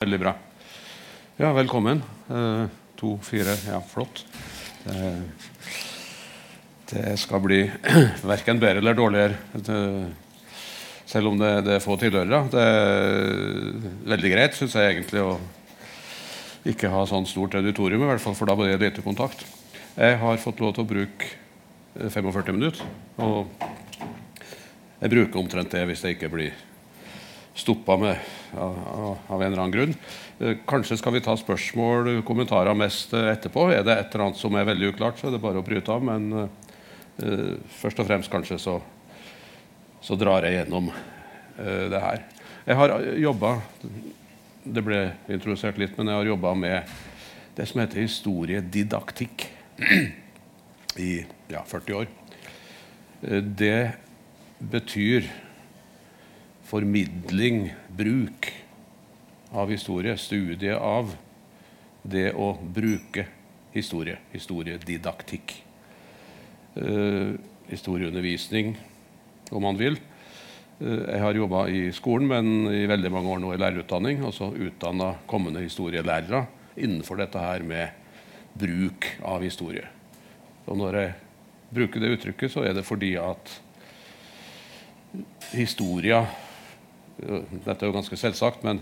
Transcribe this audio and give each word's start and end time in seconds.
Veldig 0.00 0.16
bra. 0.16 0.30
Ja, 1.36 1.50
velkommen. 1.52 1.98
Eh, 2.32 2.62
to, 2.96 3.18
fire, 3.20 3.52
ja, 3.66 3.82
flott. 3.84 4.22
Det, 4.86 5.10
det 6.88 7.18
skal 7.20 7.42
bli 7.44 7.58
verken 8.32 8.62
bedre 8.62 8.80
eller 8.80 8.96
dårligere, 8.96 9.36
det, 9.60 9.76
selv 11.04 11.28
om 11.28 11.36
det, 11.36 11.52
det, 11.68 11.76
er 11.76 11.84
få 11.84 11.98
tilhørere. 12.00 12.40
Det 12.48 12.64
er 12.64 13.84
veldig 14.14 14.32
greit, 14.38 14.56
syns 14.56 14.78
jeg 14.80 14.94
egentlig, 14.94 15.20
å 15.20 15.36
ikke 16.72 16.94
ha 16.96 17.04
sånn 17.04 17.28
stort 17.28 17.60
auditorium, 17.60 18.08
i 18.08 18.12
hvert 18.14 18.24
fall, 18.24 18.40
for 18.40 18.48
da 18.48 18.56
blir 18.56 18.72
det 18.72 18.80
lite 18.86 19.04
kontakt. 19.04 19.44
Jeg 20.00 20.16
har 20.24 20.40
fått 20.40 20.64
lov 20.64 20.78
til 20.78 20.88
å 20.88 20.92
bruke 20.96 22.08
45 22.08 22.56
minutter, 22.56 22.88
og 23.20 23.52
jeg 24.96 25.12
bruker 25.12 25.44
omtrent 25.44 25.76
det 25.76 25.84
hvis 25.92 26.08
jeg 26.08 26.16
ikke 26.16 26.32
blir 26.38 26.68
stoppa 27.52 28.00
med 28.00 28.39
av, 28.56 29.42
en 29.42 29.42
eller 29.42 29.58
annen 29.58 29.74
grunn. 29.74 29.94
Eh, 30.38 30.56
kanskje 30.68 30.98
skal 31.00 31.14
vi 31.14 31.22
ta 31.24 31.36
spørsmål 31.38 32.22
kommentarer 32.26 32.76
mest 32.78 33.14
eh, 33.16 33.30
etterpå. 33.32 33.68
Er 33.74 33.84
det 33.86 33.96
et 33.96 34.14
eller 34.14 34.28
annet 34.28 34.40
som 34.40 34.56
er 34.56 34.68
veldig 34.68 34.92
uklart, 34.94 35.20
så 35.20 35.28
er 35.28 35.36
det 35.36 35.42
bare 35.42 35.60
å 35.60 35.66
bryte 35.66 35.92
av. 35.92 36.04
Men 36.04 36.30
uh, 36.36 37.54
først 37.80 38.00
og 38.00 38.08
fremst 38.08 38.32
kanskje 38.32 38.58
så, 38.62 38.78
så 40.02 40.16
drar 40.18 40.46
jeg 40.46 40.60
gjennom 40.60 40.90
uh, 40.92 41.86
det 41.92 42.02
her. 42.02 42.24
Jeg 42.66 42.76
har 42.76 42.92
jobba 43.18 43.54
Det 44.60 44.82
ble 44.84 44.98
introdusert 45.32 45.78
litt, 45.80 45.94
men 45.96 46.10
jeg 46.10 46.20
har 46.20 46.28
jobba 46.34 46.50
med 46.54 46.90
det 47.56 47.64
som 47.66 47.80
heter 47.80 48.02
historiedidaktikk 48.04 49.46
i 51.08 51.12
ja, 51.48 51.62
40 51.64 51.96
år. 51.96 52.10
Det 53.40 53.92
betyr 54.60 55.24
formidling, 56.70 57.72
bruk 57.88 58.52
av 59.50 59.70
historie, 59.70 60.14
studie 60.16 60.76
av 60.76 61.10
det 62.02 62.30
å 62.38 62.52
bruke 62.62 63.26
historie, 63.74 64.20
historiedidaktikk. 64.30 65.56
Uh, 66.78 67.34
historieundervisning, 67.70 68.76
om 69.50 69.64
man 69.66 69.78
vil. 69.80 69.98
Uh, 70.78 71.10
jeg 71.10 71.22
har 71.24 71.40
jobba 71.40 71.64
i 71.74 71.80
skolen, 71.94 72.30
men 72.30 72.70
i 72.70 72.84
veldig 72.90 73.10
mange 73.14 73.32
år 73.34 73.42
nå 73.42 73.50
i 73.54 73.58
lærerutdanning. 73.60 74.22
Altså 74.26 74.52
utdanna 74.54 75.16
kommende 75.30 75.64
historielærere 75.64 76.44
innenfor 76.78 77.18
dette 77.18 77.42
her 77.42 77.66
med 77.66 77.98
bruk 78.54 79.08
av 79.26 79.42
historie. 79.42 79.88
Og 80.70 80.78
når 80.78 81.00
jeg 81.00 81.10
bruker 81.74 82.02
det 82.02 82.12
uttrykket, 82.14 82.54
så 82.54 82.62
er 82.62 82.78
det 82.78 82.86
fordi 82.86 83.16
at 83.18 83.56
historia 85.50 86.22
dette 87.20 87.78
er 87.84 87.88
jo 87.90 87.96
ganske 87.96 88.16
selvsagt, 88.18 88.64
men 88.66 88.80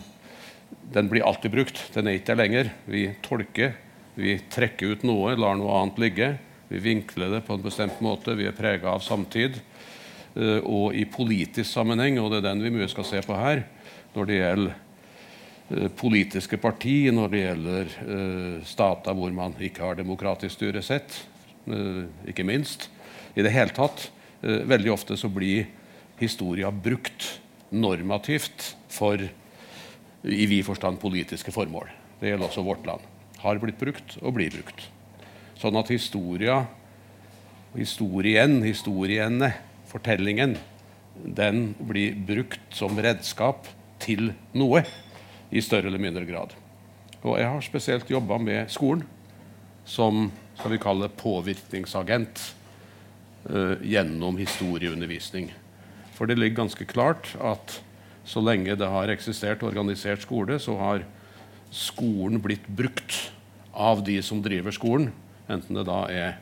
den 0.92 1.08
blir 1.10 1.26
alltid 1.26 1.52
brukt. 1.52 1.80
Den 1.94 2.08
er 2.08 2.18
ikke 2.18 2.32
der 2.32 2.40
lenger. 2.42 2.72
Vi 2.88 3.06
tolker, 3.24 3.74
vi 4.18 4.38
trekker 4.52 4.94
ut 4.94 5.06
noe, 5.08 5.36
lar 5.38 5.58
noe 5.58 5.76
annet 5.80 6.00
ligge. 6.02 6.30
Vi 6.68 6.80
vinkler 6.84 7.32
det 7.32 7.44
på 7.46 7.56
en 7.56 7.64
bestemt 7.64 8.02
måte. 8.04 8.36
Vi 8.36 8.48
er 8.48 8.56
prega 8.56 8.92
av 8.92 9.04
samtid. 9.04 9.60
Eh, 10.34 10.60
og 10.62 10.96
i 10.96 11.06
politisk 11.08 11.70
sammenheng, 11.70 12.20
og 12.20 12.32
det 12.32 12.42
er 12.42 12.50
den 12.50 12.62
vi 12.66 12.74
mye 12.74 12.90
skal 12.90 13.06
se 13.08 13.22
på 13.24 13.36
her, 13.38 13.64
når 14.14 14.28
det 14.28 14.36
gjelder 14.38 14.74
eh, 14.74 15.88
politiske 15.98 16.60
parti, 16.60 16.98
når 17.14 17.32
det 17.32 17.42
gjelder 17.42 17.96
uh, 18.04 18.60
stater 18.68 19.16
hvor 19.16 19.34
man 19.34 19.56
ikke 19.60 19.84
har 19.84 19.98
demokratisk 19.98 20.58
styresett, 20.58 21.18
sett, 21.18 22.28
ikke 22.28 22.46
minst. 22.48 22.88
I 23.36 23.44
det 23.44 23.52
hele 23.52 23.74
tatt. 23.76 24.06
Veldig 24.40 24.92
ofte 24.94 25.16
så 25.18 25.28
blir 25.28 25.66
historia 26.20 26.70
brukt 26.72 27.26
normativt 27.70 28.74
for 28.92 29.22
i 30.22 30.46
vid 30.50 30.64
forstand 30.66 31.00
politiske 31.00 31.52
formål. 31.54 31.90
Det 32.20 32.32
gjelder 32.32 32.48
også 32.48 32.64
vårt 32.66 32.86
land. 32.86 33.04
Har 33.42 33.60
blitt 33.62 33.78
brukt 33.78 34.16
og 34.22 34.34
blir 34.36 34.50
brukt. 34.52 34.88
Sånn 35.58 35.78
at 35.78 35.90
historia, 35.92 36.62
historien, 37.76 38.60
historiene, 38.64 39.52
fortellingen, 39.90 40.56
den 41.18 41.72
blir 41.78 42.16
brukt 42.26 42.74
som 42.74 42.98
redskap 42.98 43.66
til 44.02 44.32
noe 44.58 44.84
i 45.50 45.62
større 45.64 45.90
eller 45.90 46.02
mindre 46.02 46.26
grad. 46.28 46.52
Og 47.24 47.38
jeg 47.40 47.50
har 47.50 47.64
spesielt 47.66 48.10
jobba 48.10 48.38
med 48.42 48.70
skolen 48.70 49.02
som 49.88 50.28
skal 50.58 50.74
vi 50.74 50.80
kalle 50.82 51.08
påvirkningsagent 51.18 52.42
uh, 53.50 53.74
gjennom 53.82 54.38
historieundervisning. 54.38 55.50
For 56.18 56.26
det 56.26 56.40
ligger 56.40 56.64
ganske 56.64 56.86
klart 56.90 57.30
at 57.38 57.78
så 58.28 58.42
lenge 58.42 58.74
det 58.76 58.90
har 58.90 59.08
eksistert 59.12 59.62
organisert 59.64 60.24
skole, 60.26 60.58
så 60.60 60.74
har 60.80 61.06
skolen 61.70 62.42
blitt 62.42 62.66
brukt 62.66 63.30
av 63.72 64.02
de 64.04 64.18
som 64.24 64.42
driver 64.42 64.74
skolen, 64.74 65.12
enten 65.48 65.78
det 65.78 65.86
da 65.86 66.02
er 66.10 66.36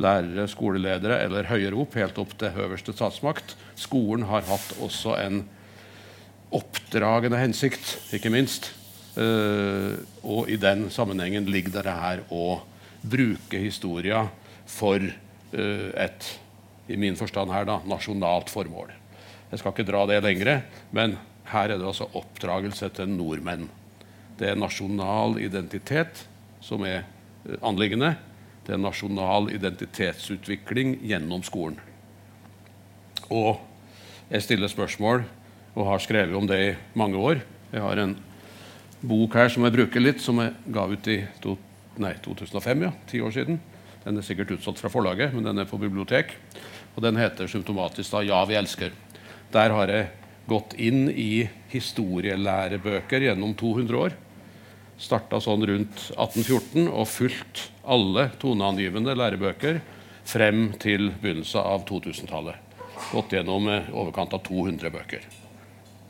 lærere, 0.00 0.48
skoleledere 0.50 1.20
eller 1.22 1.46
høyere 1.46 1.78
opp, 1.78 1.94
helt 1.94 2.18
opp 2.18 2.32
til 2.40 2.52
høverste 2.56 2.94
statsmakt. 2.96 3.54
Skolen 3.78 4.26
har 4.26 4.42
hatt 4.48 4.74
også 4.82 5.14
en 5.20 5.44
oppdragende 6.54 7.38
hensikt, 7.38 7.96
ikke 8.14 8.32
minst. 8.34 8.72
Uh, 9.14 9.94
og 10.26 10.50
i 10.50 10.58
den 10.58 10.88
sammenhengen 10.90 11.46
ligger 11.46 11.84
det 11.86 11.94
her 11.94 12.24
å 12.34 12.64
bruke 13.06 13.60
historia 13.62 14.24
for 14.66 14.98
uh, 14.98 15.90
et, 16.02 16.28
i 16.90 16.98
min 16.98 17.14
forstand 17.18 17.54
her, 17.54 17.68
da, 17.68 17.78
nasjonalt 17.86 18.50
formål. 18.50 18.90
Jeg 19.54 19.60
skal 19.60 19.70
ikke 19.70 19.86
dra 19.86 20.00
det 20.10 20.16
lengre, 20.24 20.54
men 20.90 21.12
her 21.46 21.70
er 21.70 21.78
det 21.78 21.86
altså 21.86 22.08
oppdragelse 22.18 22.88
til 22.96 23.06
nordmenn. 23.06 23.68
Det 24.34 24.48
er 24.50 24.58
nasjonal 24.58 25.36
identitet 25.38 26.24
som 26.58 26.82
er 26.82 27.04
eh, 27.04 27.60
anliggende. 27.62 28.16
Det 28.66 28.74
er 28.74 28.82
nasjonal 28.82 29.52
identitetsutvikling 29.54 30.96
gjennom 31.06 31.44
skolen. 31.46 31.78
Og 33.30 33.62
jeg 34.26 34.42
stiller 34.42 34.72
spørsmål 34.72 35.22
og 35.78 35.86
har 35.92 36.02
skrevet 36.02 36.34
om 36.34 36.50
det 36.50 36.58
i 36.64 36.74
mange 36.98 37.22
år. 37.22 37.46
Jeg 37.70 37.86
har 37.86 38.02
en 38.02 38.16
bok 39.06 39.38
her 39.38 39.54
som 39.54 39.68
jeg 39.68 39.76
bruker 39.78 40.02
litt, 40.02 40.18
som 40.24 40.42
jeg 40.42 40.50
ga 40.74 40.88
ut 40.90 41.12
i 41.14 41.20
to, 41.46 41.54
nei, 42.02 42.16
2005, 42.26 42.86
ja, 42.88 42.92
ti 43.06 43.22
år 43.22 43.38
siden. 43.38 43.62
Den 44.02 44.18
er 44.18 44.26
sikkert 44.26 44.58
utsatt 44.58 44.82
fra 44.82 44.90
forlaget, 44.90 45.30
men 45.30 45.46
den 45.46 45.62
er 45.62 45.70
på 45.70 45.78
bibliotek. 45.78 46.34
Og 46.98 47.06
den 47.06 47.22
heter 47.22 47.46
symptomatisk 47.46 48.10
da 48.10 48.26
'Ja, 48.26 48.44
vi 48.50 48.58
elsker'. 48.58 49.04
Der 49.54 49.70
har 49.70 49.90
jeg 49.92 50.10
gått 50.50 50.74
inn 50.82 51.06
i 51.10 51.46
historielærebøker 51.70 53.28
gjennom 53.28 53.54
200 53.58 54.00
år. 54.00 54.16
Starta 54.98 55.38
sånn 55.42 55.62
rundt 55.68 56.08
1814 56.16 56.88
og 56.88 57.06
fulgt 57.10 57.68
alle 57.86 58.28
toneangivende 58.42 59.14
lærebøker 59.18 59.80
frem 60.26 60.72
til 60.82 61.12
begynnelsen 61.22 61.62
av 61.62 61.86
2000-tallet. 61.86 62.58
Gått 63.12 63.34
gjennom 63.36 63.70
overkant 63.70 64.34
av 64.34 64.42
200 64.46 64.92
bøker. 64.94 65.24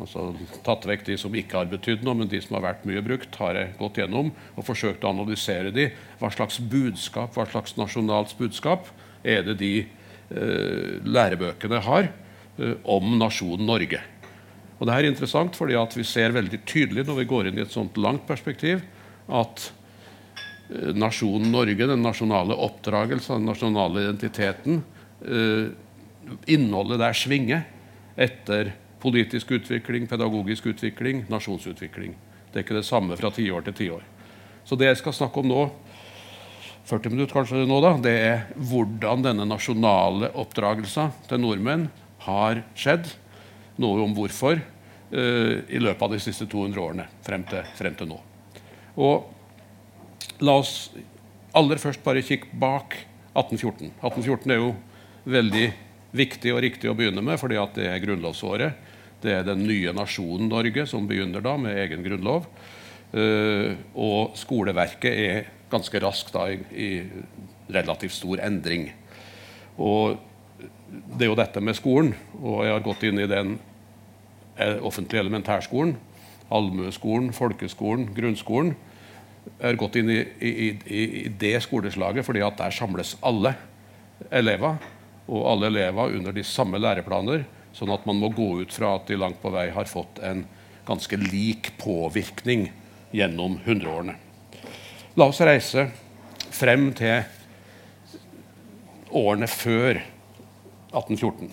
Altså, 0.02 0.32
tatt 0.66 0.88
vekk 0.88 1.04
de 1.06 1.16
som 1.20 1.36
ikke 1.38 1.60
har 1.60 1.70
betydd 1.70 2.02
noe, 2.02 2.16
men 2.18 2.30
de 2.30 2.40
som 2.42 2.56
har 2.56 2.64
vært 2.64 2.86
mye 2.88 3.02
brukt, 3.04 3.36
har 3.38 3.60
jeg 3.60 3.76
gått 3.78 4.00
gjennom 4.00 4.32
og 4.56 4.66
forsøkt 4.66 5.04
å 5.04 5.12
analysere 5.12 5.70
de. 5.74 5.90
Hva 6.18 6.32
slags 6.34 6.58
budskap, 6.58 7.36
hva 7.36 7.46
slags 7.50 7.76
nasjonalt 7.78 8.34
budskap 8.40 8.90
er 9.22 9.44
det 9.46 9.60
de 9.60 9.74
eh, 9.84 10.98
lærebøkene 11.04 11.84
har? 11.86 12.10
Eh, 12.58 12.74
om 12.82 13.16
nasjonen 13.18 13.66
Norge. 13.66 14.00
Og 14.78 14.86
det 14.86 14.94
er 14.94 15.08
interessant 15.08 15.56
fordi 15.58 15.78
vi 15.96 16.04
ser 16.06 16.34
veldig 16.34 16.60
tydelig 16.66 17.06
når 17.06 17.16
vi 17.22 17.30
går 17.30 17.48
inn 17.48 17.58
i 17.58 17.64
et 17.64 17.72
sånt 17.72 17.96
langt 17.98 18.26
perspektiv, 18.28 18.84
at 19.26 19.70
eh, 20.70 20.92
nasjonen 20.94 21.50
Norge, 21.50 21.88
den 21.90 22.04
nasjonale 22.04 22.54
oppdragelsen, 22.54 23.40
den 23.40 23.50
nasjonale 23.50 24.04
identiteten, 24.06 24.84
eh, 25.26 25.72
innholdet 26.46 27.02
der 27.02 27.18
svinger 27.18 27.64
etter 28.14 28.70
politisk 29.02 29.50
utvikling, 29.58 30.06
pedagogisk 30.06 30.70
utvikling, 30.70 31.24
nasjonsutvikling. 31.28 32.14
Det 32.52 32.60
er 32.60 32.68
ikke 32.68 32.78
det 32.78 32.86
samme 32.86 33.18
fra 33.18 33.32
tiår 33.34 33.66
til 33.66 33.78
tiår. 33.80 34.06
Så 34.64 34.78
det 34.78 34.92
jeg 34.92 35.02
skal 35.02 35.16
snakke 35.18 35.42
om 35.42 35.50
nå, 35.50 35.66
40 36.86 37.10
minutter 37.10 37.34
kanskje 37.34 37.66
nå 37.66 37.80
da, 37.82 37.96
det 37.98 38.14
er 38.14 38.46
hvordan 38.70 39.24
denne 39.24 39.48
nasjonale 39.48 40.30
oppdragelsen 40.38 41.10
til 41.26 41.42
nordmenn 41.42 41.88
har 42.26 42.62
skjedd. 42.78 43.08
Noe 43.80 44.04
om 44.04 44.14
hvorfor 44.16 44.58
uh, 44.58 45.54
i 45.68 45.80
løpet 45.82 46.04
av 46.06 46.14
de 46.14 46.20
siste 46.22 46.46
200 46.50 46.82
årene 46.82 47.08
frem 47.26 47.44
til, 47.48 47.64
frem 47.78 47.96
til 47.98 48.10
nå. 48.10 48.20
Og 49.02 50.42
la 50.44 50.58
oss 50.60 50.92
aller 51.54 51.80
først 51.82 52.02
bare 52.04 52.24
kikke 52.24 52.54
bak 52.58 52.96
1814. 53.34 53.90
1814 54.00 54.54
er 54.54 54.60
jo 54.62 54.74
veldig 55.30 55.66
viktig 56.14 56.52
og 56.54 56.62
riktig 56.62 56.90
å 56.90 56.96
begynne 56.98 57.22
med, 57.24 57.38
fordi 57.40 57.58
det 57.74 57.88
er 57.90 58.02
grunnlovsåret. 58.02 58.90
Det 59.24 59.32
er 59.32 59.46
den 59.46 59.64
nye 59.66 59.94
nasjonen 59.96 60.50
Norge 60.52 60.84
som 60.86 61.08
begynner 61.08 61.42
da 61.42 61.56
med 61.58 61.78
egen 61.86 62.04
grunnlov. 62.06 62.46
Uh, 63.14 63.74
og 63.94 64.34
skoleverket 64.38 65.10
er 65.24 65.50
ganske 65.70 66.00
raskt 66.02 66.34
da 66.34 66.48
i, 66.50 66.58
i 66.74 67.72
relativt 67.74 68.14
stor 68.14 68.42
endring. 68.44 68.88
Og 69.82 70.18
det 71.14 71.26
er 71.26 71.30
jo 71.30 71.38
dette 71.38 71.60
med 71.64 71.76
skolen, 71.78 72.12
og 72.40 72.64
jeg 72.64 72.74
har 72.74 72.84
gått 72.84 73.04
inn 73.06 73.20
i 73.22 73.30
den 73.30 73.56
eh, 74.56 74.78
offentlige 74.82 75.24
elementærskolen. 75.24 75.96
allmueskolen, 76.50 77.32
folkeskolen, 77.32 78.10
grunnskolen, 78.14 78.74
Jeg 79.60 79.66
har 79.66 79.76
gått 79.76 79.96
inn 79.96 80.08
i, 80.08 80.20
i, 80.40 80.50
i, 80.88 81.02
i 81.24 81.28
det 81.28 81.62
skoleslaget 81.62 82.24
fordi 82.24 82.40
at 82.40 82.56
der 82.56 82.70
samles 82.72 83.16
alle 83.20 83.54
elever. 84.30 84.78
Og 85.28 85.44
alle 85.50 85.66
elever 85.66 86.16
under 86.16 86.32
de 86.32 86.44
samme 86.44 86.78
læreplaner, 86.80 87.44
sånn 87.72 87.92
at 87.92 88.06
man 88.06 88.16
må 88.20 88.30
gå 88.32 88.62
ut 88.62 88.72
fra 88.72 88.94
at 88.96 89.06
de 89.08 89.16
langt 89.20 89.42
på 89.42 89.52
vei 89.52 89.70
har 89.72 89.84
fått 89.84 90.20
en 90.24 90.46
ganske 90.86 91.16
lik 91.16 91.74
påvirkning 91.80 92.70
gjennom 93.12 93.58
hundreårene. 93.64 94.16
La 95.16 95.28
oss 95.28 95.40
reise 95.44 95.90
frem 96.52 96.90
til 96.96 97.24
årene 99.14 99.48
før 99.48 100.00
1814. 100.94 101.50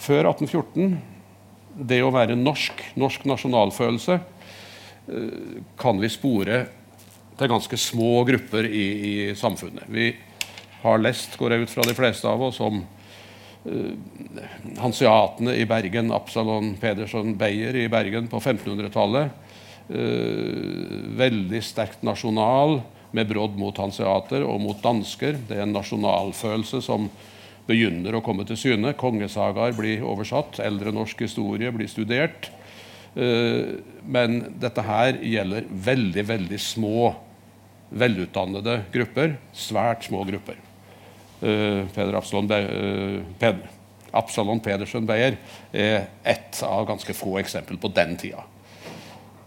Før 0.00 0.28
1814, 0.32 0.96
det 1.72 2.00
å 2.04 2.12
være 2.12 2.36
norsk, 2.36 2.80
norsk 3.00 3.24
nasjonalfølelse, 3.28 4.18
eh, 5.08 5.60
kan 5.80 6.00
vi 6.00 6.10
spore 6.12 6.64
til 7.38 7.50
ganske 7.50 7.78
små 7.80 8.24
grupper 8.28 8.68
i, 8.68 8.86
i 9.08 9.14
samfunnet. 9.36 9.88
Vi 9.88 10.10
har 10.82 11.00
lest, 11.02 11.36
går 11.38 11.54
jeg 11.54 11.66
ut 11.66 11.72
fra 11.72 11.86
de 11.86 11.94
fleste 11.96 12.28
av 12.28 12.42
oss, 12.42 12.58
om 12.62 12.82
uh, 12.82 14.40
hanseatene 14.82 15.54
i 15.58 15.66
Bergen, 15.68 16.10
Absalon 16.14 16.74
Pedersen 16.80 17.36
Beyer 17.38 17.78
i 17.78 17.88
Bergen 17.92 18.28
på 18.30 18.40
1500-tallet. 18.40 19.30
Uh, 19.88 19.98
eh, 19.98 20.96
veldig 21.18 21.62
sterkt 21.64 22.04
nasjonal, 22.06 22.80
med 23.12 23.28
brodd 23.28 23.58
mot 23.60 23.76
hanseater 23.76 24.40
og 24.48 24.60
mot 24.64 24.78
dansker. 24.80 25.36
Det 25.48 25.58
er 25.58 25.66
en 25.66 25.74
nasjonalfølelse 25.76 26.80
som 26.80 27.10
begynner 27.68 28.16
å 28.16 28.22
komme 28.24 28.46
til 28.48 28.58
syne. 28.58 28.94
Kongesagaer 28.98 29.74
blir 29.76 30.02
oversatt, 30.06 30.60
eldre 30.64 30.92
norsk 30.94 31.22
historie 31.26 31.70
blir 31.74 31.90
studert. 31.90 32.50
Eh, 33.14 33.76
men 34.08 34.40
dette 34.60 34.84
her 34.86 35.18
gjelder 35.20 35.68
veldig, 35.68 36.24
veldig 36.30 36.60
små, 36.60 37.12
velutdannede 37.92 38.78
grupper. 38.92 39.36
Svært 39.56 40.08
små 40.08 40.24
grupper. 40.28 40.56
Eh, 41.42 41.84
Peder 41.92 42.16
Absalon, 42.16 42.50
eh, 42.50 43.20
Ped, 43.38 43.60
Absalon 44.12 44.60
Pedersen 44.60 45.06
Beyer 45.06 45.36
er 45.72 46.08
ett 46.24 46.62
av 46.62 46.86
ganske 46.86 47.14
få 47.14 47.38
eksempler 47.40 47.80
på 47.80 47.92
den 47.92 48.16
tida. 48.16 48.44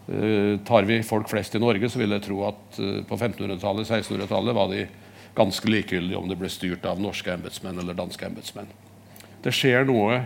tar 0.06 0.83
vi 0.85 1.01
folk 1.01 1.27
flest 1.27 1.56
i 1.56 1.59
Norge, 1.59 1.89
så 1.89 1.97
vil 1.97 2.11
jeg 2.11 2.21
tro 2.21 2.44
at 2.45 2.75
på 3.09 3.18
1500-tallet, 3.18 3.88
1600-tallet 3.89 4.53
var 4.53 4.68
de 4.69 4.83
ganske 5.35 5.69
likegyldig 5.69 6.17
om 6.17 6.29
det 6.29 6.37
ble 6.39 6.49
styrt 6.51 6.85
av 6.87 7.01
norske 7.01 7.33
embetsmenn 7.33 7.79
eller 7.81 7.97
danske 7.97 8.25
embetsmenn. 8.27 8.69
Det 9.43 9.53
skjer 9.53 9.85
noe 9.87 10.23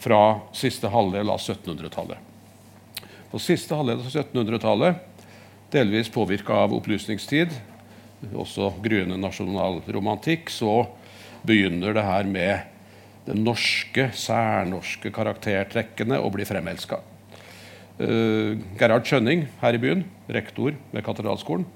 fra 0.00 0.40
siste 0.56 0.90
halvdel 0.92 1.32
av 1.32 1.40
1700-tallet. 1.40 2.18
På 3.30 3.38
siste 3.42 3.76
halvdel 3.76 4.00
av 4.02 4.08
1700-tallet, 4.10 5.06
delvis 5.70 6.10
påvirka 6.12 6.64
av 6.64 6.74
opplysningstid, 6.74 7.52
også 8.34 8.72
gryende 8.84 9.16
nasjonalromantikk, 9.20 10.50
så 10.52 10.84
begynner 11.46 11.94
det 11.96 12.04
her 12.04 12.28
med 12.28 12.70
de 13.28 13.36
norske, 13.38 14.08
særnorske 14.16 15.12
karaktertrekkene 15.14 16.18
å 16.20 16.30
bli 16.32 16.46
fremelska. 16.48 17.00
Uh, 18.00 18.56
Gerhard 18.80 19.04
Skjønning 19.08 19.44
her 19.60 19.76
i 19.76 19.80
byen, 19.80 20.06
rektor 20.32 20.74
ved 20.92 21.04
Katedralskolen, 21.04 21.66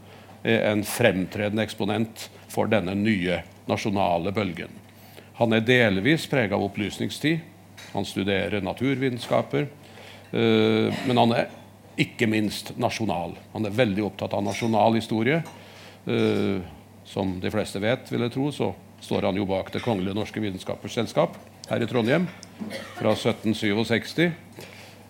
er 0.45 0.67
en 0.71 0.85
fremtredende 0.85 1.65
eksponent 1.65 2.29
for 2.55 2.71
denne 2.71 2.95
nye 2.99 3.43
nasjonale 3.69 4.33
bølgen. 4.35 4.71
Han 5.41 5.55
er 5.57 5.67
delvis 5.67 6.29
prega 6.31 6.55
av 6.55 6.69
opplysningstid. 6.69 7.43
Han 7.95 8.07
studerer 8.07 8.63
naturvitenskaper. 8.63 9.67
Eh, 10.31 10.95
men 11.07 11.19
han 11.19 11.35
er 11.35 11.51
ikke 12.01 12.29
minst 12.31 12.75
nasjonal. 12.81 13.35
Han 13.53 13.67
er 13.67 13.75
veldig 13.75 14.07
opptatt 14.07 14.35
av 14.35 14.45
nasjonal 14.47 14.99
historie. 14.99 15.43
Eh, 16.07 16.63
som 17.05 17.37
de 17.41 17.51
fleste 17.53 17.83
vet, 17.83 18.07
vil 18.13 18.27
jeg 18.27 18.35
tro, 18.35 18.49
så 18.55 18.73
står 19.05 19.29
han 19.29 19.37
jo 19.37 19.45
bak 19.45 19.69
Det 19.73 19.83
kongelige 19.85 20.17
norske 20.17 20.41
vitenskapers 20.41 20.95
selskap 20.97 21.37
her 21.69 21.83
i 21.83 21.89
Trondheim 21.89 22.29
fra 22.97 23.13
1767. 23.13 24.31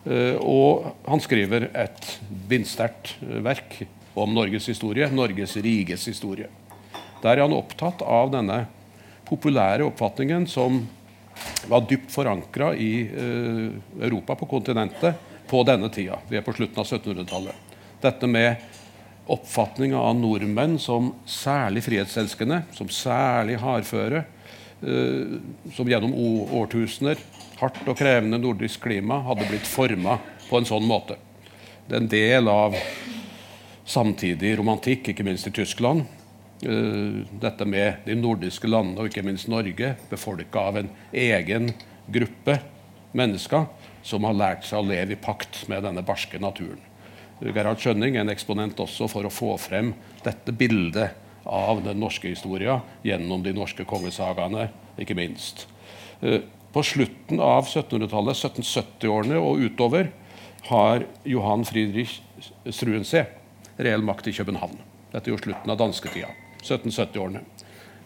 Eh, 0.04 0.36
og 0.40 0.90
han 1.06 1.22
skriver 1.22 1.68
et 1.72 2.10
bindsterkt 2.48 3.14
verk 3.20 3.82
om 4.14 4.34
Norges 4.34 4.68
historie, 4.70 5.08
Norges 5.10 5.56
riges 5.56 6.08
historie. 6.08 6.48
Der 7.24 7.38
er 7.38 7.46
han 7.46 7.56
opptatt 7.56 8.02
av 8.04 8.28
denne 8.34 8.66
populære 9.24 9.86
oppfatningen 9.88 10.44
som 10.50 10.82
var 11.70 11.86
dypt 11.88 12.12
forankra 12.12 12.74
i 12.76 12.92
eh, 13.08 13.70
Europa, 14.04 14.36
på 14.36 14.48
kontinentet, 14.50 15.16
på 15.48 15.62
denne 15.64 15.88
tida. 15.92 16.18
Vi 16.28 16.36
er 16.36 16.44
på 16.44 16.52
slutten 16.54 16.82
av 16.82 16.86
1700-tallet. 16.86 17.72
Dette 18.04 18.28
med 18.28 18.60
oppfatninga 19.32 19.96
av 19.96 20.18
nordmenn 20.18 20.76
som 20.78 21.14
særlig 21.24 21.86
frihetselskende, 21.86 22.60
som 22.76 22.90
særlig 22.92 23.56
hardføre, 23.62 24.24
eh, 24.84 25.38
som 25.72 25.88
gjennom 25.88 26.12
årtusener, 26.60 27.22
hardt 27.60 27.88
og 27.88 27.96
krevende 27.96 28.40
nordisk 28.42 28.84
klima, 28.84 29.22
hadde 29.24 29.48
blitt 29.48 29.68
forma 29.68 30.18
på 30.50 30.60
en 30.60 30.68
sånn 30.68 30.84
måte. 30.84 31.16
Det 31.88 31.96
er 31.96 32.02
en 32.02 32.12
del 32.12 32.52
av 32.52 32.76
samtidig 33.88 34.54
romantikk, 34.60 35.08
ikke 35.12 35.24
minst 35.24 35.48
i 35.48 35.54
Tyskland, 35.56 36.04
dette 36.64 37.66
med 37.68 38.06
de 38.06 38.16
nordiske 38.16 38.68
landene, 38.68 39.02
og 39.02 39.10
ikke 39.10 39.24
minst 39.26 39.50
Norge, 39.52 39.94
befolka 40.10 40.68
av 40.70 40.78
en 40.80 40.88
egen 41.12 41.72
gruppe 42.12 42.58
mennesker 43.12 43.68
som 44.04 44.26
har 44.28 44.36
lært 44.36 44.66
seg 44.68 44.80
å 44.80 44.88
leve 44.88 45.14
i 45.14 45.20
pakt 45.20 45.62
med 45.70 45.84
denne 45.86 46.04
barske 46.04 46.40
naturen. 46.42 46.80
Gerhard 47.44 47.80
Skjønning 47.82 48.16
er 48.16 48.24
en 48.24 48.32
eksponent 48.32 48.78
også 48.80 49.08
for 49.10 49.26
å 49.26 49.32
få 49.32 49.54
frem 49.60 49.92
dette 50.24 50.54
bildet 50.54 51.16
av 51.44 51.82
den 51.84 51.98
norske 52.00 52.30
historia 52.30 52.78
gjennom 53.04 53.42
de 53.44 53.52
norske 53.56 53.84
kongesagaene, 53.88 54.68
ikke 55.00 55.16
minst. 55.18 55.66
Eh, 56.20 56.40
på 56.74 56.82
slutten 56.82 57.42
av 57.42 57.68
1700-tallet, 57.68 58.38
1770-årene 58.38 59.40
og 59.40 59.62
utover, 59.66 60.10
har 60.70 61.04
Johan 61.28 61.66
Friedrich 61.68 62.16
Struensee 62.72 63.26
reell 63.76 64.04
makt 64.06 64.30
i 64.30 64.36
København. 64.38 64.80
Dette 65.12 65.28
er 65.28 65.34
jo 65.34 65.42
slutten 65.42 65.70
av 65.70 65.78
dansketida. 65.78 66.32
1770-årene. 66.64 67.44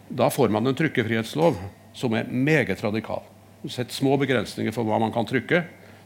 Da 0.09 0.31
får 0.31 0.49
man 0.49 0.67
en 0.67 0.77
trykkefrihetslov 0.77 1.59
som 1.97 2.15
er 2.17 2.31
meget 2.31 2.81
radikal. 2.85 3.23
Sett 3.69 3.93
små 3.93 4.17
begrensninger 4.21 4.73
for 4.75 4.89
hva 4.89 5.01
man 5.03 5.13
kan 5.13 5.27
trykke. 5.29 5.63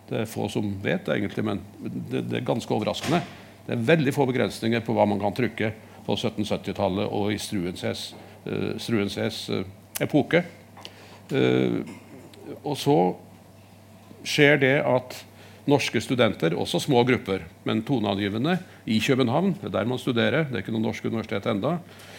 Det 0.08 0.22
er 0.22 0.30
få 0.30 0.48
som 0.50 0.72
vet 0.82 1.04
det, 1.06 1.18
egentlig, 1.18 1.44
men 1.46 1.62
det, 2.10 2.24
det 2.30 2.40
er 2.40 2.46
ganske 2.46 2.74
overraskende. 2.74 3.22
Det 3.66 3.76
er 3.76 3.88
veldig 3.92 4.14
få 4.14 4.26
begrensninger 4.28 4.82
på 4.84 4.96
hva 4.96 5.06
man 5.08 5.20
kan 5.22 5.34
trykke 5.36 5.72
på 6.06 6.16
1770-tallet 6.16 7.12
og 7.14 7.30
i 7.30 7.38
Struensees, 7.40 8.08
uh, 8.48 8.72
Struensees 8.82 9.44
uh, 9.54 9.62
epoke. 10.02 10.42
Uh, 11.30 11.84
og 12.64 12.74
så 12.80 12.96
skjer 14.26 14.58
det 14.62 14.76
at 14.82 15.20
norske 15.70 16.00
studenter, 16.02 16.56
også 16.58 16.80
små 16.82 17.04
grupper, 17.06 17.44
men 17.68 17.84
toneangivende, 17.86 18.56
i 18.90 18.98
København, 18.98 19.54
det 19.60 19.68
er 19.68 19.76
der 19.76 19.86
man 19.86 20.00
studerer, 20.02 20.48
det 20.48 20.58
er 20.58 20.64
ikke 20.64 20.74
noe 20.74 20.82
norsk 20.88 21.06
universitet 21.06 21.46
enda, 21.52 21.76
Eh, 21.76 22.11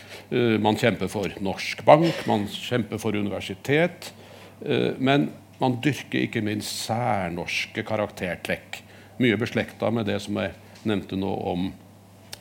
man 0.61 0.77
kjemper 0.79 1.09
for 1.11 1.33
norsk 1.43 1.83
bank, 1.85 2.23
man 2.29 2.47
kjemper 2.49 3.01
for 3.01 3.15
universitet. 3.15 4.11
Eh, 4.65 4.93
men 4.97 5.29
man 5.61 5.77
dyrker 5.83 6.25
ikke 6.25 6.43
minst 6.45 6.85
særnorske 6.87 7.85
karaktertrekk. 7.87 8.81
Mye 9.21 9.37
beslekta 9.39 9.91
med 9.93 10.09
det 10.09 10.19
som 10.23 10.39
jeg 10.41 10.55
nevnte 10.87 11.19
nå 11.19 11.29
om 11.53 11.69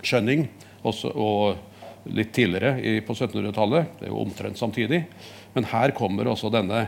skjønning. 0.02 0.49
Også, 0.82 1.12
og 1.12 2.11
litt 2.11 2.32
tidligere 2.34 3.02
på 3.06 3.14
1700-tallet. 3.14 3.92
Det 4.00 4.08
er 4.08 4.14
jo 4.14 4.25
omtrent 4.25 4.58
samtidig. 4.58 5.04
Men 5.54 5.68
her 5.70 5.94
kommer 5.94 6.30
også 6.32 6.50
denne 6.52 6.87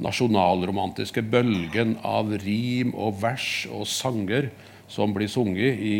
nasjonalromantiske 0.00 1.22
bølgen 1.28 1.98
av 2.06 2.32
rim 2.42 2.94
og 2.96 3.20
vers 3.20 3.66
og 3.70 3.84
sanger 3.90 4.48
som 4.90 5.12
blir 5.14 5.30
sunget 5.30 5.78
i 5.78 5.96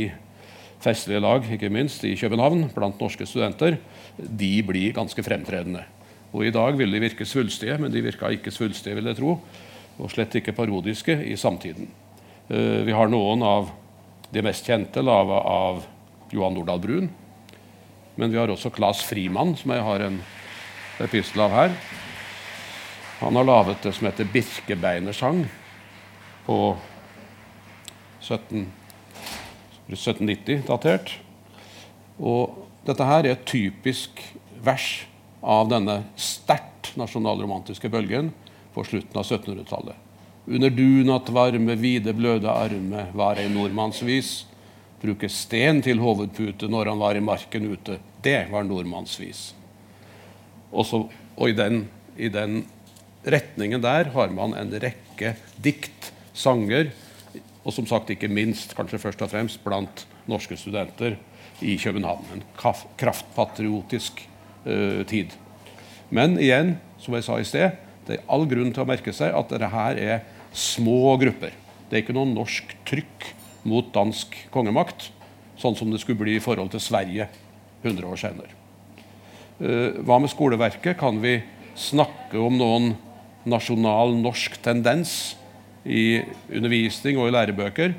festlige 0.80 1.20
lag, 1.20 1.44
ikke 1.44 1.70
minst 1.72 2.04
i 2.08 2.16
København, 2.16 2.70
blant 2.74 3.00
norske 3.02 3.26
studenter, 3.28 3.76
de 4.16 4.52
blir 4.66 4.94
ganske 4.96 5.22
fremtredende. 5.24 5.84
Og 6.30 6.46
I 6.46 6.54
dag 6.54 6.76
vil 6.78 6.92
de 6.94 7.02
virke 7.02 7.26
svulstige, 7.26 7.76
men 7.80 7.92
de 7.92 8.02
virka 8.04 8.30
ikke 8.30 8.52
svulstige, 8.54 8.94
vil 8.98 9.10
jeg 9.10 9.18
tro, 9.18 9.36
og 10.00 10.12
slett 10.12 10.36
ikke 10.38 10.54
parodiske 10.56 11.16
i 11.26 11.36
samtiden. 11.38 11.90
Uh, 12.50 12.82
vi 12.86 12.94
har 12.94 13.10
noen 13.10 13.42
av 13.46 13.70
de 14.30 14.42
mest 14.46 14.66
kjente 14.66 15.02
laga 15.02 15.40
av 15.46 15.82
Johan 16.30 16.54
Nordahl 16.54 16.82
Brun. 16.82 17.08
Men 18.20 18.30
vi 18.30 18.38
har 18.38 18.50
også 18.52 18.70
Claes 18.74 19.02
Frimann, 19.06 19.56
som 19.58 19.72
jeg 19.74 19.82
har 19.86 20.04
en 20.06 20.20
epistel 21.02 21.46
av 21.46 21.54
her. 21.54 21.74
Han 23.20 23.36
har 23.36 23.48
laget 23.48 23.82
det 23.82 23.92
som 23.94 24.06
heter 24.06 24.24
'Birkebeinersang' 24.24 25.46
på 26.46 26.76
17 28.20 28.66
1790 29.90 30.66
datert. 30.68 31.18
Og 32.18 32.69
dette 32.90 33.06
her 33.06 33.24
er 33.24 33.36
et 33.36 33.46
typisk 33.48 34.20
vers 34.64 34.88
av 35.40 35.70
denne 35.70 36.02
sterkt 36.20 36.92
nasjonalromantiske 37.00 37.88
bølgen 37.92 38.32
på 38.74 38.84
slutten 38.86 39.16
av 39.16 39.26
1700-tallet. 39.26 39.96
Under 40.50 40.72
dunat 40.74 41.28
varme, 41.30 41.76
vide 41.78 42.14
bløde 42.16 42.50
arme, 42.50 43.06
var 43.14 43.38
ei 43.38 43.46
nordmannsvis. 43.52 44.32
Bruke 45.00 45.30
sten 45.32 45.80
til 45.84 46.00
hovedpute 46.02 46.68
når 46.68 46.90
han 46.90 47.00
var 47.00 47.16
i 47.16 47.24
marken 47.24 47.70
ute. 47.70 48.00
Det 48.24 48.42
var 48.50 48.66
nordmannsvis. 48.66 49.50
Også, 50.70 51.04
og 51.36 51.46
i 51.48 51.56
den, 51.56 51.84
i 52.16 52.28
den 52.32 52.64
retningen 53.22 53.82
der 53.82 54.10
har 54.14 54.34
man 54.34 54.56
en 54.58 54.74
rekke 54.82 55.36
dikt, 55.62 56.10
sanger, 56.34 56.90
og 57.60 57.74
som 57.74 57.86
sagt 57.86 58.10
ikke 58.14 58.30
minst, 58.32 58.72
kanskje 58.76 59.00
først 59.02 59.22
og 59.24 59.32
fremst 59.32 59.60
blant 59.64 60.06
norske 60.28 60.56
studenter 60.58 61.16
i 61.60 61.76
København. 61.80 62.24
En 62.34 62.44
kraftpatriotisk 63.00 64.22
uh, 64.66 65.06
tid. 65.08 65.32
Men 66.10 66.38
igjen, 66.40 66.76
som 67.00 67.14
jeg 67.16 67.26
sa 67.26 67.38
i 67.38 67.46
sted, 67.46 67.76
det 68.08 68.18
er 68.18 68.30
all 68.32 68.46
grunn 68.50 68.72
til 68.74 68.82
å 68.82 68.88
merke 68.88 69.12
seg 69.14 69.34
at 69.36 69.52
dette 69.52 69.70
her 69.70 70.00
er 70.00 70.22
små 70.56 71.14
grupper. 71.20 71.54
Det 71.88 71.98
er 71.98 72.04
ikke 72.04 72.16
noe 72.16 72.28
norsk 72.30 72.72
trykk 72.88 73.28
mot 73.68 73.90
dansk 73.94 74.34
kongemakt, 74.54 75.10
sånn 75.60 75.76
som 75.76 75.92
det 75.92 76.00
skulle 76.02 76.20
bli 76.22 76.38
i 76.38 76.42
forhold 76.42 76.72
til 76.72 76.82
Sverige 76.82 77.28
100 77.84 78.08
år 78.08 78.20
senere. 78.20 78.56
Uh, 79.60 80.00
hva 80.06 80.18
med 80.22 80.32
skoleverket? 80.32 80.98
Kan 81.00 81.20
vi 81.22 81.38
snakke 81.78 82.40
om 82.40 82.56
noen 82.58 82.94
nasjonal 83.48 84.16
norsk 84.18 84.58
tendens 84.64 85.36
i 85.84 86.22
undervisning 86.50 87.20
og 87.20 87.28
i 87.28 87.36
lærebøker? 87.36 87.94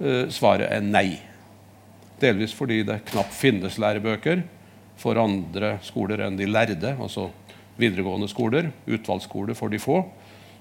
Uh, 0.00 0.24
svaret 0.32 0.72
er 0.72 0.84
nei. 0.84 1.20
Delvis 2.22 2.54
fordi 2.54 2.82
det 2.86 3.02
knapt 3.10 3.34
finnes 3.34 3.78
lærebøker 3.80 4.44
for 5.00 5.18
andre 5.18 5.78
skoler 5.82 6.22
enn 6.24 6.38
de 6.38 6.46
lærde, 6.46 6.94
altså 6.94 7.28
videregående 7.80 8.28
skoler. 8.30 8.70
Utvalgsskoler 8.86 9.58
for 9.58 9.72
de 9.72 9.80
få. 9.82 10.02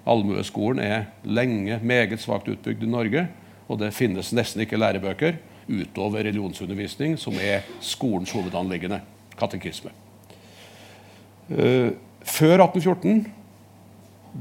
Allmueskolen 0.09 0.81
er 0.83 1.05
lenge 1.23 1.79
meget 1.83 2.19
svakt 2.19 2.49
utbygd 2.51 2.83
i 2.83 2.89
Norge, 2.89 3.27
og 3.69 3.79
det 3.79 3.93
finnes 3.95 4.33
nesten 4.35 4.65
ikke 4.65 4.79
lærebøker 4.79 5.37
utover 5.69 6.25
religionsundervisning, 6.25 7.15
som 7.19 7.37
er 7.39 7.63
skolens 7.79 8.33
hovedanliggende 8.35 8.99
katekisme. 9.39 9.93
Uh, 11.49 11.93
før 12.23 12.65
1814 12.65 13.23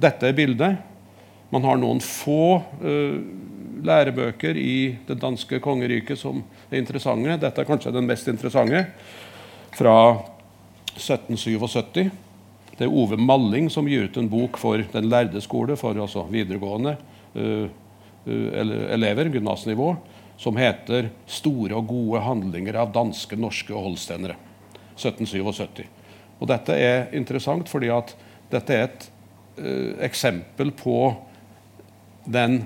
dette 0.02 0.26
er 0.26 0.36
bildet. 0.36 0.78
Man 1.52 1.64
har 1.66 1.78
noen 1.78 2.00
få 2.02 2.62
uh, 2.80 3.18
lærebøker 3.82 4.56
i 4.58 4.96
det 5.06 5.18
danske 5.20 5.60
kongeriket 5.62 6.18
som 6.18 6.42
er 6.70 6.80
interessante. 6.80 7.38
Dette 7.40 7.62
er 7.62 7.68
kanskje 7.68 7.94
den 7.94 8.08
mest 8.08 8.28
interessante, 8.30 8.86
fra 9.72 9.96
1777. 10.94 12.10
Det 12.76 12.86
er 12.86 12.92
Ove 12.92 13.18
Malling 13.20 13.68
som 13.72 13.88
gir 13.88 14.08
ut 14.08 14.16
en 14.18 14.30
bok 14.32 14.58
for 14.60 14.82
Den 14.92 15.08
lærde 15.12 15.40
skole, 15.44 15.76
for 15.76 15.96
altså 15.96 16.24
videregående 16.30 16.96
uh, 17.36 17.68
uh, 18.26 18.48
elever, 18.92 19.30
gymnasnivå, 19.32 19.94
som 20.36 20.56
heter 20.56 21.10
'Store 21.26 21.76
og 21.78 21.86
gode 21.86 22.20
handlinger 22.20 22.76
av 22.80 22.92
danske, 22.92 23.36
norske 23.36 23.74
og 23.74 23.92
holstenere'. 23.92 24.36
1777. 24.96 25.86
Og 26.40 26.48
Dette 26.48 26.74
er 26.74 27.14
interessant 27.16 27.68
fordi 27.68 27.88
at 27.88 28.14
dette 28.50 28.74
er 28.74 28.84
et 28.88 29.10
uh, 29.58 30.04
eksempel 30.04 30.72
på 30.72 31.14
den 32.26 32.64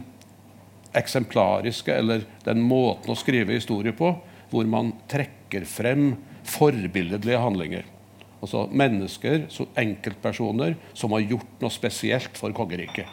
eksemplariske, 0.99 1.93
eller 1.93 2.25
den 2.47 2.63
måten 2.65 3.13
å 3.13 3.19
skrive 3.19 3.57
historie 3.57 3.95
på, 3.97 4.15
hvor 4.51 4.69
man 4.71 4.93
trekker 5.11 5.67
frem 5.69 6.15
forbilledlige 6.47 7.41
handlinger. 7.43 7.87
Altså 8.43 8.67
mennesker, 8.71 9.47
enkeltpersoner, 9.81 10.77
som 10.95 11.15
har 11.17 11.25
gjort 11.25 11.63
noe 11.63 11.75
spesielt 11.75 12.39
for 12.39 12.55
kongeriket. 12.55 13.09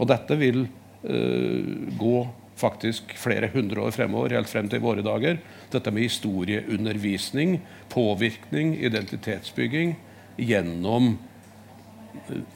Og 0.00 0.08
dette 0.10 0.36
vil 0.40 0.64
uh, 0.66 1.76
gå 2.00 2.16
faktisk 2.56 3.12
flere 3.20 3.50
hundre 3.52 3.84
år 3.84 3.92
fremover, 3.92 4.32
helt 4.36 4.50
frem 4.50 4.68
til 4.72 4.80
våre 4.82 5.04
dager. 5.04 5.38
Dette 5.72 5.92
med 5.92 6.06
historieundervisning, 6.06 7.58
påvirkning, 7.92 8.74
identitetsbygging 8.80 9.96
gjennom 10.40 11.16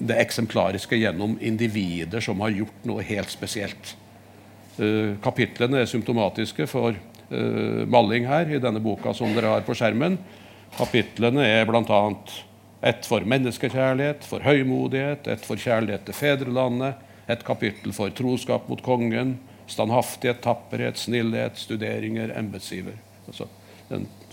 det 0.00 0.16
eksemplariske, 0.22 0.96
gjennom 0.96 1.36
individer 1.44 2.24
som 2.24 2.40
har 2.40 2.54
gjort 2.62 2.86
noe 2.88 3.04
helt 3.06 3.32
spesielt. 3.32 3.94
Uh, 4.80 5.16
kapitlene 5.20 5.82
er 5.82 5.88
symptomatiske 5.90 6.64
for 6.70 6.94
uh, 6.96 7.82
Malling 7.90 8.24
her 8.30 8.48
i 8.48 8.60
denne 8.62 8.80
boka 8.80 9.12
som 9.16 9.34
dere 9.36 9.52
har 9.52 9.66
på 9.66 9.76
skjermen. 9.76 10.16
Kapitlene 10.78 11.44
er 11.44 11.68
bl.a. 11.68 12.00
ett 12.88 13.04
for 13.04 13.26
menneskekjærlighet, 13.28 14.24
for 14.24 14.40
høymodighet, 14.46 15.28
ett 15.28 15.44
for 15.44 15.60
kjærlighet 15.60 16.06
til 16.08 16.16
fedrelandet, 16.16 16.96
et 17.30 17.44
kapittel 17.46 17.92
for 17.94 18.12
troskap 18.16 18.70
mot 18.70 18.80
kongen, 18.82 19.36
standhaftighet, 19.70 20.40
tapperhet, 20.46 20.98
snillhet, 20.98 21.60
studeringer, 21.60 22.32
embetssiver. 22.38 22.96
Altså, 23.28 23.46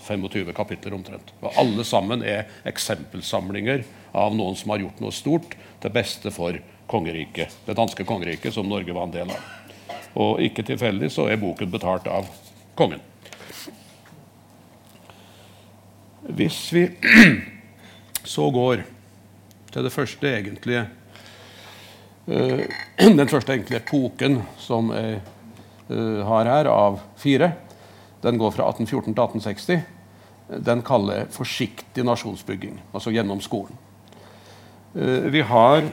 25 0.08 0.52
kapitler 0.56 0.94
omtrent. 0.94 1.32
Og 1.42 1.52
alle 1.60 1.84
sammen 1.84 2.24
er 2.24 2.48
eksempelsamlinger 2.68 3.84
av 4.16 4.34
noen 4.36 4.56
som 4.56 4.72
har 4.72 4.82
gjort 4.82 5.02
noe 5.04 5.14
stort 5.14 5.56
til 5.82 5.94
beste 5.94 6.32
for 6.34 6.56
kongeriket, 6.88 7.52
det 7.66 7.76
danske 7.76 8.06
kongeriket, 8.08 8.54
som 8.54 8.68
Norge 8.68 8.94
var 8.96 9.08
en 9.08 9.16
del 9.18 9.34
av. 9.34 9.42
Og 10.18 10.42
ikke 10.42 10.64
tilfeldig 10.66 11.10
så 11.14 11.28
er 11.30 11.38
boken 11.40 11.70
betalt 11.70 12.08
av 12.10 12.26
kongen. 12.78 13.02
Hvis 16.28 16.58
vi 16.74 16.84
så 18.34 18.48
går 18.52 18.82
til 19.72 19.86
det 19.86 19.92
første 19.94 20.28
egentlige 20.28 20.86
uh, 22.28 22.64
Den 23.20 23.30
første 23.30 23.54
egentlige 23.54 23.80
epoken 23.80 24.42
som 24.60 24.90
jeg 24.92 25.20
uh, 25.88 26.26
har 26.26 26.50
her, 26.50 26.68
av 26.72 26.98
fire, 27.16 27.52
den 28.22 28.40
går 28.40 28.52
fra 28.56 28.66
1814 28.68 29.14
til 29.14 29.22
1860. 29.22 29.94
Den 30.66 30.82
kaller 30.82 31.22
jeg 31.22 31.30
'forsiktig 31.32 32.04
nasjonsbygging', 32.04 32.80
altså 32.92 33.12
gjennom 33.14 33.40
skolen. 33.40 33.78
Uh, 34.94 35.32
vi 35.32 35.40
har 35.40 35.86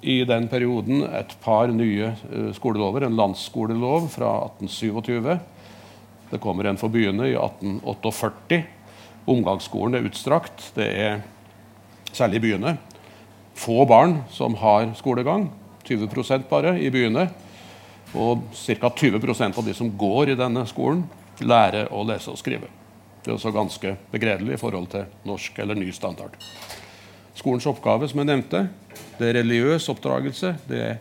i 0.00 0.22
den 0.24 0.48
perioden 0.48 1.02
et 1.02 1.34
par 1.42 1.70
nye 1.74 2.12
uh, 2.32 2.50
skolelover. 2.56 3.06
En 3.06 3.16
landsskolelov 3.18 4.08
fra 4.12 4.32
1827. 4.46 5.38
Det 6.30 6.40
kommer 6.42 6.68
en 6.68 6.78
for 6.80 6.92
byene 6.92 7.30
i 7.30 7.34
1848. 7.34 8.62
Omgangsskolen 9.28 9.98
er 9.98 10.08
utstrakt. 10.08 10.70
Det 10.76 10.88
er 10.88 11.20
særlig 12.12 12.40
i 12.40 12.46
byene. 12.48 12.76
Få 13.58 13.84
barn 13.88 14.20
som 14.30 14.54
har 14.60 14.92
skolegang. 14.98 15.48
20% 15.88 16.48
bare 16.50 16.76
i 16.80 16.90
byene. 16.92 17.28
Og 18.16 18.44
ca. 18.54 18.88
20% 18.88 19.58
av 19.58 19.64
de 19.64 19.74
som 19.76 19.90
går 19.98 20.32
i 20.32 20.38
denne 20.38 20.64
skolen, 20.68 21.02
lærer 21.44 21.90
å 21.92 22.04
lese 22.08 22.32
og 22.32 22.40
skrive. 22.40 22.70
Det 23.22 23.32
er 23.32 23.36
også 23.36 23.52
ganske 23.52 23.94
begredelig 24.12 24.56
i 24.56 24.60
forhold 24.60 24.88
til 24.92 25.08
norsk 25.28 25.58
eller 25.60 25.76
ny 25.76 25.90
standard. 25.92 26.36
Skolens 27.38 27.68
oppgave, 27.70 28.08
som 28.10 28.18
jeg 28.18 28.28
nevnte, 28.32 28.64
det 29.18 29.28
er 29.28 29.36
religiøs 29.38 29.86
oppdragelse. 29.92 30.56
Det 30.66 30.80
er 30.82 30.96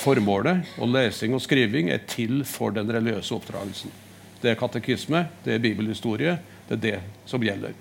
formålet. 0.00 0.64
Og 0.80 0.88
lesing 0.92 1.34
og 1.36 1.42
skriving 1.44 1.90
er 1.92 2.04
til 2.08 2.40
for 2.48 2.72
den 2.72 2.88
religiøse 2.92 3.34
oppdragelsen. 3.36 3.92
Det 4.40 4.52
er 4.52 4.58
katekisme, 4.58 5.26
det 5.44 5.56
er 5.56 5.62
bibelhistorie. 5.62 6.38
Det 6.68 6.78
er 6.78 6.82
det 6.82 6.96
som 7.28 7.42
gjelder. 7.42 7.76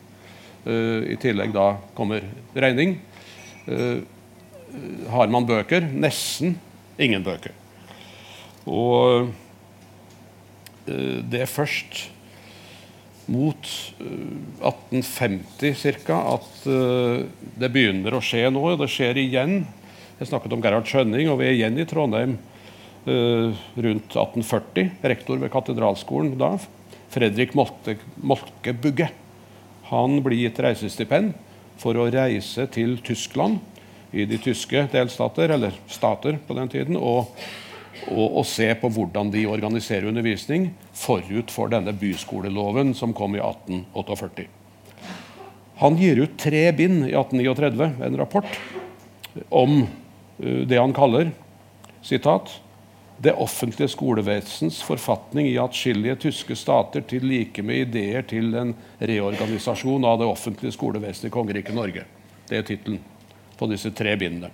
Uh, 0.68 1.06
I 1.14 1.16
tillegg 1.22 1.54
da 1.56 1.78
kommer 1.96 2.26
regning. 2.56 2.98
Uh, 3.68 4.04
har 5.14 5.32
man 5.32 5.48
bøker? 5.48 5.88
Nesten 5.88 6.58
ingen 7.00 7.24
bøker. 7.24 7.56
Og 8.68 9.30
uh, 10.88 11.20
det 11.24 11.46
er 11.46 11.52
først 11.52 12.08
mot 13.32 13.70
1850 14.00 15.68
eh, 15.68 15.98
ca. 16.06 16.20
at 16.36 16.68
uh, 16.68 17.24
det 17.60 17.70
begynner 17.74 18.16
å 18.16 18.24
skje 18.24 18.48
noe. 18.54 18.78
Det 18.80 18.90
skjer 18.92 19.20
igjen. 19.22 19.62
Jeg 20.18 20.30
snakket 20.32 20.56
om 20.56 20.64
Gerhard 20.64 20.88
Skjønning, 20.90 21.30
og 21.30 21.42
vi 21.42 21.50
er 21.50 21.56
igjen 21.58 21.80
i 21.80 21.88
Trondheim 21.90 22.38
uh, 23.06 23.52
rundt 23.76 24.16
1840. 24.16 24.92
Rektor 25.14 25.42
ved 25.44 25.54
katedralskolen 25.54 26.38
da, 26.40 26.56
Fredrik 27.14 27.56
Molke, 27.58 27.98
Molke 28.18 28.74
Bugge. 28.74 29.12
Han 29.92 30.22
blir 30.24 30.48
gitt 30.48 30.60
reisestipend 30.64 31.36
for 31.78 32.00
å 32.00 32.10
reise 32.12 32.66
til 32.74 32.98
Tyskland 33.06 33.62
i 34.16 34.26
de 34.28 34.40
tyske 34.42 34.88
delstater, 34.92 35.52
eller 35.54 35.76
stater 35.92 36.40
på 36.48 36.56
den 36.58 36.72
tiden, 36.72 36.98
og 36.98 37.32
og, 38.08 38.38
og, 38.40 38.46
se 38.48 38.70
på 38.80 38.90
hvordan 38.94 39.32
de 39.34 39.46
organiserer 39.50 40.08
undervisning 40.10 40.70
forut 40.96 41.52
for 41.54 41.72
denne 41.72 41.94
byskoleloven 41.98 42.94
som 42.98 43.16
kom 43.18 43.36
i 43.36 43.42
1848. 43.44 44.48
Han 45.82 45.98
gir 46.00 46.24
ut 46.24 46.38
tre 46.42 46.64
bind 46.74 47.04
i 47.06 47.14
1839, 47.14 47.90
en 48.08 48.18
rapport 48.18 48.62
om 49.50 49.84
uh, 49.84 50.62
det 50.66 50.80
han 50.80 50.96
kaller 50.96 51.34
sitat, 52.06 52.50
det 53.18 53.34
offentlige 53.34 53.90
skolevesens 53.90 54.78
forfatning 54.86 55.48
i 55.50 55.58
atskillige 55.58 56.20
tyske 56.28 56.56
stater 56.58 57.02
til 57.10 57.26
like 57.26 57.64
med 57.66 57.88
ideer 57.88 58.26
til 58.30 58.54
en 58.54 58.76
reorganisasjon 59.02 60.06
av 60.06 60.20
det 60.22 60.30
offentlige 60.30 60.76
skolevesenet 60.76 61.32
i 61.32 61.34
kongeriket 61.34 61.78
Norge. 61.78 62.06
Det 62.48 62.60
er 62.60 62.68
tittelen 62.68 63.02
på 63.58 63.70
disse 63.72 63.90
tre 63.98 64.14
bindene. 64.22 64.52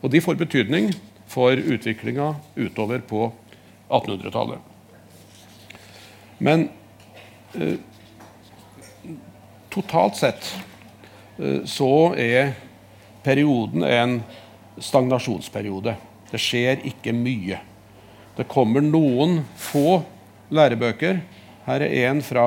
Og 0.00 0.10
De 0.10 0.20
får 0.24 0.40
betydning 0.40 0.88
for 1.32 1.56
utviklinga 1.56 2.34
utover 2.54 2.98
på 2.98 3.32
1800-tallet. 3.88 4.58
Men 6.38 6.68
eh, 7.54 7.78
totalt 9.72 10.16
sett 10.16 10.50
eh, 11.38 11.64
så 11.64 12.12
er 12.20 12.52
perioden 13.24 13.84
en 13.86 14.18
stagnasjonsperiode. 14.76 15.94
Det 16.28 16.40
skjer 16.40 16.84
ikke 16.88 17.14
mye. 17.16 17.60
Det 18.36 18.48
kommer 18.50 18.84
noen 18.84 19.40
få 19.56 20.02
lærebøker. 20.52 21.22
Her 21.64 21.86
er 21.86 22.10
en 22.10 22.20
fra 22.24 22.46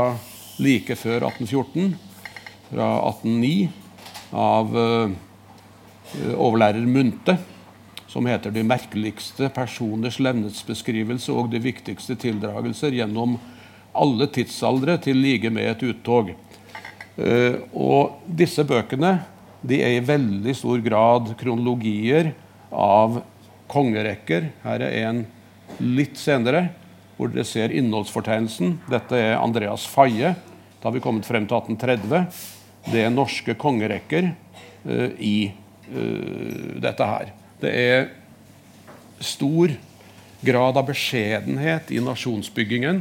like 0.62 0.98
før 1.00 1.25
1814, 1.32 1.96
fra 2.70 2.94
1809, 3.10 3.70
av 4.36 4.77
eh, 4.77 5.20
overlærer 6.36 6.86
Munte 6.86 7.39
som 8.16 8.26
heter 8.26 8.52
'De 8.52 8.64
merkeligste 8.64 9.50
personers 9.52 10.22
levnetsbeskrivelse 10.24 11.34
og 11.36 11.50
de 11.52 11.60
viktigste 11.60 12.16
tildragelser 12.16 12.96
gjennom 12.96 13.36
alle 13.92 14.30
tidsaldre 14.32 14.96
til 15.04 15.20
like 15.20 15.52
med 15.52 15.68
et 15.74 15.84
uttog'. 15.84 16.32
Uh, 17.20 17.60
og 17.76 18.16
disse 18.24 18.64
bøkene 18.64 19.18
de 19.68 19.82
er 19.84 19.98
i 19.98 20.08
veldig 20.08 20.56
stor 20.56 20.80
grad 20.80 21.36
kronologier 21.36 22.32
av 22.72 23.20
kongerekker. 23.68 24.52
Her 24.64 24.88
er 24.88 24.98
en 25.10 25.24
litt 25.84 26.16
senere, 26.16 26.70
hvor 27.18 27.36
dere 27.36 27.44
ser 27.44 27.76
innholdsfortegnelsen. 27.76 28.78
Dette 28.88 29.20
er 29.20 29.40
Andreas 29.42 29.84
Faye. 29.92 30.38
Da 30.80 30.88
har 30.88 30.96
vi 30.96 31.04
kommet 31.04 31.28
frem 31.28 31.50
til 31.52 31.60
1830. 31.60 32.28
Det 32.94 33.04
er 33.04 33.12
norske 33.12 33.60
kongerekker 33.60 34.32
uh, 34.32 35.10
i 35.20 35.52
uh, 35.92 36.78
dette 36.80 37.16
her. 37.18 37.42
Det 37.66 37.72
er 37.74 38.10
stor 39.26 39.72
grad 40.46 40.78
av 40.78 40.86
beskjedenhet 40.86 41.90
i 41.90 42.02
nasjonsbyggingen 42.04 43.00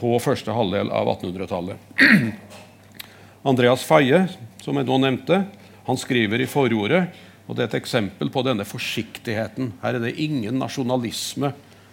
på 0.00 0.10
første 0.18 0.50
halvdel 0.56 0.90
av 0.90 1.12
1800-tallet. 1.12 2.00
Andreas 3.50 3.84
Faye, 3.86 4.24
som 4.64 4.80
jeg 4.80 4.88
nå 4.88 4.96
nevnte, 5.04 5.44
han 5.86 6.00
skriver 6.00 6.42
i 6.42 6.48
forordet, 6.50 7.04
og 7.46 7.54
det 7.54 7.62
er 7.62 7.70
et 7.70 7.78
eksempel 7.78 8.32
på 8.34 8.42
denne 8.42 8.66
forsiktigheten. 8.66 9.76
Her 9.84 10.00
er 10.00 10.02
det 10.08 10.16
ingen 10.24 10.58
nasjonalisme 10.58 11.52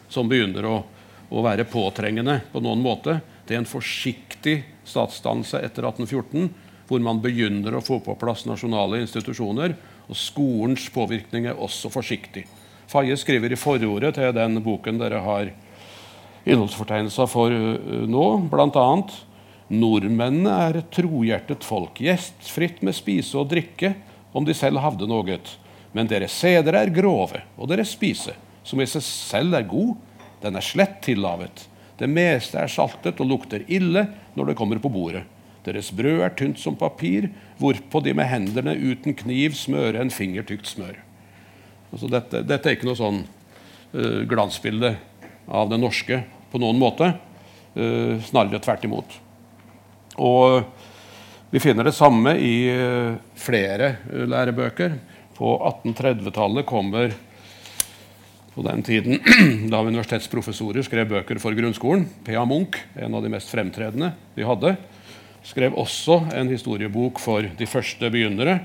som 0.10 0.32
begynner 0.32 0.66
å, 0.66 0.76
å 1.30 1.46
være 1.46 1.68
påtrengende 1.70 2.40
på 2.50 2.64
noen 2.64 2.82
måte. 2.82 3.20
Det 3.46 3.54
er 3.54 3.62
en 3.62 3.70
forsiktig 3.70 4.64
statsdannelse 4.88 5.62
etter 5.62 5.86
1814, 5.92 6.50
hvor 6.90 7.06
man 7.06 7.22
begynner 7.22 7.78
å 7.78 7.86
få 7.86 8.02
på 8.02 8.18
plass 8.18 8.48
nasjonale 8.50 9.04
institusjoner 9.04 9.78
og 10.12 10.20
skolens 10.20 10.90
påvirkning 10.92 11.48
er 11.48 11.60
også 11.60 11.90
forsiktig. 11.92 12.44
Faye 12.92 13.16
skriver 13.16 13.54
i 13.54 13.60
forordet 13.60 14.18
til 14.18 14.34
den 14.36 14.60
boken 14.64 15.00
dere 15.00 15.22
har 15.24 15.52
innholdsfortegnelser 16.44 17.30
for 17.32 17.54
uh, 17.54 18.04
nå, 18.10 18.26
bl.a.: 18.52 18.88
Nordmennene 19.72 20.54
er 20.68 20.82
et 20.82 20.92
trohjertet 20.92 21.64
folk, 21.64 22.02
gjestfritt 22.04 22.82
med 22.84 22.98
spise 22.98 23.38
og 23.40 23.48
drikke, 23.54 23.94
om 24.36 24.44
de 24.44 24.56
selv 24.58 24.82
havde 24.84 25.08
noe. 25.08 25.38
Men 25.96 26.08
deres 26.12 26.36
seder 26.36 26.76
er 26.76 26.92
grove, 26.92 27.40
og 27.56 27.72
deres 27.72 27.94
spise, 27.96 28.36
som 28.64 28.82
i 28.82 28.88
seg 28.88 29.04
selv 29.04 29.56
er 29.56 29.68
god, 29.68 29.96
den 30.44 30.58
er 30.60 30.66
slett 30.66 31.00
tillavet. 31.06 31.68
Det 32.00 32.10
meste 32.10 32.60
er 32.60 32.72
saltet 32.72 33.20
og 33.22 33.30
lukter 33.30 33.64
ille 33.72 34.08
når 34.36 34.52
det 34.52 34.58
kommer 34.60 34.80
på 34.82 34.92
bordet. 34.92 35.24
Deres 35.66 35.92
brød 35.94 36.24
er 36.26 36.34
tynt 36.38 36.60
som 36.60 36.78
papir, 36.78 37.30
hvorpå 37.62 38.02
de 38.02 38.16
med 38.18 38.30
hendene 38.30 38.74
uten 38.80 39.14
kniv 39.18 39.54
smører 39.60 40.00
en 40.02 40.14
fingertykt 40.14 40.70
smør. 40.72 40.98
Altså 41.92 42.10
dette, 42.10 42.42
dette, 42.48 42.70
er 42.70 42.78
ikke 42.78 42.88
noe 42.88 42.98
sånn 42.98 43.22
uh, 43.22 44.22
glansbilde 44.30 44.96
av 45.52 45.70
det 45.70 45.82
norske 45.82 46.22
på 46.52 46.62
noen 46.62 46.80
måte. 46.82 47.12
Uh, 47.76 48.18
snarere 48.26 48.62
tvert 48.64 48.88
imot. 48.88 49.18
Og 50.22 50.64
vi 51.52 51.62
finner 51.62 51.86
det 51.86 51.96
samme 51.96 52.34
i 52.40 52.56
uh, 52.72 53.20
flere 53.38 53.98
lærebøker. 54.10 54.98
På 55.38 55.58
1830-tallet 55.84 56.66
kommer 56.70 57.14
på 58.56 58.64
den 58.66 58.82
tiden 58.84 59.20
da 59.72 59.84
universitetsprofessorer 59.86 60.84
skrev 60.86 61.12
bøker 61.12 61.40
for 61.44 61.56
grunnskolen. 61.56 62.08
P.A. 62.26 62.44
Munch, 62.48 62.82
en 63.00 63.16
av 63.16 63.24
de 63.24 63.32
mest 63.32 63.52
fremtredende 63.52 64.12
vi 64.36 64.48
hadde, 64.48 64.76
skrev 65.44 65.76
også 65.80 66.22
en 66.36 66.50
historiebok 66.52 67.20
for 67.22 67.46
de 67.58 67.68
første 67.70 68.10
begynnere. 68.14 68.60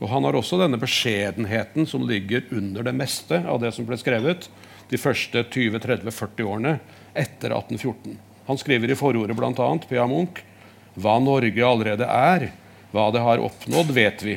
Og 0.00 0.08
Han 0.08 0.24
har 0.24 0.36
også 0.36 0.58
denne 0.60 0.78
beskjedenheten 0.80 1.86
som 1.88 2.04
ligger 2.08 2.44
under 2.52 2.84
det 2.84 2.94
meste 2.94 3.40
av 3.48 3.60
det 3.62 3.72
som 3.72 3.86
ble 3.88 3.96
skrevet 4.00 4.48
de 4.90 4.98
første 5.00 5.42
20-30-40 5.42 6.44
årene 6.44 6.74
etter 7.16 7.54
1814. 7.56 8.18
Han 8.46 8.60
skriver 8.60 8.92
i 8.92 8.98
forordet 8.98 9.36
bl.a. 9.36 9.70
Pia 9.88 10.06
Munch 10.06 10.44
hva 10.96 11.18
Norge 11.20 11.64
allerede 11.64 12.06
er, 12.08 12.50
hva 12.92 13.10
det 13.12 13.20
har 13.20 13.42
oppnådd, 13.44 13.90
vet 13.92 14.22
vi. 14.24 14.36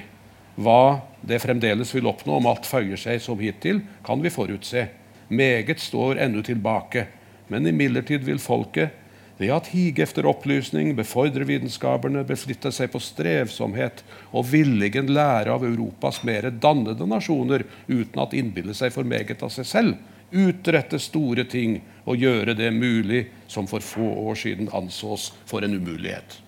Hva 0.59 0.99
det 1.23 1.39
fremdeles 1.39 1.93
vil 1.95 2.09
oppnå 2.09 2.39
om 2.39 2.49
alt 2.51 2.67
føyer 2.67 2.99
seg 2.99 3.21
som 3.23 3.39
hittil, 3.39 3.79
kan 4.03 4.19
vi 4.19 4.31
forutse. 4.33 4.87
Meget 5.29 5.79
står 5.79 6.19
ennå 6.25 6.43
tilbake, 6.43 7.05
men 7.47 7.67
imidlertid 7.69 8.25
vil 8.27 8.41
folket 8.43 8.91
ved 9.39 9.53
at 9.55 9.69
hige 9.71 10.03
efter 10.03 10.27
opplysning, 10.27 10.91
befordre 10.97 11.45
vitenskaperne, 11.47 12.25
beflitte 12.27 12.73
seg 12.75 12.91
på 12.91 12.99
strevsomhet 12.99 14.03
og 14.35 14.49
villigen 14.51 15.11
lære 15.15 15.53
av 15.55 15.63
Europas 15.63 16.21
mer 16.27 16.49
dannede 16.51 17.07
nasjoner 17.07 17.63
uten 17.87 18.19
at 18.19 18.35
innbille 18.35 18.75
seg 18.75 18.91
for 18.91 19.07
meget 19.07 19.39
av 19.45 19.53
seg 19.55 19.67
selv, 19.69 19.95
utrette 20.29 20.99
store 21.01 21.45
ting 21.49 21.79
og 22.03 22.19
gjøre 22.19 22.53
det 22.59 22.67
mulig 22.75 23.23
som 23.47 23.67
for 23.69 23.81
få 23.81 24.11
år 24.27 24.35
siden 24.43 24.69
ansås 24.75 25.31
for 25.49 25.63
en 25.63 25.77
umulighet. 25.79 26.41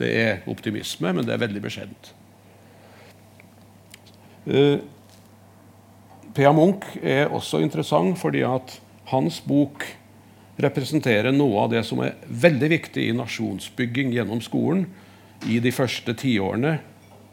Det 0.00 0.08
er 0.18 0.48
optimisme, 0.50 1.12
men 1.12 1.28
det 1.28 1.36
er 1.36 1.42
veldig 1.44 1.62
beskjedent. 1.62 2.14
Uh, 4.48 4.80
P.A. 6.34 6.50
Munch 6.52 6.96
er 7.02 7.28
også 7.28 7.60
interessant 7.62 8.18
fordi 8.18 8.42
at 8.48 8.78
hans 9.12 9.38
bok 9.44 9.84
representerer 10.56 11.34
noe 11.34 11.64
av 11.64 11.72
det 11.72 11.82
som 11.86 12.00
er 12.04 12.18
veldig 12.28 12.70
viktig 12.70 13.08
i 13.08 13.16
nasjonsbygging 13.16 14.12
gjennom 14.14 14.42
skolen 14.44 14.86
i 15.50 15.58
de 15.62 15.72
første 15.74 16.14
tiårene 16.18 16.78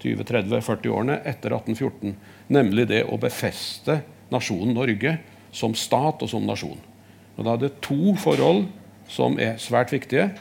20-30-40 0.01 0.89
årene 0.89 1.17
etter 1.29 1.53
1814, 1.53 2.15
nemlig 2.49 2.87
det 2.89 3.03
å 3.05 3.19
befeste 3.21 3.99
nasjonen 4.33 4.73
Norge 4.73 5.17
som 5.53 5.75
stat 5.77 6.23
og 6.23 6.31
som 6.31 6.47
nasjon. 6.47 6.79
Og 7.37 7.45
Da 7.45 7.53
er 7.53 7.61
det 7.61 7.81
to 7.85 8.15
forhold 8.17 8.65
som 9.11 9.37
er 9.39 9.59
svært 9.61 9.91
viktige. 9.93 10.31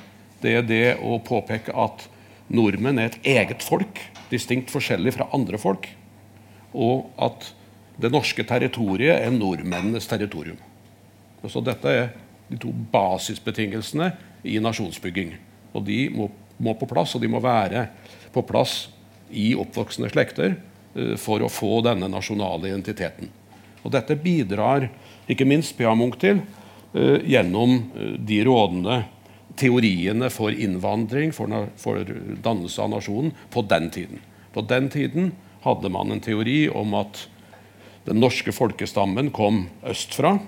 Det 0.40 0.54
er 0.56 0.62
det 0.64 0.96
å 1.02 1.18
påpeke 1.20 1.74
at 1.76 2.06
nordmenn 2.48 2.98
er 2.98 3.10
et 3.10 3.26
eget 3.26 3.62
folk, 3.62 4.00
distinkt 4.30 4.70
forskjellig 4.70 5.14
fra 5.18 5.28
andre 5.34 5.58
folk, 5.58 5.88
og 6.72 7.10
at 7.18 7.52
det 8.00 8.12
norske 8.12 8.44
territoriet 8.46 9.20
er 9.20 9.34
nordmennenes 9.34 10.06
territorium. 10.08 10.58
Så 11.44 11.60
dette 11.64 11.92
er 11.92 12.12
de 12.50 12.58
to 12.58 12.72
basisbetingelsene 12.92 14.10
i 14.42 14.58
nasjonsbygging. 14.62 15.34
Og 15.76 15.84
de 15.86 16.02
må, 16.14 16.28
må, 16.58 16.74
på 16.78 16.88
plass, 16.90 17.14
og 17.14 17.22
de 17.22 17.30
må 17.30 17.42
være 17.42 17.86
på 18.34 18.42
plass 18.46 18.88
i 19.30 19.52
oppvoksende 19.58 20.10
slekter 20.10 20.56
uh, 20.56 21.14
for 21.20 21.42
å 21.42 21.52
få 21.52 21.78
denne 21.86 22.10
nasjonale 22.10 22.72
identiteten. 22.72 23.30
Og 23.84 23.94
dette 23.94 24.18
bidrar 24.18 24.90
ikke 25.30 25.46
minst 25.48 25.76
Pia 25.78 25.94
Munch 25.96 26.18
til 26.20 26.42
uh, 26.42 27.18
gjennom 27.22 27.78
uh, 27.94 28.14
de 28.18 28.42
rådende 28.46 29.02
teoriene 29.60 30.30
for 30.32 30.54
innvandring, 30.54 31.34
for, 31.36 31.52
for 31.78 32.02
dannelse 32.42 32.82
av 32.82 32.90
nasjonen, 32.94 33.34
på 33.52 33.62
den 33.70 33.90
tiden. 33.94 34.24
På 34.54 34.64
den 34.66 34.88
tiden 34.90 35.34
hadde 35.62 35.90
man 35.92 36.10
en 36.10 36.22
teori 36.24 36.64
om 36.72 36.96
at 36.98 37.26
den 38.06 38.22
norske 38.22 38.52
folkestammen 38.56 39.28
kom 39.36 39.66
østfra 39.86 40.38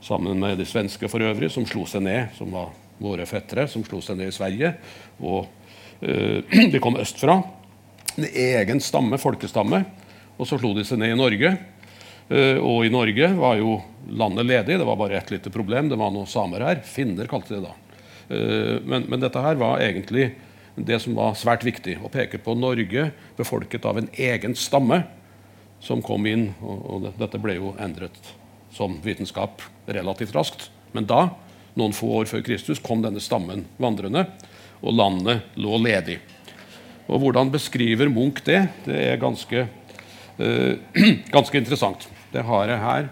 sammen 0.00 0.38
med 0.40 0.58
de 0.58 0.66
svenske 0.68 1.08
for 1.10 1.22
øvrig, 1.24 1.50
som 1.52 1.66
slo 1.66 1.84
seg 1.88 2.04
ned, 2.06 2.34
som 2.38 2.52
var 2.54 2.70
våre 3.02 3.26
fettere, 3.28 3.68
som 3.70 3.84
slo 3.86 4.00
seg 4.04 4.18
ned 4.18 4.30
i 4.32 4.34
Sverige. 4.34 4.72
Og 5.22 5.46
uh, 6.02 6.38
de 6.72 6.82
kom 6.82 6.98
østfra. 7.00 7.40
En 8.18 8.28
egen 8.28 8.82
stamme, 8.82 9.18
folkestamme. 9.20 9.84
Og 10.38 10.46
så 10.46 10.58
slo 10.58 10.72
de 10.76 10.86
seg 10.86 11.00
ned 11.02 11.14
i 11.14 11.18
Norge. 11.18 11.54
Uh, 12.28 12.58
og 12.62 12.86
i 12.86 12.92
Norge 12.92 13.30
var 13.38 13.58
jo 13.60 13.78
landet 14.08 14.48
ledig. 14.48 14.78
Det 14.78 14.88
var 14.88 15.00
bare 15.00 15.18
ett 15.18 15.32
lite 15.34 15.52
problem. 15.54 15.90
Det 15.90 16.00
var 16.00 16.14
noen 16.14 16.30
samer 16.30 16.66
her. 16.66 16.82
Finner 16.86 17.30
kalte 17.30 17.54
de 17.54 17.60
det 17.60 17.68
da. 17.68 17.76
Uh, 18.28 18.74
men, 18.84 19.06
men, 19.08 19.22
dette 19.22 19.42
her 19.42 19.60
var 19.60 19.82
egentlig 19.84 20.32
det 20.78 21.00
som 21.02 21.16
var 21.18 21.38
svært 21.38 21.66
viktig. 21.66 21.98
Å 22.02 22.10
peke 22.12 22.38
på 22.42 22.54
Norge 22.58 23.10
befolket 23.38 23.86
av 23.88 23.98
en 23.98 24.10
egen 24.14 24.54
stamme 24.58 25.02
som 25.82 26.02
kom 26.02 26.26
inn. 26.30 26.52
Og, 26.62 26.84
og 26.86 27.08
dette 27.18 27.40
ble 27.42 27.58
jo 27.58 27.74
endret 27.82 28.18
som 28.78 29.00
vitenskap 29.02 29.62
relativt 29.90 30.34
raskt. 30.36 30.68
Men 30.94 31.08
da, 31.10 31.24
noen 31.78 31.96
få 31.96 32.12
år 32.20 32.30
før 32.30 32.44
Kristus, 32.46 32.78
kom 32.82 33.02
denne 33.02 33.22
stammen 33.22 33.64
vandrende, 33.82 34.28
og 34.78 34.94
landet 34.94 35.58
lå 35.58 35.80
ledig. 35.82 36.20
Og 37.08 37.24
Hvordan 37.24 37.50
beskriver 37.50 38.10
Munch 38.12 38.44
det? 38.46 38.60
Det 38.84 38.98
er 39.10 39.20
ganske, 39.20 39.66
uh, 40.38 40.72
ganske 41.36 41.58
interessant. 41.58 42.06
Det 42.30 42.44
har 42.46 42.70
jeg 42.70 42.84
her, 42.84 43.08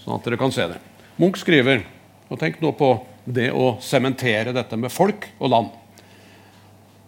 sånn 0.00 0.16
at 0.16 0.26
dere 0.26 0.40
kan 0.40 0.54
se 0.54 0.68
det. 0.70 0.78
Munch 1.20 1.42
skriver 1.42 1.84
og 2.30 2.38
Tenk 2.38 2.60
nå 2.62 2.70
på 2.78 2.94
det 3.26 3.50
å 3.52 3.74
sementere 3.82 4.54
dette 4.54 4.78
med 4.78 4.92
folk 4.94 5.26
og 5.42 5.50
land. 5.50 5.72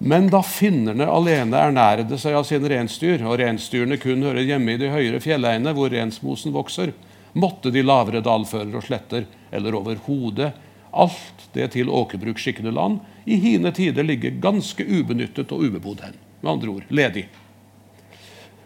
Men 0.03 0.27
da 0.33 0.41
finnerne 0.43 1.07
alene 1.07 1.61
ernærede 1.69 2.19
seg 2.19 2.35
av 2.35 2.45
sine 2.49 2.67
reinsdyr, 2.73 3.23
og 3.23 3.39
reinsdyrene 3.39 4.01
kun 4.03 4.25
hører 4.27 4.43
hjemme 4.43 4.75
i 4.75 4.81
de 4.81 4.91
høyere 4.91 5.23
fjelleiene 5.23 5.73
hvor 5.77 5.95
rensmosen 5.95 6.55
vokser, 6.55 6.91
måtte 7.33 7.73
de 7.73 7.83
lavere 7.85 8.23
dalfører 8.25 8.77
og 8.77 8.85
sletter, 8.87 9.27
eller 9.51 9.77
overhodet 9.79 10.53
alt 10.93 11.49
det 11.53 11.71
til 11.73 11.89
åkerbruk 11.89 12.41
skikkende 12.41 12.73
land, 12.75 13.01
i 13.25 13.39
hine 13.41 13.73
tider 13.73 14.05
ligge 14.05 14.35
ganske 14.43 14.85
ubenyttet 14.85 15.53
og 15.53 15.65
ubebodd 15.65 16.03
hen. 16.05 16.17
Med 16.43 16.53
andre 16.53 16.73
ord 16.75 16.89
ledig. 16.93 17.29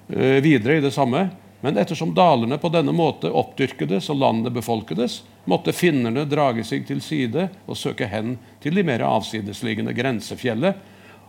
Eh, 0.09 0.41
videre 0.43 0.79
i 0.79 0.85
det 0.85 0.95
samme. 0.95 1.29
Men 1.61 1.79
ettersom 1.81 2.13
dalene 2.15 2.59
på 2.61 2.69
denne 2.71 2.93
måte 2.95 3.31
oppdyrkedes 3.33 4.11
og 4.13 4.21
landet 4.21 4.55
befolkedes, 4.55 5.23
måtte 5.49 5.73
finnerne 5.75 6.27
drage 6.29 6.65
seg 6.67 6.85
til 6.87 7.01
side 7.03 7.49
og 7.67 7.79
søke 7.81 8.07
hen 8.11 8.37
til 8.63 8.77
de 8.77 8.85
mer 8.87 9.03
avsidesliggende 9.07 9.95
grensefjellet, 9.97 10.77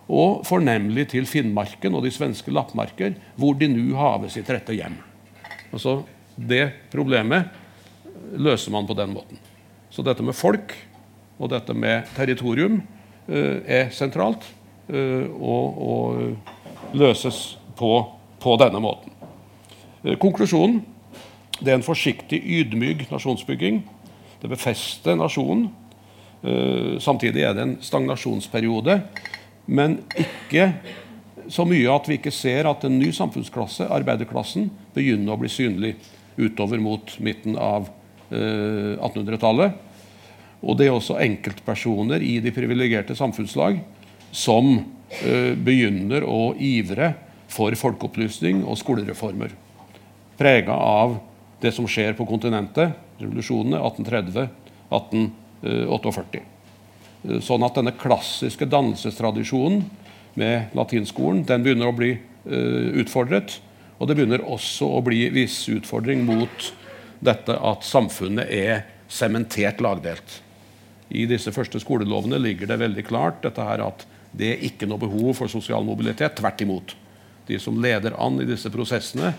og 0.08 0.44
fornemlig 0.48 1.10
til 1.12 1.26
Finnmarken 1.28 1.96
og 1.98 2.06
de 2.06 2.12
svenske 2.16 2.52
lappmarker, 2.54 3.16
hvor 3.36 3.58
de 3.60 3.68
nu 3.72 3.96
have 4.00 4.30
sitt 4.32 4.50
rette 4.52 4.76
hjem. 4.76 4.96
Altså, 5.72 6.02
Det 6.38 6.70
problemet 6.94 7.50
løser 8.38 8.72
man 8.72 8.88
på 8.88 8.96
den 8.98 9.14
måten. 9.16 9.40
Så 9.90 10.04
dette 10.06 10.24
med 10.24 10.38
folk 10.38 10.74
og 11.38 11.52
dette 11.54 11.74
med 11.74 12.08
territorium 12.18 12.82
uh, 13.30 13.58
er 13.66 13.90
sentralt 13.96 14.46
uh, 14.92 15.26
og, 15.38 15.82
og 15.82 16.98
løses 16.98 17.58
på, 17.78 17.92
på 18.42 18.56
denne 18.62 18.82
måten. 18.84 19.14
Uh, 20.06 20.16
konklusjonen 20.22 20.84
det 21.58 21.74
er 21.74 21.80
en 21.80 21.86
forsiktig, 21.86 22.38
ydmyk 22.38 23.08
nasjonsbygging. 23.10 23.82
Det 24.38 24.50
befester 24.52 25.16
nasjonen. 25.18 25.72
samtidig 27.02 27.42
er 27.42 27.56
det 27.58 27.64
en 27.64 27.78
stagnasjonsperiode 27.82 29.00
men 29.68 30.00
ikke 30.16 30.72
så 31.52 31.66
mye 31.68 31.92
at 31.92 32.08
vi 32.08 32.18
ikke 32.18 32.32
ser 32.34 32.68
at 32.70 32.84
en 32.88 32.98
ny 33.00 33.12
samfunnsklasse, 33.16 33.88
arbeiderklassen, 33.92 34.70
begynner 34.96 35.36
å 35.36 35.40
bli 35.42 35.52
synlig 35.52 35.94
utover 36.38 36.78
mot 36.78 37.20
midten 37.20 37.58
av 37.58 37.90
eh, 38.30 38.96
1800-tallet. 38.98 39.84
Og 40.62 40.78
det 40.78 40.88
er 40.88 40.96
også 40.96 41.20
enkeltpersoner 41.22 42.24
i 42.26 42.38
de 42.42 42.54
privilegerte 42.54 43.18
samfunnslag 43.18 43.80
som 44.36 44.78
eh, 44.78 45.54
begynner 45.54 46.26
å 46.26 46.54
ivre 46.58 47.14
for 47.52 47.74
folkeopplysning 47.80 48.64
og 48.68 48.80
skolereformer. 48.80 49.54
Prega 50.38 50.76
av 50.78 51.18
det 51.62 51.72
som 51.74 51.88
skjer 51.90 52.14
på 52.18 52.28
kontinentet, 52.30 52.94
revolusjonene 53.18 53.80
1830, 53.82 54.50
1848. 54.94 56.44
Eh, 57.26 57.40
sånn 57.44 57.66
at 57.66 57.78
denne 57.80 57.96
klassiske 57.98 58.70
dannelsestradisjonen 58.70 59.86
med 60.38 60.76
latinskolen 60.78 61.42
den 61.50 61.64
begynner 61.66 61.90
å 61.90 61.98
bli 61.98 62.14
utfordret. 62.48 63.58
Og 63.98 64.10
det 64.10 64.18
begynner 64.18 64.46
også 64.46 64.90
å 64.98 65.02
bli 65.06 65.24
viss 65.34 65.64
utfordring 65.74 66.24
mot 66.28 66.70
dette 67.20 67.56
at 67.56 67.86
samfunnet 67.86 68.52
er 68.54 68.86
sementert 69.10 69.82
lagdelt. 69.82 70.42
I 71.10 71.26
disse 71.30 71.54
første 71.56 71.80
skolelovene 71.82 72.40
ligger 72.42 72.70
det 72.70 72.82
veldig 72.82 73.06
klart 73.08 73.42
dette 73.46 73.64
her 73.64 73.82
at 73.86 74.06
det 74.38 74.52
er 74.54 74.66
ikke 74.68 74.90
noe 74.90 75.02
behov 75.02 75.38
for 75.40 75.52
sosial 75.52 75.86
mobilitet. 75.88 76.36
Tvert 76.38 76.62
imot. 76.62 76.94
De 77.48 77.56
som 77.64 77.78
leder 77.82 78.16
an 78.20 78.42
i 78.44 78.48
disse 78.48 78.70
prosessene 78.70 79.32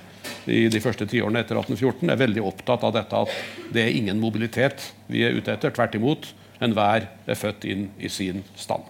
i 0.48 0.64
de 0.72 0.80
første 0.80 1.04
tiårene 1.08 1.42
etter 1.44 1.58
1814, 1.60 2.08
er 2.08 2.22
veldig 2.22 2.44
opptatt 2.48 2.86
av 2.88 2.94
dette 2.96 3.20
at 3.26 3.34
det 3.74 3.84
er 3.84 3.98
ingen 3.98 4.20
mobilitet 4.20 4.88
vi 5.12 5.26
er 5.26 5.36
ute 5.36 5.52
etter. 5.52 5.74
Tvert 5.76 5.98
imot. 5.98 6.30
Enhver 6.64 7.04
er 7.28 7.38
født 7.38 7.68
inn 7.68 7.90
i 8.00 8.10
sin 8.10 8.40
stand. 8.58 8.88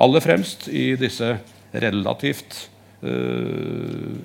Aller 0.00 0.20
fremst 0.24 0.66
i 0.68 0.90
disse 1.00 1.30
relativt 1.70 2.66
uh, 3.04 4.18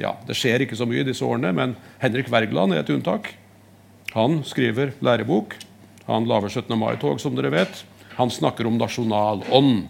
ja, 0.00 0.14
Det 0.26 0.36
skjer 0.38 0.64
ikke 0.64 0.78
så 0.78 0.86
mye 0.88 1.02
i 1.04 1.08
disse 1.08 1.24
årene, 1.26 1.52
men 1.56 1.76
Henrik 2.00 2.30
Wergeland 2.32 2.74
er 2.74 2.82
et 2.82 2.92
unntak. 2.92 3.34
Han 4.14 4.40
skriver 4.46 4.94
lærebok. 5.04 5.54
Han 6.08 6.26
lager 6.26 6.48
17. 6.48 6.78
mai-tog, 6.78 7.20
som 7.22 7.36
dere 7.36 7.52
vet. 7.52 7.84
Han 8.16 8.32
snakker 8.32 8.66
om 8.66 8.78
nasjonal 8.80 9.44
ånd 9.54 9.86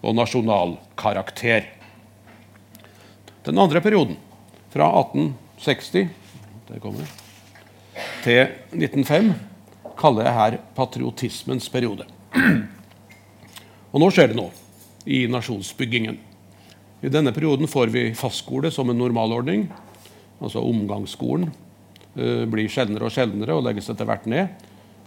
og 0.00 0.16
nasjonal 0.16 0.78
karakter. 0.98 1.68
Den 3.44 3.60
andre 3.60 3.80
perioden, 3.84 4.16
fra 4.72 4.88
1860 5.00 6.08
til 8.24 8.40
1905, 8.72 9.32
kaller 10.00 10.26
jeg 10.26 10.38
her 10.38 10.58
patriotismens 10.76 11.68
periode. 11.72 12.06
Og 13.92 14.00
nå 14.00 14.10
skjer 14.14 14.30
det 14.30 14.38
noe 14.38 14.52
i 15.04 15.24
nasjonsbyggingen. 15.30 16.18
I 17.00 17.08
denne 17.12 17.32
perioden 17.32 17.68
får 17.70 17.92
vi 17.94 18.10
fastskole 18.16 18.70
som 18.72 18.90
en 18.90 18.98
normalordning. 19.00 19.68
Altså 20.40 20.62
omgangsskolen 20.64 21.48
uh, 21.48 22.44
blir 22.50 22.68
sjeldnere 22.72 23.08
og 23.08 23.14
sjeldnere 23.14 23.56
og 23.56 23.64
legges 23.64 23.88
etter 23.92 24.08
hvert 24.08 24.28
ned. 24.28 24.52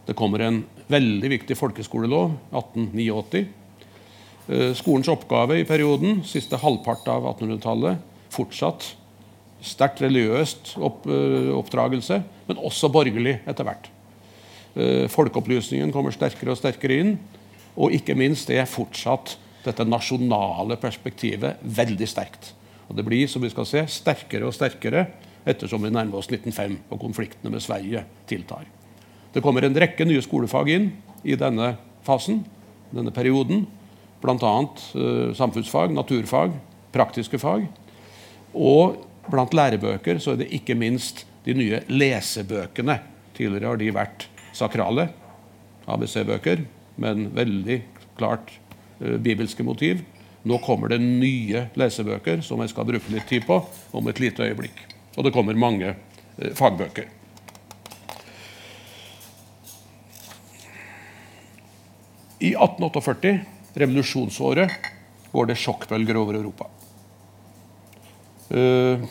Det 0.07 0.15
kommer 0.19 0.41
en 0.43 0.63
veldig 0.91 1.29
viktig 1.37 1.57
folkeskolelov, 1.57 2.33
1889. 2.51 3.45
Uh, 4.49 4.71
skolens 4.77 5.11
oppgave 5.13 5.61
i 5.61 5.67
perioden, 5.69 6.23
siste 6.27 6.59
halvpart 6.59 7.07
av 7.13 7.29
1800-tallet, 7.35 8.01
fortsatt 8.33 8.89
sterkt 9.63 10.01
religiøst 10.03 10.75
opp, 10.83 11.05
uh, 11.07 11.53
oppdragelse, 11.59 12.23
men 12.49 12.65
også 12.71 12.89
borgerlig 12.91 13.37
etter 13.45 13.69
hvert. 13.69 13.93
Eh, 14.73 15.05
folkeopplysningen 15.11 15.91
kommer 15.93 16.13
sterkere 16.13 16.53
og 16.53 16.57
sterkere 16.57 16.99
inn. 17.01 17.13
Og 17.73 17.93
ikke 17.93 18.15
minst 18.17 18.49
er 18.53 18.69
fortsatt 18.69 19.35
dette 19.63 19.85
nasjonale 19.87 20.77
perspektivet 20.81 21.61
veldig 21.63 22.07
sterkt. 22.09 22.51
Og 22.89 22.97
det 22.97 23.05
blir 23.07 23.29
som 23.31 23.43
vi 23.43 23.51
skal 23.51 23.67
se, 23.67 23.85
sterkere 23.89 24.47
og 24.47 24.55
sterkere 24.55 25.07
ettersom 25.47 25.83
vi 25.83 25.91
nærmer 25.91 26.19
oss 26.19 26.29
1905 26.31 26.77
og 26.91 26.99
konfliktene 27.01 27.51
med 27.53 27.63
Sverige 27.63 28.03
tiltar. 28.29 28.67
Det 29.33 29.41
kommer 29.43 29.65
en 29.65 29.75
rekke 29.75 30.05
nye 30.07 30.21
skolefag 30.23 30.69
inn 30.71 30.91
i 31.25 31.37
denne 31.39 31.73
fasen, 32.05 32.43
denne 32.93 33.13
perioden. 33.15 33.65
Bl.a. 34.23 34.53
Uh, 34.95 35.33
samfunnsfag, 35.35 35.95
naturfag, 35.95 36.53
praktiske 36.93 37.39
fag. 37.41 37.65
Og 38.53 39.01
blant 39.27 39.55
lærebøker 39.55 40.21
så 40.21 40.35
er 40.35 40.43
det 40.43 40.51
ikke 40.55 40.77
minst 40.77 41.25
de 41.47 41.55
nye 41.57 41.81
lesebøkene. 41.89 42.99
Tidligere 43.33 43.71
har 43.71 43.81
de 43.81 43.91
vært 43.95 44.27
sakrale 44.55 45.09
ABC-bøker, 45.89 46.63
men 47.01 47.31
veldig 47.35 47.81
klart 48.19 48.53
bibelske 49.23 49.63
motiv. 49.65 50.03
Nå 50.43 50.59
kommer 50.63 50.91
det 50.91 50.99
nye 51.01 51.67
lesebøker 51.79 52.43
som 52.43 52.61
jeg 52.63 52.73
skal 52.73 52.87
bruke 52.87 53.13
litt 53.13 53.27
tid 53.29 53.45
på 53.47 53.61
om 53.95 54.09
et 54.11 54.19
lite 54.19 54.43
øyeblikk. 54.43 54.81
Og 55.15 55.27
det 55.27 55.33
kommer 55.35 55.59
mange 55.59 55.93
uh, 55.93 56.49
fagbøker. 56.57 57.07
I 62.43 62.51
1848, 62.59 63.37
revolusjonsåret, 63.79 64.91
går 65.31 65.47
det 65.49 65.59
sjokkbølger 65.61 66.19
over 66.19 66.41
Europa. 66.41 66.67
Uh, 68.51 69.05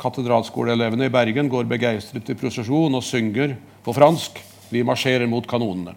katedralskoleelevene 0.00 1.08
i 1.08 1.12
Bergen 1.12 1.50
går 1.52 1.68
begeistret 1.68 2.30
i 2.32 2.38
prosesjon 2.38 2.96
og 2.96 3.04
synger 3.04 3.58
på 3.84 3.92
fransk 3.94 4.40
vi 4.72 4.82
marsjerer 4.86 5.28
mot 5.30 5.46
kanonene. 5.48 5.94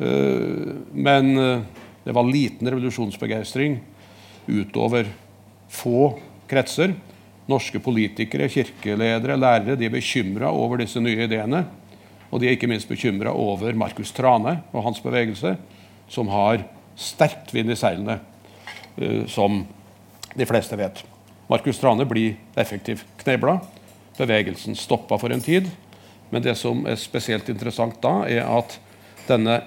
Eh, 0.00 0.76
men 0.92 1.38
eh, 1.38 1.64
det 2.04 2.14
var 2.16 2.28
liten 2.28 2.70
revolusjonsbegeistring 2.70 3.78
utover 4.46 5.06
få 5.68 6.18
kretser. 6.50 6.94
Norske 7.50 7.80
politikere, 7.82 8.48
kirkeledere, 8.48 9.36
lærere 9.36 9.76
de 9.76 9.88
er 9.88 9.94
bekymra 9.94 10.50
over 10.54 10.80
disse 10.80 11.00
nye 11.02 11.26
ideene. 11.26 11.64
Og 12.30 12.40
de 12.40 12.48
er 12.48 12.54
ikke 12.54 12.70
minst 12.70 12.88
bekymra 12.88 13.32
over 13.34 13.74
Markus 13.76 14.12
Trane 14.14 14.60
og 14.70 14.84
hans 14.86 15.00
bevegelse, 15.02 15.56
som 16.10 16.30
har 16.30 16.62
sterkt 16.98 17.52
vind 17.54 17.72
i 17.72 17.78
seilene, 17.78 18.20
eh, 18.96 19.26
som 19.26 19.64
de 20.34 20.46
fleste 20.46 20.78
vet. 20.78 21.02
Markus 21.50 21.80
Trane 21.82 22.06
blir 22.06 22.36
effektivt 22.54 23.06
knebla. 23.24 23.58
Bevegelsen 24.18 24.76
stoppa 24.78 25.18
for 25.18 25.32
en 25.34 25.42
tid. 25.42 25.70
Men 26.30 26.42
det 26.42 26.54
som 26.58 26.84
er 26.86 26.98
spesielt 27.00 27.48
interessant 27.50 27.98
da, 28.02 28.20
er 28.30 28.46
at 28.46 28.76
denne 29.26 29.58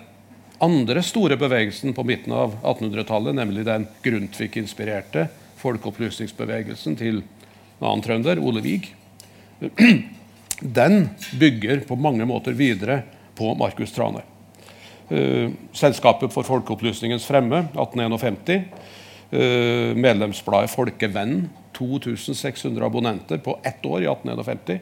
andre 0.63 1.03
store 1.03 1.37
bevegelsen 1.39 1.93
på 1.93 2.05
midten 2.07 2.33
av 2.35 2.55
1800-tallet, 2.61 3.35
nemlig 3.35 3.65
den 3.67 3.87
Grundtvig-inspirerte 4.05 5.27
folkeopplysningsbevegelsen 5.59 6.97
til 6.99 7.21
en 7.23 7.87
annen 7.87 8.03
trønder, 8.05 8.39
Ole 8.39 8.63
Wiig, 8.63 8.91
den 10.79 11.09
bygger 11.39 11.83
på 11.87 11.97
mange 11.99 12.27
måter 12.29 12.55
videre 12.55 13.01
på 13.35 13.51
Markus 13.59 13.91
Trane. 13.95 14.23
Uh, 15.11 15.51
Selskapet 15.75 16.31
for 16.33 16.47
folkeopplysningens 16.47 17.25
fremme, 17.27 17.65
1851. 17.73 18.69
Uh, 19.33 19.91
medlemsbladet 19.99 20.71
Folkevenn, 20.71 21.49
2600 21.73 22.85
abonnenter 22.85 23.41
på 23.43 23.57
ett 23.65 23.83
år 23.85 24.05
i 24.05 24.07
1851. 24.11 24.79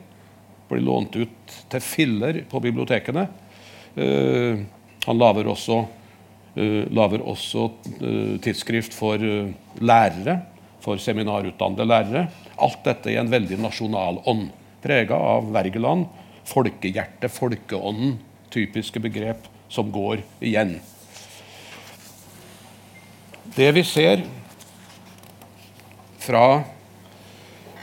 blir 0.69 0.83
lånt 0.83 1.15
ut 1.15 1.55
til 1.71 1.83
filler 1.83 2.43
på 2.51 2.59
bibliotekene. 2.63 3.25
Uh, 5.01 5.07
han 5.07 5.19
lager 5.19 5.49
også, 5.49 5.81
uh, 6.57 6.83
lager 6.93 7.25
også 7.25 7.67
uh, 8.01 8.37
tidsskrift 8.41 8.93
for 8.93 9.17
lærere, 9.81 10.39
for 10.81 10.97
seminarutdannede 10.97 11.85
lærere. 11.85 12.27
Alt 12.61 12.83
dette 12.85 13.11
i 13.13 13.19
en 13.19 13.31
veldig 13.31 13.59
nasjonal 13.61 14.21
ånd, 14.25 14.49
prega 14.81 15.15
av 15.15 15.49
Wergeland, 15.53 16.07
folkehjertet, 16.49 17.31
folkeånden, 17.31 18.17
typiske 18.51 18.99
begrep 18.99 19.45
som 19.71 19.91
går 19.93 20.23
igjen. 20.43 20.79
Det 23.55 23.71
vi 23.75 23.83
ser 23.83 24.23
fra 26.21 26.63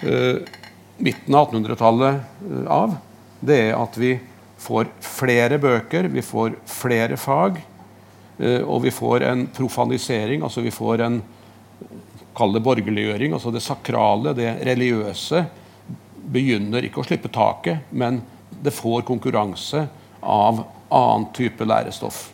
eh, 0.01 0.37
midten 0.97 1.35
av 1.35 1.51
1800-tallet 1.51 2.21
eh, 2.49 2.67
av, 2.73 2.95
det 3.41 3.59
er 3.67 3.75
at 3.77 3.99
vi 4.01 4.15
får 4.63 4.89
flere 5.19 5.59
bøker, 5.61 6.09
vi 6.13 6.23
får 6.25 6.57
flere 6.69 7.19
fag, 7.21 7.59
eh, 8.39 8.63
og 8.63 8.85
vi 8.87 8.95
får 8.95 9.27
en 9.29 9.47
profanisering, 9.55 10.43
altså 10.47 10.65
vi 10.65 10.75
får 10.75 11.07
en 11.07 11.21
Kall 12.39 12.53
det 12.55 12.63
borgerliggjøring. 12.63 13.33
altså 13.35 13.51
Det 13.51 13.63
sakrale, 13.63 14.31
det 14.35 14.61
religiøse, 14.67 15.41
begynner 16.31 16.85
ikke 16.87 17.03
å 17.03 17.07
slippe 17.07 17.31
taket, 17.35 17.89
men 17.91 18.21
det 18.63 18.75
får 18.77 19.03
konkurranse 19.09 19.87
av 20.23 20.61
annen 20.95 21.27
type 21.35 21.67
lærestoff. 21.67 22.29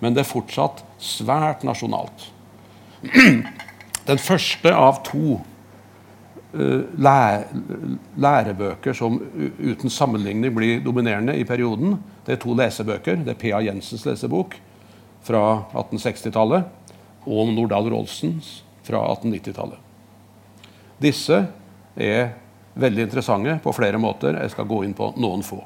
Men 0.00 0.16
det 0.16 0.24
er 0.24 0.30
fortsatt 0.30 0.80
svært 1.02 1.64
nasjonalt. 1.66 2.28
Den 4.08 4.20
første 4.20 4.72
av 4.72 5.02
to 5.06 5.40
lærebøker 6.54 8.94
som 8.96 9.18
uten 9.58 9.90
sammenligning 9.90 10.54
blir 10.54 10.80
dominerende 10.84 11.36
i 11.38 11.44
perioden, 11.44 11.98
det 12.26 12.36
er 12.36 12.40
to 12.42 12.54
lesebøker. 12.56 13.16
Det 13.24 13.34
er 13.34 13.40
P.A. 13.40 13.60
Jensens 13.66 14.06
lesebok 14.06 14.56
fra 15.24 15.42
1860-tallet 15.72 16.64
og 17.24 17.52
Nordahl 17.54 17.90
Rolsens 17.92 18.62
fra 18.84 19.00
1890-tallet. 19.16 19.78
Disse 21.02 21.46
er 21.96 22.34
veldig 22.78 23.02
interessante 23.08 23.58
på 23.64 23.72
flere 23.74 23.98
måter. 24.00 24.38
Jeg 24.40 24.54
skal 24.54 24.68
gå 24.70 24.84
inn 24.86 24.96
på 24.96 25.12
noen 25.20 25.42
få. 25.46 25.60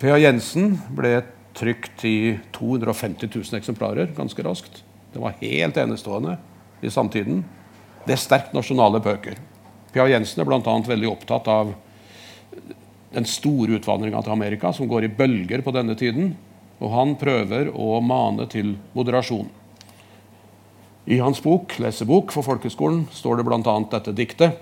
P.A. 0.00 0.18
Jensen 0.20 0.76
ble 0.96 1.20
trykt 1.56 2.04
i 2.04 2.36
250 2.52 3.30
000 3.32 3.60
eksemplarer 3.60 4.12
ganske 4.16 4.42
raskt. 4.44 4.82
Det 5.12 5.22
var 5.22 5.38
helt 5.40 5.76
enestående 5.80 6.36
i 6.84 6.92
samtiden. 6.92 7.44
Det 8.04 8.14
er 8.14 8.20
sterkt 8.20 8.52
nasjonale 8.54 9.00
bøker. 9.02 9.38
P.A. 9.96 10.10
Jensen 10.12 10.42
er 10.42 10.44
bl.a. 10.44 10.72
veldig 10.84 11.08
opptatt 11.08 11.46
av 11.48 11.70
den 13.16 13.24
store 13.24 13.78
utvandringa 13.78 14.20
til 14.20 14.34
Amerika, 14.34 14.74
som 14.76 14.90
går 14.90 15.06
i 15.06 15.14
bølger 15.22 15.62
på 15.64 15.72
denne 15.72 15.96
tiden. 15.96 16.34
Og 16.84 16.92
han 16.92 17.14
prøver 17.16 17.70
å 17.72 18.02
mane 18.04 18.44
til 18.52 18.74
moderasjon. 18.92 19.48
I 21.08 21.16
hans 21.22 21.40
bok, 21.40 21.78
lesebok 21.80 22.34
for 22.34 22.44
folkeskolen 22.44 23.06
står 23.14 23.40
det 23.40 23.48
bl.a. 23.48 23.76
dette 23.94 24.12
diktet. 24.12 24.60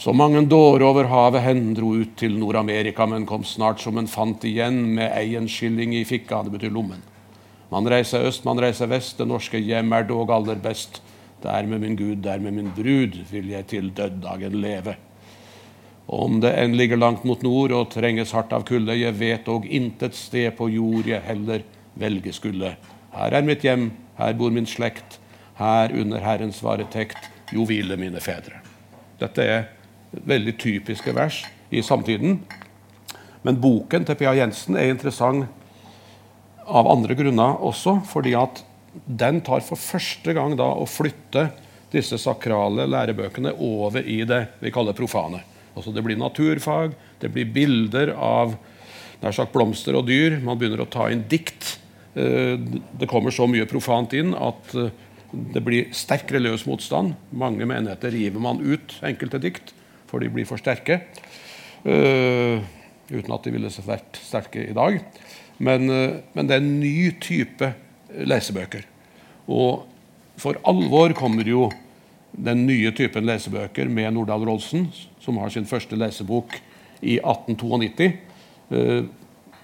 Så 0.00 0.16
mange 0.16 0.40
dårer 0.48 0.86
over 0.86 1.12
havet 1.12 1.44
hen 1.44 1.74
dro 1.76 1.92
ut 2.00 2.16
til 2.16 2.40
Nord-Amerika, 2.40 3.04
men 3.04 3.28
kom 3.28 3.44
snart 3.44 3.84
som 3.84 4.00
en 4.00 4.08
fant 4.08 4.48
igjen 4.48 4.80
med 4.96 5.12
ei 5.12 5.36
en 5.36 5.50
skilling 5.50 5.92
i 5.98 6.06
fikka, 6.08 6.40
det 6.46 6.56
betyr 6.56 6.72
lommen. 6.72 7.04
Man 7.68 7.84
reiser 7.84 8.24
øst, 8.32 8.48
man 8.48 8.64
reiser 8.64 8.88
vest, 8.88 9.18
det 9.20 9.28
norske 9.28 9.60
hjem 9.60 9.92
er 9.92 10.08
dog 10.08 10.32
aller 10.32 10.56
best. 10.56 11.02
Der 11.42 11.66
med 11.66 11.82
min 11.82 11.96
Gud, 11.96 12.22
der 12.22 12.38
med 12.38 12.54
min 12.54 12.70
brud, 12.74 13.18
vil 13.30 13.48
jeg 13.50 13.66
til 13.66 13.90
døddagen 13.96 14.60
leve. 14.62 14.94
Om 16.12 16.40
det 16.42 16.52
enn 16.58 16.74
ligger 16.76 16.98
langt 16.98 17.24
mot 17.24 17.42
nord 17.42 17.72
og 17.74 17.90
trenges 17.94 18.34
hardt 18.34 18.52
av 18.52 18.64
kulde, 18.68 18.94
jeg 18.98 19.14
vet 19.18 19.48
og 19.48 19.66
intet 19.66 20.14
sted 20.18 20.50
på 20.58 20.68
jord 20.70 21.06
jeg 21.08 21.22
heller 21.26 21.62
velge 21.98 22.34
skulle. 22.34 22.74
Her 23.14 23.36
er 23.36 23.46
mitt 23.46 23.62
hjem, 23.66 23.90
her 24.18 24.34
bor 24.38 24.50
min 24.54 24.66
slekt, 24.66 25.18
her 25.58 25.94
under 25.98 26.22
Herrens 26.22 26.62
varetekt, 26.64 27.30
jo 27.52 27.66
hvile 27.68 27.96
mine 28.00 28.20
fedre. 28.20 28.62
Dette 29.20 29.46
er 29.46 29.68
veldig 30.12 30.56
typiske 30.58 31.14
vers 31.14 31.42
i 31.70 31.82
samtiden. 31.82 32.40
Men 33.42 33.60
boken 33.60 34.06
til 34.06 34.18
P.A. 34.18 34.34
Jensen 34.38 34.76
er 34.78 34.92
interessant 34.92 35.46
av 36.66 36.88
andre 36.90 37.16
grunner 37.18 37.58
også, 37.62 37.98
fordi 38.06 38.34
at 38.38 38.62
den 38.92 39.40
tar 39.44 39.64
for 39.64 39.80
første 39.80 40.34
gang 40.36 40.56
da 40.58 40.68
å 40.76 40.88
flytte 40.88 41.48
disse 41.92 42.18
sakrale 42.20 42.86
lærebøkene 42.88 43.54
over 43.60 44.04
i 44.04 44.22
det 44.28 44.42
vi 44.62 44.72
kaller 44.72 44.96
profane. 44.96 45.42
Altså 45.76 45.92
Det 45.92 46.04
blir 46.04 46.20
naturfag, 46.20 46.92
det 47.20 47.30
blir 47.32 47.48
bilder 47.52 48.12
av 48.16 48.56
nær 49.22 49.36
sagt 49.36 49.54
blomster 49.54 49.96
og 49.96 50.08
dyr. 50.08 50.38
Man 50.42 50.58
begynner 50.60 50.84
å 50.84 50.90
ta 50.90 51.08
inn 51.12 51.24
dikt. 51.28 51.78
Eh, 52.14 52.58
det 52.58 53.08
kommer 53.10 53.32
så 53.32 53.46
mye 53.48 53.68
profant 53.70 54.12
inn 54.16 54.34
at 54.36 54.74
eh, 54.76 54.92
det 55.32 55.62
blir 55.64 55.92
sterk 55.96 56.32
religiøs 56.34 56.66
motstand. 56.68 57.14
Mange 57.30 57.68
menigheter 57.68 58.12
river 58.12 58.42
man 58.42 58.60
ut 58.60 58.98
enkelte 59.06 59.40
dikt, 59.40 59.72
for 60.10 60.20
de 60.20 60.28
blir 60.32 60.48
for 60.48 60.60
sterke. 60.60 61.00
Uh, 61.82 62.60
uten 63.10 63.32
at 63.34 63.46
de 63.46 63.50
ville 63.50 63.70
vært 63.88 64.20
sterke 64.22 64.60
i 64.68 64.74
dag. 64.76 65.00
Men, 65.56 65.88
men, 65.88 66.46
det 66.46 66.54
er 66.54 66.60
en 66.60 66.76
ny 66.78 67.08
type 67.22 67.72
lesebøker. 68.28 68.84
Og 69.52 69.86
for 70.40 70.58
alvor 70.68 71.14
kommer 71.18 71.48
jo 71.48 71.66
den 72.32 72.64
nye 72.66 72.92
typen 72.96 73.26
lesebøker 73.28 73.90
med 73.92 74.14
Nordahl 74.16 74.46
Rolsen, 74.48 74.86
som 75.20 75.40
har 75.42 75.52
sin 75.52 75.68
første 75.68 75.98
lesebok 75.98 76.54
i 77.02 77.18
1892. 77.18 78.12
Uh, 78.72 79.02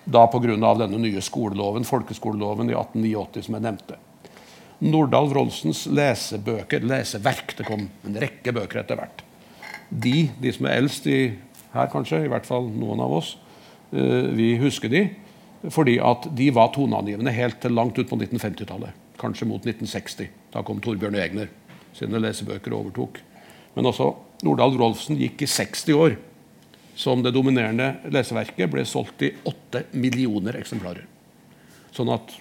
da 0.09 0.25
pga. 0.33 0.57
denne 0.57 0.99
nye 1.01 1.21
skoleloven, 1.21 1.85
folkeskoleloven 1.85 2.71
i 2.71 2.77
1889, 2.77 3.45
som 3.45 3.57
jeg 3.59 3.67
nevnte. 3.67 4.03
Nordahl 4.79 5.33
Rolsens 5.35 5.87
lesebøker, 5.91 6.85
leseverk 6.87 7.57
Det 7.59 7.67
kom 7.67 7.89
en 8.07 8.21
rekke 8.23 8.53
bøker 8.55 8.85
etter 8.85 9.01
hvert 9.01 9.25
de, 9.89 10.29
de 10.41 10.53
som 10.53 10.69
er 10.69 10.83
eldst 10.83 11.07
i, 11.09 11.21
her, 11.73 11.89
kanskje, 11.93 12.25
i 12.25 12.31
hvert 12.31 12.47
fall 12.49 12.69
noen 12.73 13.01
av 13.05 13.15
oss, 13.21 13.35
uh, 13.95 14.29
vi 14.37 14.55
husker 14.61 14.93
de 14.93 15.07
fordi 15.67 15.99
at 16.03 16.29
de 16.39 16.49
var 16.55 16.71
toneangivende 16.75 17.35
helt 17.35 17.59
til 17.63 17.75
langt 17.75 17.99
ut 17.99 18.09
på 18.09 18.19
1950-tallet. 18.19 18.95
Kanskje 19.19 19.49
mot 19.51 19.65
1960. 19.65 20.31
Da 20.55 20.63
kom 20.67 20.81
Torbjørn 20.83 21.19
Egner. 21.19 21.51
Sine 21.97 22.21
lesebøker 22.23 22.75
overtok. 22.77 23.19
Men 23.75 23.91
også 23.91 24.13
Nordahl 24.47 24.77
Rolfsen 24.79 25.19
gikk 25.19 25.43
i 25.43 25.51
60 25.51 25.97
år 25.99 26.19
som 26.99 27.23
det 27.23 27.35
dominerende 27.35 28.11
leseverket. 28.15 28.71
Ble 28.71 28.85
solgt 28.87 29.27
i 29.27 29.33
8 29.47 29.89
millioner 29.99 30.59
eksemplarer. 30.59 31.07
Sånn 31.95 32.11
at 32.15 32.35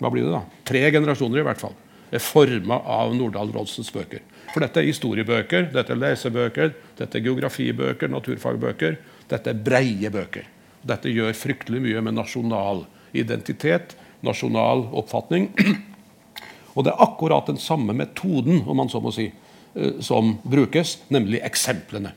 hva 0.00 0.10
blir 0.12 0.26
det 0.26 0.34
da? 0.34 0.42
Tre 0.66 0.82
generasjoner 0.92 1.40
i 1.40 1.46
hvert 1.46 1.62
fall 1.62 1.76
er 2.14 2.22
forma 2.22 2.78
av 2.86 3.14
Nordahl 3.16 3.50
Rolfsens 3.54 3.90
bøker. 3.94 4.22
For 4.52 4.62
dette 4.62 4.80
er 4.80 4.88
historiebøker, 4.88 5.70
dette 5.74 5.94
er 5.94 5.98
lesebøker, 6.00 6.74
dette 6.98 7.18
er 7.18 7.24
geografibøker, 7.24 8.10
naturfagbøker. 8.12 8.98
Dette 9.30 9.50
er 9.50 9.64
breie 9.66 10.10
bøker. 10.12 10.46
Dette 10.86 11.10
gjør 11.10 11.34
fryktelig 11.34 11.80
mye 11.82 12.02
med 12.04 12.16
nasjonal 12.18 12.84
identitet, 13.16 13.96
nasjonal 14.26 14.86
oppfatning. 14.96 15.50
Og 16.76 16.84
det 16.84 16.92
er 16.92 17.02
akkurat 17.02 17.48
den 17.48 17.58
samme 17.60 17.96
metoden 17.96 18.62
om 18.66 18.78
man 18.82 18.90
så 18.92 19.00
må 19.02 19.12
si, 19.14 19.30
eh, 19.74 19.98
som 20.04 20.36
brukes, 20.44 20.98
nemlig 21.12 21.40
eksemplene. 21.46 22.12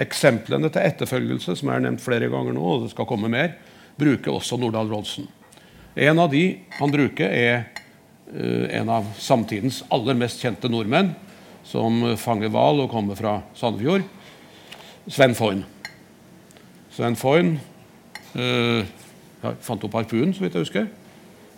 Eksemplene 0.00 0.70
til 0.72 0.82
etterfølgelse, 0.88 1.54
som 1.60 1.70
er 1.70 1.84
nevnt 1.84 2.02
flere 2.02 2.30
ganger 2.32 2.56
nå, 2.56 2.64
og 2.64 2.84
det 2.84 2.94
skal 2.94 3.06
komme 3.06 3.30
mer, 3.30 3.54
bruker 4.00 4.32
også 4.34 4.58
Nordahl 4.58 4.90
Rolsen. 4.90 5.28
En 5.94 6.18
av 6.18 6.32
de 6.32 6.56
han 6.80 6.90
bruker, 6.90 7.30
er 7.30 7.68
uh, 8.34 8.66
en 8.74 8.88
av 8.90 9.12
samtidens 9.22 9.84
aller 9.94 10.16
mest 10.18 10.42
kjente 10.42 10.66
nordmenn, 10.66 11.12
som 11.62 12.00
fanger 12.18 12.50
hval 12.50 12.82
og 12.82 12.90
kommer 12.90 13.14
fra 13.14 13.36
Sandefjord. 13.54 14.02
Sven 15.06 15.36
Foyn. 15.38 15.62
Sven 16.90 17.14
Foyn 17.20 17.54
øh, 18.34 18.84
fant 19.64 19.84
opp 19.86 19.96
harpunen, 19.98 20.34
så 20.34 20.44
vidt 20.44 20.56
jeg 20.56 20.66
husker. 20.66 20.90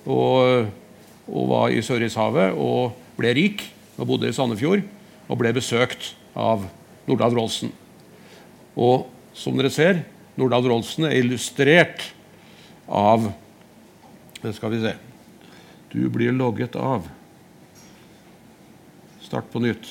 Og, 0.06 0.68
og 1.26 1.48
var 1.50 1.74
i 1.74 1.82
Sørishavet 1.82 2.54
og 2.54 2.94
ble 3.18 3.32
rik 3.36 3.64
og 3.96 4.06
bodde 4.10 4.30
i 4.30 4.36
Sandefjord. 4.36 4.84
Og 5.26 5.40
ble 5.40 5.50
besøkt 5.56 6.12
av 6.38 6.68
Nordahl 7.08 7.34
Rolsen. 7.34 7.72
Og 8.78 9.08
som 9.36 9.56
dere 9.58 9.72
ser, 9.72 10.04
Nordahl 10.36 10.68
Rolsen 10.68 11.08
er 11.08 11.18
illustrert 11.18 12.12
av 12.86 13.30
Det 14.42 14.52
Skal 14.54 14.70
vi 14.74 14.82
se 14.84 14.92
Du 15.90 16.10
blir 16.12 16.34
logget 16.36 16.76
av. 16.76 17.08
Start 19.24 19.48
på 19.50 19.62
nytt. 19.64 19.88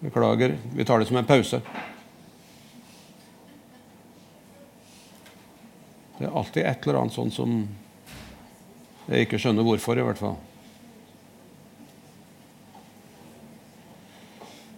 Beklager, 0.00 0.56
vi 0.74 0.84
tar 0.84 0.98
det 0.98 1.06
som 1.06 1.16
en 1.16 1.28
pause. 1.28 1.60
Det 6.18 6.28
er 6.28 6.36
alltid 6.36 6.64
et 6.64 6.86
eller 6.86 7.00
annet 7.00 7.16
sånn 7.16 7.32
som 7.32 7.58
jeg 9.10 9.26
ikke 9.26 9.40
skjønner 9.40 9.66
hvorfor, 9.66 9.98
i 9.98 10.04
hvert 10.04 10.20
fall. 10.20 10.36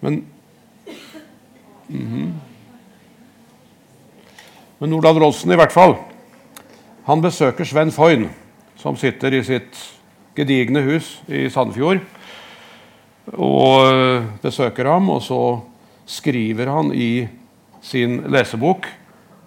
Men 0.02 0.24
mm 1.88 2.06
-hmm. 2.08 2.32
Men 4.78 4.90
Nordahl 4.90 5.18
Rolfsen 5.18 5.52
i 5.52 5.56
hvert 5.56 5.72
fall. 5.72 5.96
Han 7.04 7.20
besøker 7.22 7.64
Sven 7.64 7.92
Foyn, 7.92 8.30
som 8.76 8.96
sitter 8.96 9.34
i 9.34 9.44
sitt 9.44 9.78
gedigne 10.34 10.80
hus 10.80 11.22
i 11.28 11.50
Sandefjord. 11.50 12.00
Og 13.30 14.24
besøker 14.42 14.88
ham, 14.90 15.10
og 15.14 15.22
så 15.22 15.42
skriver 16.10 16.70
han 16.72 16.90
i 16.94 17.28
sin 17.82 18.20
lesebok 18.30 18.88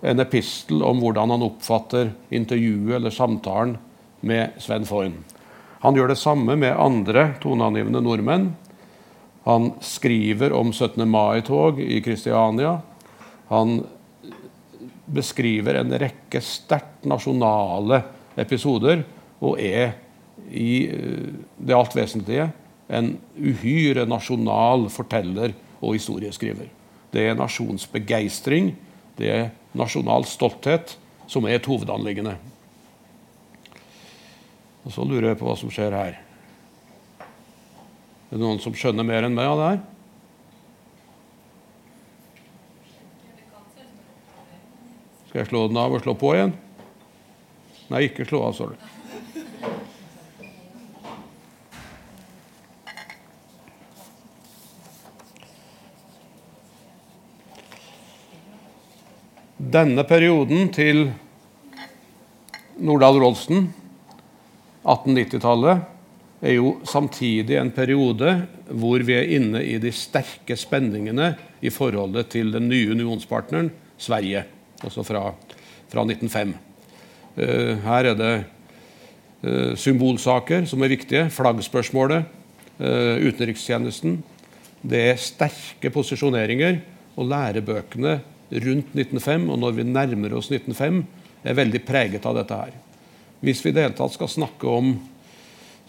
en 0.05 0.21
epistel 0.21 0.83
om 0.85 1.01
hvordan 1.01 1.33
han 1.33 1.45
oppfatter 1.47 2.11
intervjuet 2.35 2.97
eller 2.99 3.13
samtalen 3.13 3.75
med 4.25 4.55
Sven 4.61 4.85
Foyn. 4.87 5.17
Han 5.83 5.97
gjør 5.97 6.13
det 6.13 6.19
samme 6.19 6.55
med 6.57 6.77
andre 6.77 7.33
toneangivende 7.43 8.01
nordmenn. 8.01 8.49
Han 9.45 9.73
skriver 9.83 10.53
om 10.57 10.71
17. 10.73 11.03
mai-tog 11.09 11.81
i 11.81 11.99
Kristiania. 12.01 12.79
Han 13.51 13.83
beskriver 15.05 15.81
en 15.81 15.93
rekke 16.01 16.41
sterkt 16.41 17.05
nasjonale 17.05 18.01
episoder 18.41 19.03
og 19.45 19.59
er 19.61 19.93
i 20.49 20.87
eh, 20.89 21.35
det 21.61 21.75
alt 21.77 21.93
vesentlige 21.95 22.49
en 22.87 23.15
uhyre 23.37 24.05
nasjonal 24.07 24.87
forteller 24.93 25.55
og 25.81 25.95
historieskriver. 25.97 26.69
Det 27.13 27.29
er 27.29 27.37
nasjonsbegeistring, 27.39 28.73
det 29.17 29.31
er 29.31 29.49
nasjonal 29.77 30.27
stolthet 30.27 30.97
som 31.31 31.47
er 31.47 31.57
et 31.57 31.69
hovedanliggende. 31.69 32.35
Og 34.85 34.93
så 34.93 35.05
lurer 35.07 35.31
jeg 35.31 35.39
på 35.39 35.47
hva 35.47 35.55
som 35.57 35.71
skjer 35.73 35.95
her. 35.97 36.19
Er 38.29 38.37
det 38.37 38.41
noen 38.41 38.61
som 38.61 38.75
skjønner 38.77 39.07
mer 39.07 39.25
enn 39.25 39.37
meg 39.37 39.49
av 39.49 39.61
det 39.61 39.69
her? 39.71 39.83
Skal 45.29 45.41
jeg 45.41 45.49
slå 45.49 45.65
den 45.71 45.81
av 45.81 45.95
og 45.95 46.03
slå 46.05 46.13
på 46.19 46.35
igjen? 46.35 46.53
Nei, 47.89 48.05
ikke 48.07 48.27
slå 48.27 48.45
av, 48.47 48.53
står 48.57 48.75
det. 48.75 48.94
Denne 59.55 60.03
perioden 60.03 60.67
til 60.75 61.05
Nordahl 62.83 63.21
Rolfsen 63.23 63.69
1890-tallet 64.83 66.43
er 66.43 66.57
jo 66.57 66.73
samtidig 66.83 67.55
en 67.61 67.71
periode 67.71 68.33
hvor 68.67 68.99
vi 69.07 69.15
er 69.15 69.31
inne 69.37 69.61
i 69.63 69.77
de 69.79 69.93
sterke 69.95 70.57
spenningene 70.59 71.29
i 71.63 71.71
forholdet 71.71 72.33
til 72.35 72.51
den 72.51 72.67
nye 72.67 72.91
unionspartneren 72.91 73.71
Sverige, 73.95 74.43
altså 74.83 75.07
fra, 75.07 75.23
fra 75.87 76.03
1905. 76.03 76.51
Uh, 76.51 77.43
eh, 77.47 77.71
her 77.87 78.11
er 78.11 78.19
det 78.19 78.33
uh, 78.43 79.71
symbolsaker 79.79 80.67
som 80.67 80.83
er 80.83 80.91
viktige. 80.91 81.29
Flaggspørsmålet, 81.31 82.27
uh, 82.83 83.15
utenrikstjenesten. 83.23 84.19
Det 84.83 85.03
er 85.13 85.21
sterke 85.31 85.95
posisjoneringer, 85.95 86.81
og 87.15 87.29
lærebøkene 87.31 88.19
rundt 88.49 88.95
1905 88.95 89.49
og 89.49 89.59
når 89.61 89.77
vi 89.77 89.87
nærmer 89.87 90.35
oss 90.37 90.51
1905, 90.51 91.03
er 91.45 91.57
veldig 91.57 91.81
preget 91.85 92.25
av 92.25 92.37
dette 92.37 92.57
her. 92.57 92.73
Hvis 93.45 93.61
vi 93.65 93.71
i 93.71 93.75
det 93.75 93.85
hele 93.85 93.97
tatt 93.97 94.15
skal 94.15 94.31
snakke 94.31 94.69
om 94.69 94.95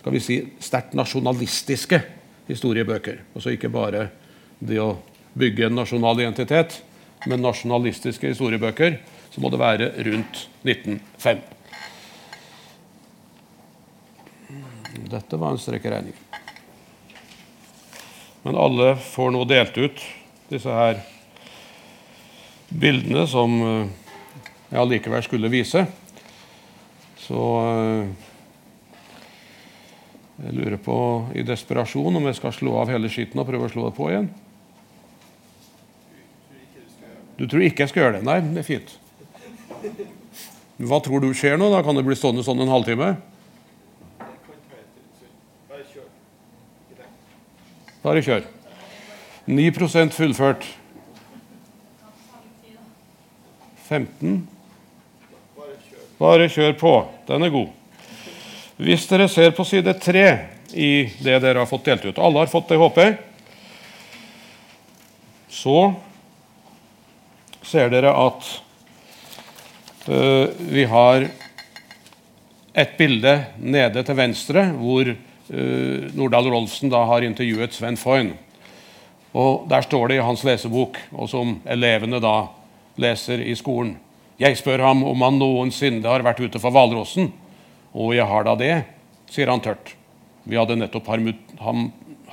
skal 0.01 0.15
vi 0.15 0.23
si, 0.23 0.37
sterkt 0.63 0.95
nasjonalistiske 0.95 1.99
historiebøker, 2.47 3.25
altså 3.35 3.51
ikke 3.57 3.73
bare 3.75 4.09
det 4.63 4.79
å 4.79 4.93
bygge 5.37 5.67
en 5.67 5.81
nasjonal 5.81 6.21
identitet, 6.23 6.79
men 7.27 7.43
nasjonalistiske 7.43 8.31
historiebøker, 8.31 9.01
så 9.33 9.43
må 9.43 9.51
det 9.51 9.59
være 9.61 9.91
rundt 10.07 10.45
1905. 10.63 11.43
Dette 15.11 15.41
var 15.41 15.53
en 15.53 15.61
strekkeregning. 15.61 16.15
Men 18.47 18.57
alle 18.63 18.95
får 19.03 19.35
nå 19.35 19.43
delt 19.51 19.75
ut 19.75 20.07
disse 20.53 20.71
her 20.71 21.03
bildene 22.69 23.27
som 23.31 23.55
eh, 23.63 23.89
jeg 24.71 24.81
allikevel 24.83 25.23
skulle 25.27 25.51
vise. 25.53 25.85
Så 27.27 27.45
eh, 27.63 28.09
jeg 30.45 30.57
lurer 30.59 30.81
på 30.83 30.97
i 31.39 31.45
desperasjon 31.47 32.19
om 32.19 32.29
jeg 32.29 32.39
skal 32.39 32.55
slå 32.55 32.77
av 32.83 32.93
hele 32.93 33.11
skitten 33.13 33.41
og 33.41 33.49
prøve 33.49 33.69
å 33.69 33.73
slå 33.73 33.89
det 33.89 33.97
på 33.97 34.11
igjen. 34.13 34.29
Du 37.37 37.45
tror 37.45 37.65
ikke 37.67 37.85
jeg 37.85 37.93
skal 37.93 38.03
gjøre 38.03 38.19
det? 38.19 38.27
Nei, 38.27 38.41
det 38.55 38.63
er 38.63 38.67
fint. 38.67 38.93
Hva 40.77 41.01
tror 41.05 41.21
du 41.25 41.31
skjer 41.37 41.59
nå? 41.61 41.69
Da 41.73 41.83
Kan 41.85 41.97
det 41.97 42.05
bli 42.05 42.17
stående 42.17 42.45
sånn 42.45 42.61
en 42.65 42.73
halvtime? 42.73 43.15
Bare 48.07 48.23
kjør. 48.23 48.45
9% 49.51 50.15
fullført. 50.15 50.67
15 53.87 54.45
bare 56.19 56.49
kjør 56.49 56.77
på. 56.81 56.93
Den 57.29 57.45
er 57.45 57.53
god. 57.53 57.73
Hvis 58.81 59.07
dere 59.09 59.29
ser 59.33 59.55
på 59.57 59.65
side 59.69 59.93
3 60.01 60.27
i 60.77 60.91
det 61.23 61.39
dere 61.45 61.63
har 61.63 61.69
fått 61.71 61.87
delt 61.87 62.05
ut 62.05 62.19
Alle 62.19 62.43
har 62.43 62.51
fått 62.51 62.69
det, 62.73 62.81
håper 62.81 63.07
jeg. 63.07 63.17
Så 65.53 65.95
ser 67.67 67.91
dere 67.93 68.13
at 68.13 68.49
uh, 70.09 70.49
vi 70.61 70.85
har 70.89 71.29
et 72.77 72.99
bilde 72.99 73.33
nede 73.57 74.03
til 74.05 74.19
venstre 74.19 74.67
hvor 74.77 75.09
uh, 75.09 76.01
Nordahl 76.17 76.51
Rolfsen 76.53 76.93
da 76.93 77.07
har 77.09 77.25
intervjuet 77.25 77.77
Sven 77.77 77.97
Foyn. 78.01 78.35
Og 79.37 79.67
Der 79.69 79.85
står 79.85 80.09
det 80.09 80.17
i 80.17 80.25
hans 80.25 80.45
lesebok, 80.49 80.97
og 81.13 81.29
som 81.29 81.59
elevene 81.69 82.21
da 82.25 82.47
leser 83.01 83.43
i 83.45 83.55
skolen 83.59 83.97
jeg 84.37 84.59
spør 84.61 84.83
ham 84.85 85.01
om 85.09 85.23
han 85.25 85.39
noensinne 85.41 86.05
har 86.05 86.25
vært 86.25 86.43
ute 86.45 86.61
for 86.61 86.75
hvalrossen. 86.75 87.31
Og 87.97 88.13
jeg 88.13 88.29
har 88.29 88.45
da 88.45 88.53
det, 88.61 88.75
sier 89.33 89.49
han 89.49 89.63
tørt. 89.65 89.95
Vi 90.45 90.59
hadde 90.61 90.77
nettopp 90.77 91.09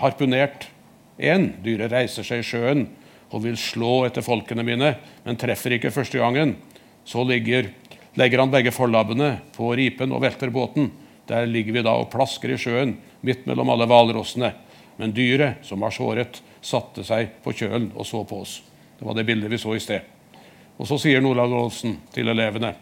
harpunert 0.01 0.67
én. 1.15 1.47
Dyret 1.63 1.93
reiser 1.95 2.27
seg 2.27 2.43
i 2.43 2.47
sjøen 2.47 2.83
og 3.33 3.45
vil 3.45 3.55
slå 3.57 4.03
etter 4.05 4.25
folkene 4.25 4.65
mine, 4.67 4.91
men 5.23 5.39
treffer 5.39 5.77
ikke 5.77 5.93
første 5.95 6.19
gangen. 6.19 6.57
Så 7.07 7.23
ligger, 7.25 7.71
legger 8.19 8.43
han 8.43 8.51
begge 8.51 8.75
forlabbene 8.75 9.37
på 9.55 9.71
ripen 9.79 10.11
og 10.13 10.25
velter 10.25 10.51
båten. 10.53 10.91
Der 11.31 11.47
ligger 11.47 11.79
vi 11.79 11.85
da 11.87 11.95
og 12.01 12.11
plasker 12.11 12.51
i 12.51 12.59
sjøen 12.59 12.97
midt 13.23 13.47
mellom 13.47 13.71
alle 13.71 13.87
hvalrossene. 13.87 14.51
Men 14.99 15.15
dyret, 15.15 15.63
som 15.65 15.81
var 15.81 15.95
såret, 15.95 16.43
satte 16.61 17.07
seg 17.07 17.39
på 17.47 17.55
kjølen 17.55 17.93
og 17.95 18.05
så 18.05 18.21
på 18.27 18.43
oss. 18.43 18.59
Det 18.99 19.07
var 19.07 19.15
det 19.17 19.25
bildet 19.31 19.55
vi 19.55 19.61
så 19.63 19.73
i 19.73 19.81
sted. 19.81 20.12
Og 20.79 20.89
så 20.89 20.97
sier 21.01 21.21
Nordahl 21.21 21.53
Olsen 21.53 21.97
til 22.13 22.31
elevene 22.33 22.73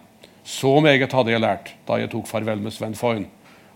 så 0.48 0.80
meget 0.82 1.14
hadde 1.14 1.34
jeg 1.34 1.44
lært 1.44 1.72
da 1.86 2.00
jeg 2.02 2.10
tok 2.12 2.28
farvel 2.30 2.62
med 2.64 2.74
Sven 2.74 2.96
Foyn, 2.98 3.28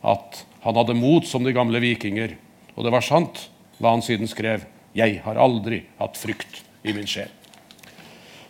at 0.02 0.42
han 0.66 0.78
hadde 0.80 0.98
mot 0.98 1.26
som 1.30 1.46
de 1.46 1.54
gamle 1.54 1.80
vikinger. 1.82 2.34
Og 2.76 2.86
det 2.86 2.94
var 2.94 3.06
sant 3.06 3.48
hva 3.78 3.94
han 3.94 4.04
siden 4.06 4.30
skrev. 4.30 4.66
Jeg 4.98 5.20
har 5.26 5.38
aldri 5.38 5.84
hatt 6.00 6.18
frykt 6.18 6.64
i 6.86 6.94
min 6.96 7.08
sjel. 7.10 7.30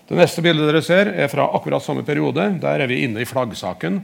Det 0.06 0.17
neste 0.17 0.43
bildet 0.45 0.69
dere 0.69 0.84
ser, 0.86 1.10
er 1.10 1.32
fra 1.32 1.47
akkurat 1.58 1.84
samme 1.84 2.06
periode. 2.06 2.43
Der 2.62 2.84
er 2.84 2.88
vi 2.88 3.01
inne 3.08 3.23
i 3.23 3.28
flaggsaken 3.28 3.99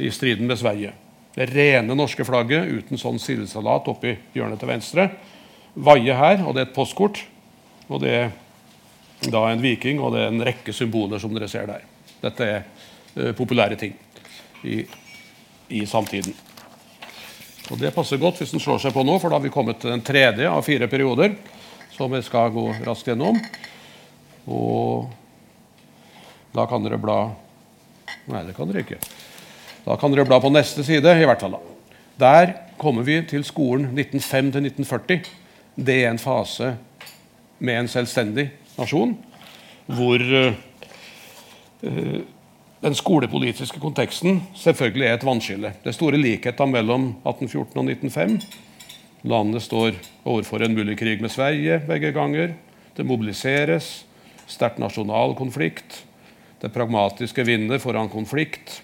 i 0.00 0.10
striden 0.14 0.48
med 0.48 0.58
Sverige. 0.58 0.94
Det 1.36 1.50
rene 1.52 1.94
norske 1.94 2.24
flagget 2.26 2.70
uten 2.72 2.98
sånn 2.98 3.20
sildesalat 3.22 3.90
oppi 3.92 4.16
hjørnet 4.34 4.58
til 4.58 4.70
venstre. 4.72 5.08
Vaie 5.76 6.16
her, 6.16 6.42
og 6.42 6.56
det 6.56 6.64
er 6.64 6.70
et 6.70 6.74
postkort. 6.74 7.20
Og 7.86 8.00
det 8.02 8.14
er 8.16 8.32
da 9.26 9.48
en 9.50 9.62
viking, 9.62 10.00
og 10.00 10.14
det 10.14 10.22
er 10.22 10.32
en 10.32 10.44
rekke 10.46 10.74
symboler 10.74 11.20
som 11.22 11.32
dere 11.34 11.48
ser 11.50 11.66
der. 11.70 11.86
Dette 12.22 12.46
er 12.46 12.60
uh, 13.16 13.32
populære 13.36 13.78
ting 13.78 13.96
i, 14.62 14.82
i, 15.68 15.84
samtiden. 15.86 16.34
Og 17.68 17.78
Det 17.78 17.92
passer 17.94 18.20
godt 18.20 18.40
hvis 18.40 18.54
den 18.54 18.62
slår 18.62 18.80
seg 18.82 18.94
på 18.94 19.04
nå, 19.04 19.18
for 19.18 19.30
da 19.30 19.38
har 19.38 19.44
vi 19.44 19.52
kommet 19.52 19.80
til 19.82 19.92
den 19.92 20.04
tredje 20.04 20.48
av 20.48 20.64
fire 20.66 20.88
perioder 20.88 21.34
som 21.94 22.12
jeg 22.14 22.26
skal 22.26 22.52
gå 22.54 22.64
raskt 22.86 23.10
gjennom. 23.10 23.40
Og 24.48 25.10
da 26.54 26.64
kan 26.70 26.84
dere 26.86 27.00
bla 27.00 27.20
Nei, 28.28 28.42
det 28.44 28.52
kan 28.56 28.68
dere 28.68 28.82
ikke. 28.84 28.98
Da 29.86 29.94
kan 29.96 30.12
dere 30.12 30.26
bla 30.28 30.36
på 30.40 30.50
neste 30.52 30.82
side, 30.84 31.14
i 31.16 31.24
hvert 31.24 31.40
fall. 31.40 31.54
da. 31.56 31.60
Der 32.20 32.50
kommer 32.76 33.06
vi 33.06 33.22
til 33.24 33.44
skolen 33.44 33.86
1905 33.96 34.50
1940. 34.84 35.22
Det 35.76 35.96
er 36.02 36.10
en 36.10 36.20
fase 36.20 36.74
med 37.58 37.80
en 37.80 37.88
selvstendig 37.88 38.50
nasjon, 38.78 39.16
hvor 39.86 40.22
uh, 40.22 40.52
den 42.78 42.94
skolepolitiske 42.94 43.80
konteksten 43.82 44.42
selvfølgelig 44.58 45.06
er 45.08 45.16
et 45.18 45.26
vannskille. 45.26 45.72
Det 45.82 45.90
er 45.90 45.96
store 45.96 46.20
likheter 46.20 46.68
mellom 46.70 47.10
1814 47.26 47.74
og 47.74 47.90
1905. 47.90 48.38
Landet 49.26 49.64
står 49.64 49.96
overfor 50.22 50.62
en 50.62 50.76
mulig 50.78 50.94
krig 51.00 51.22
med 51.22 51.32
Sverige 51.34 51.80
begge 51.88 52.12
ganger. 52.14 52.54
Det 52.94 53.06
mobiliseres. 53.06 54.04
Sterk 54.48 54.78
nasjonal 54.78 55.34
konflikt. 55.36 56.04
Det 56.62 56.70
pragmatiske 56.74 57.44
vinner 57.46 57.82
foran 57.82 58.10
konflikt. 58.10 58.80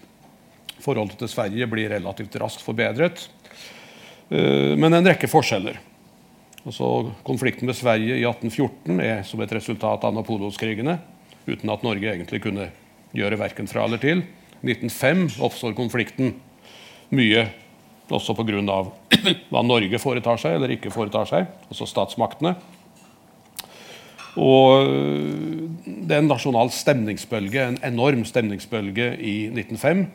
Forholdet 0.83 1.19
til 1.23 1.31
Sverige 1.31 1.71
blir 1.71 1.95
relativt 1.95 2.35
raskt 2.43 2.67
forbedret. 2.67 3.29
Eh, 4.29 4.75
men 4.75 4.91
en 4.93 5.07
rekke 5.07 5.31
forskjeller. 5.31 5.79
Altså, 6.65 7.11
konflikten 7.27 7.69
med 7.69 7.77
Sverige 7.77 8.17
i 8.17 8.25
1814 8.25 9.01
er 9.05 9.19
som 9.29 9.43
et 9.45 9.53
resultat 9.53 10.05
av 10.09 10.15
napoleonskrigene, 10.17 10.97
uten 11.45 11.73
at 11.75 11.83
Norge 11.85 12.09
egentlig 12.09 12.41
kunne 12.47 12.71
gjøre 13.13 13.37
verken 13.37 13.69
fra 13.69 13.85
eller 13.85 14.01
til. 14.01 14.23
I 14.65 14.73
1905 14.73 15.43
oppstår 15.45 15.75
konflikten 15.77 16.33
mye 17.13 17.43
også 18.09 18.33
pga. 18.39 18.79
hva 19.53 19.63
Norge 19.65 20.01
foretar 20.01 20.41
seg 20.41 20.57
eller 20.57 20.73
ikke 20.73 20.93
foretar 20.93 21.29
seg, 21.29 21.51
altså 21.69 21.89
statsmaktene. 21.89 22.55
Og 24.41 24.89
det 25.85 26.17
er 26.17 26.23
en 26.23 26.33
nasjonal 26.33 26.73
stemningsbølge, 26.75 27.61
en 27.69 27.79
enorm 27.87 28.25
stemningsbølge 28.27 29.13
i 29.21 29.37
1905. 29.53 30.07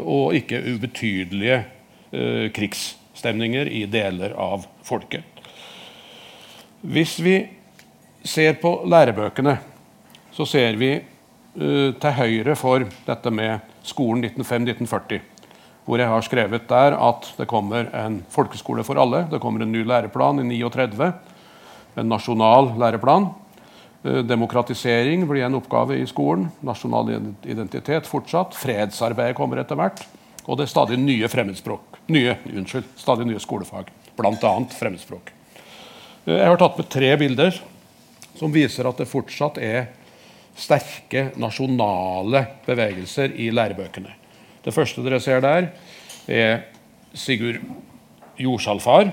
Og 0.00 0.38
ikke 0.40 0.62
ubetydelige 0.72 1.60
eh, 2.16 2.48
krigsstemninger 2.54 3.68
i 3.68 3.84
deler 3.92 4.34
av 4.40 4.64
folket. 4.86 5.31
Hvis 6.82 7.16
vi 7.22 7.36
ser 8.24 8.56
på 8.62 8.82
lærebøkene, 8.86 9.56
så 10.32 10.46
ser 10.48 10.78
vi 10.80 10.94
uh, 10.98 11.90
til 11.94 12.16
høyre 12.18 12.56
for 12.58 12.86
dette 13.06 13.30
med 13.30 13.60
skolen 13.86 14.24
1905-1940 14.24 15.32
hvor 15.86 15.98
jeg 15.98 16.10
har 16.10 16.24
skrevet 16.24 16.68
der 16.70 16.94
at 16.94 17.28
det 17.38 17.48
kommer 17.50 17.88
en 18.04 18.20
folkeskole 18.30 18.84
for 18.86 19.00
alle. 19.02 19.24
Det 19.30 19.40
kommer 19.42 19.64
en 19.64 19.72
ny 19.72 19.82
læreplan 19.86 20.38
i 20.44 20.60
39. 20.62 21.10
En 21.98 22.08
nasjonal 22.08 22.72
læreplan. 22.78 23.28
Eh, 24.04 24.22
demokratisering 24.22 25.26
blir 25.28 25.46
en 25.46 25.58
oppgave 25.58 25.98
i 25.98 26.06
skolen. 26.06 26.48
Nasjonal 26.62 27.10
identitet 27.42 28.06
fortsatt. 28.06 28.54
Fredsarbeidet 28.54 29.36
kommer 29.38 29.62
etter 29.62 29.78
hvert. 29.78 30.06
Og 30.46 30.58
det 30.58 30.66
er 30.68 30.74
stadig 30.74 30.98
nye 31.02 31.28
fremmedspråk. 31.30 31.98
Nye, 32.14 32.36
unnskyld, 32.54 32.86
stadig 32.98 33.26
nye 33.26 33.42
skolefag. 33.42 33.90
Bl.a. 34.18 34.54
fremmedspråk. 34.78 35.34
Eh, 36.24 36.36
jeg 36.38 36.46
har 36.46 36.60
tatt 36.60 36.78
med 36.78 36.90
tre 36.92 37.10
bilder 37.18 37.56
som 38.38 38.52
viser 38.54 38.86
at 38.88 39.00
det 39.02 39.10
fortsatt 39.10 39.58
er 39.62 39.90
sterke 40.58 41.30
nasjonale 41.40 42.44
bevegelser 42.66 43.34
i 43.40 43.48
lærebøkene. 43.54 44.12
Det 44.62 44.74
første 44.74 45.02
dere 45.02 45.20
ser 45.22 45.42
der, 45.42 45.72
er 46.28 46.62
Sigurd 47.18 47.58
Jordsalfar, 48.38 49.10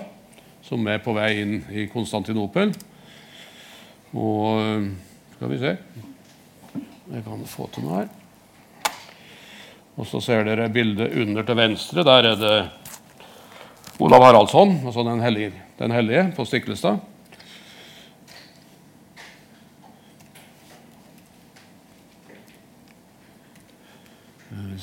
som 0.63 0.85
er 0.87 1.01
på 1.01 1.15
vei 1.15 1.31
inn 1.41 1.55
i 1.73 1.87
Konstantinopel. 1.89 2.73
Og 4.13 4.85
skal 5.35 5.51
vi 5.51 5.59
se 5.61 5.73
Jeg 7.09 7.23
kan 7.25 7.41
få 7.49 7.65
til 7.73 7.87
noe 7.87 8.03
her. 8.03 8.09
Og 9.97 10.05
så 10.07 10.21
ser 10.21 10.45
dere 10.45 10.69
bildet 10.69 11.15
under 11.17 11.43
til 11.43 11.57
venstre. 11.57 12.05
Der 12.05 12.29
er 12.29 12.37
det 12.37 12.57
Olav 13.99 14.23
Haraldsson, 14.23 14.77
altså 14.85 15.03
den 15.03 15.23
hellige, 15.25 15.51
den 15.79 15.91
hellige 15.95 16.27
på 16.35 16.45
Stiklestad. 16.45 16.99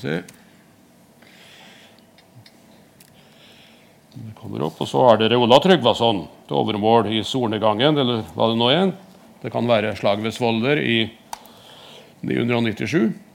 Det 0.02 0.22
kommer 4.36 4.62
opp, 4.66 4.80
og 4.80 4.88
Så 4.88 5.02
er 5.10 5.20
det 5.20 5.30
Reola 5.32 5.58
Tryggvason 5.60 6.26
til 6.48 6.56
overmål 6.56 7.10
i 7.12 7.22
solnedgangen, 7.24 7.98
eller 7.98 8.24
hva 8.36 8.50
det 8.52 8.58
nå 8.60 8.68
er. 8.72 8.92
Det 9.42 9.52
kan 9.52 9.68
være 9.68 9.96
slaget 9.96 10.24
ved 10.24 10.36
Svolder 10.36 10.80
i 10.80 10.98
997. 12.22 13.25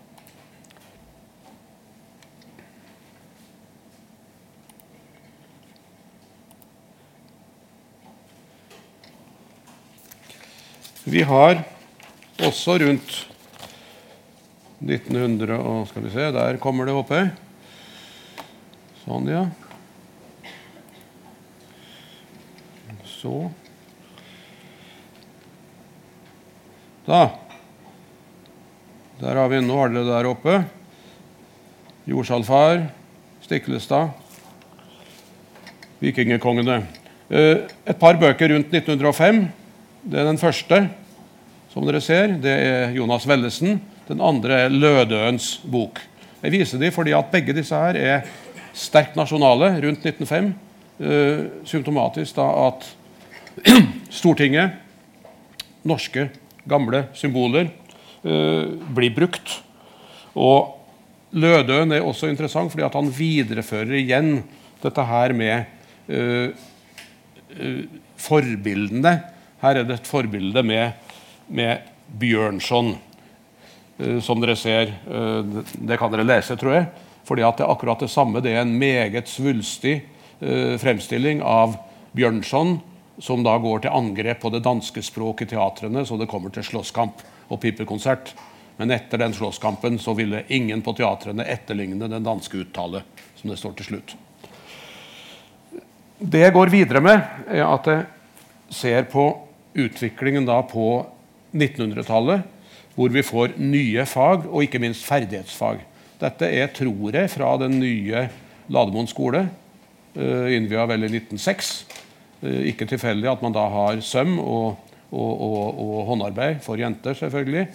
Vi 11.11 11.25
har 11.27 11.57
også 12.39 12.77
rundt 12.79 13.15
1900 14.79 15.57
og 15.59 15.87
Skal 15.89 16.05
vi 16.05 16.11
se, 16.13 16.27
der 16.31 16.59
kommer 16.63 16.87
det 16.87 16.93
oppe. 16.95 17.19
Sånn, 19.01 19.27
ja. 19.27 19.41
Så 23.03 23.49
Da. 27.03 27.25
Der 29.19 29.35
har 29.35 29.51
vi 29.51 29.59
Nåle 29.65 30.05
der 30.07 30.31
oppe. 30.31 30.61
Jordsalfar, 32.07 32.85
Stiklestad. 33.43 34.15
Vikingekongene. 35.99 36.85
Eh, 37.27 37.67
et 37.83 37.99
par 37.99 38.15
bøker 38.15 38.55
rundt 38.55 38.71
1905. 38.71 39.43
Det 40.07 40.19
er 40.19 40.31
den 40.31 40.39
første, 40.39 40.85
som 41.71 41.87
dere 41.87 42.01
ser. 42.03 42.35
Det 42.43 42.51
er 42.51 42.95
Jonas 42.95 43.25
Vellesen. 43.27 43.79
Den 44.09 44.21
andre 44.23 44.65
er 44.65 44.73
Lødøens 44.73 45.55
bok. 45.71 46.01
Jeg 46.41 46.55
viser 46.55 46.81
dem 46.81 46.91
fordi 46.93 47.13
at 47.15 47.31
begge 47.31 47.55
disse 47.55 47.77
her 47.77 47.97
er 47.99 48.27
sterkt 48.75 49.17
nasjonale 49.19 49.73
rundt 49.83 50.05
1905. 50.05 50.51
Uh, 51.01 51.63
symptomatisk 51.65 52.35
da 52.37 52.47
at 52.67 52.85
Stortinget, 54.21 54.75
norske, 55.87 56.27
gamle 56.69 57.05
symboler, 57.17 57.71
uh, 58.21 58.67
blir 58.93 59.15
brukt. 59.15 59.55
Og 60.35 60.77
Lødøen 61.31 61.95
er 61.95 62.03
også 62.03 62.27
interessant 62.29 62.73
fordi 62.73 62.83
at 62.85 62.97
han 62.99 63.09
viderefører 63.15 63.95
igjen 64.01 64.41
dette 64.83 65.05
her 65.07 65.33
med 65.37 65.71
uh, 66.11 66.51
forbildene. 68.19 69.15
Her 69.61 69.79
er 69.79 69.87
det 69.87 70.01
et 70.01 70.09
forbilde 70.09 70.63
med, 70.65 71.10
med 71.51 71.87
Bjørnson, 72.21 72.95
som 74.23 74.41
dere 74.41 74.55
ser. 74.57 74.93
det 75.73 75.97
kan 75.99 76.11
dere 76.11 76.25
lese, 76.25 76.55
tror 76.57 76.73
jeg. 76.73 76.85
fordi 77.27 77.43
at 77.45 77.57
det 77.57 77.65
er 77.65 77.71
akkurat 77.71 77.99
det 77.99 78.09
samme. 78.09 78.41
Det 78.41 78.55
er 78.55 78.63
en 78.63 78.77
meget 78.79 79.27
svulstig 79.29 80.01
fremstilling 80.81 81.43
av 81.45 81.75
Bjørnson 82.17 82.79
som 83.21 83.43
da 83.43 83.57
går 83.61 83.83
til 83.83 83.93
angrep 83.93 84.41
på 84.41 84.49
det 84.49 84.63
danske 84.65 85.03
språk 85.05 85.43
i 85.43 85.49
teatrene, 85.51 86.05
så 86.05 86.17
det 86.17 86.29
kommer 86.31 86.49
til 86.49 86.65
slåsskamp 86.65 87.21
og 87.51 87.59
pipekonsert. 87.61 88.33
Men 88.81 88.91
etter 88.95 89.21
den 89.21 89.33
slåsskampen 89.33 89.99
så 90.01 90.15
ville 90.17 90.43
ingen 90.49 90.81
på 90.81 90.95
teatrene 90.97 91.45
etterligne 91.45 92.09
den 92.09 92.23
danske 92.25 92.63
uttale. 92.63 93.03
som 93.35 93.49
det 93.49 93.57
står 93.57 93.73
til 93.73 93.85
slutt. 93.85 94.15
Det 96.17 96.39
jeg 96.39 96.53
går 96.53 96.69
videre 96.69 97.01
med, 97.01 97.21
er 97.49 97.65
at 97.65 97.87
jeg 97.89 98.05
ser 98.69 99.03
på 99.09 99.23
utviklingen 99.73 100.45
da 100.45 100.61
på 100.61 101.05
1900-tallet, 101.53 102.43
hvor 102.95 103.13
vi 103.13 103.23
får 103.23 103.55
nye 103.61 104.05
fag, 104.09 104.47
og 104.49 104.65
ikke 104.65 104.81
minst 104.83 105.05
ferdighetsfag. 105.07 105.81
Dette 106.21 106.47
er, 106.47 106.69
tror 106.75 107.17
fra 107.31 107.55
den 107.63 107.79
nye 107.81 108.27
Lademoen 108.71 109.09
skole, 109.09 109.45
uh, 110.15 110.47
innvia 110.53 110.85
vel 110.89 111.07
i 111.07 111.11
1906. 111.11 111.71
Eh, 112.41 112.71
ikke 112.71 112.87
tilfeldig 112.89 113.29
at 113.29 113.41
man 113.45 113.53
da 113.53 113.67
har 113.69 114.01
søm 114.05 114.39
og, 114.39 114.79
og, 115.11 115.31
og, 115.31 115.65
og, 115.77 115.97
håndarbeid 116.09 116.61
for 116.65 116.79
jenter, 116.79 117.13
selvfølgelig, 117.17 117.67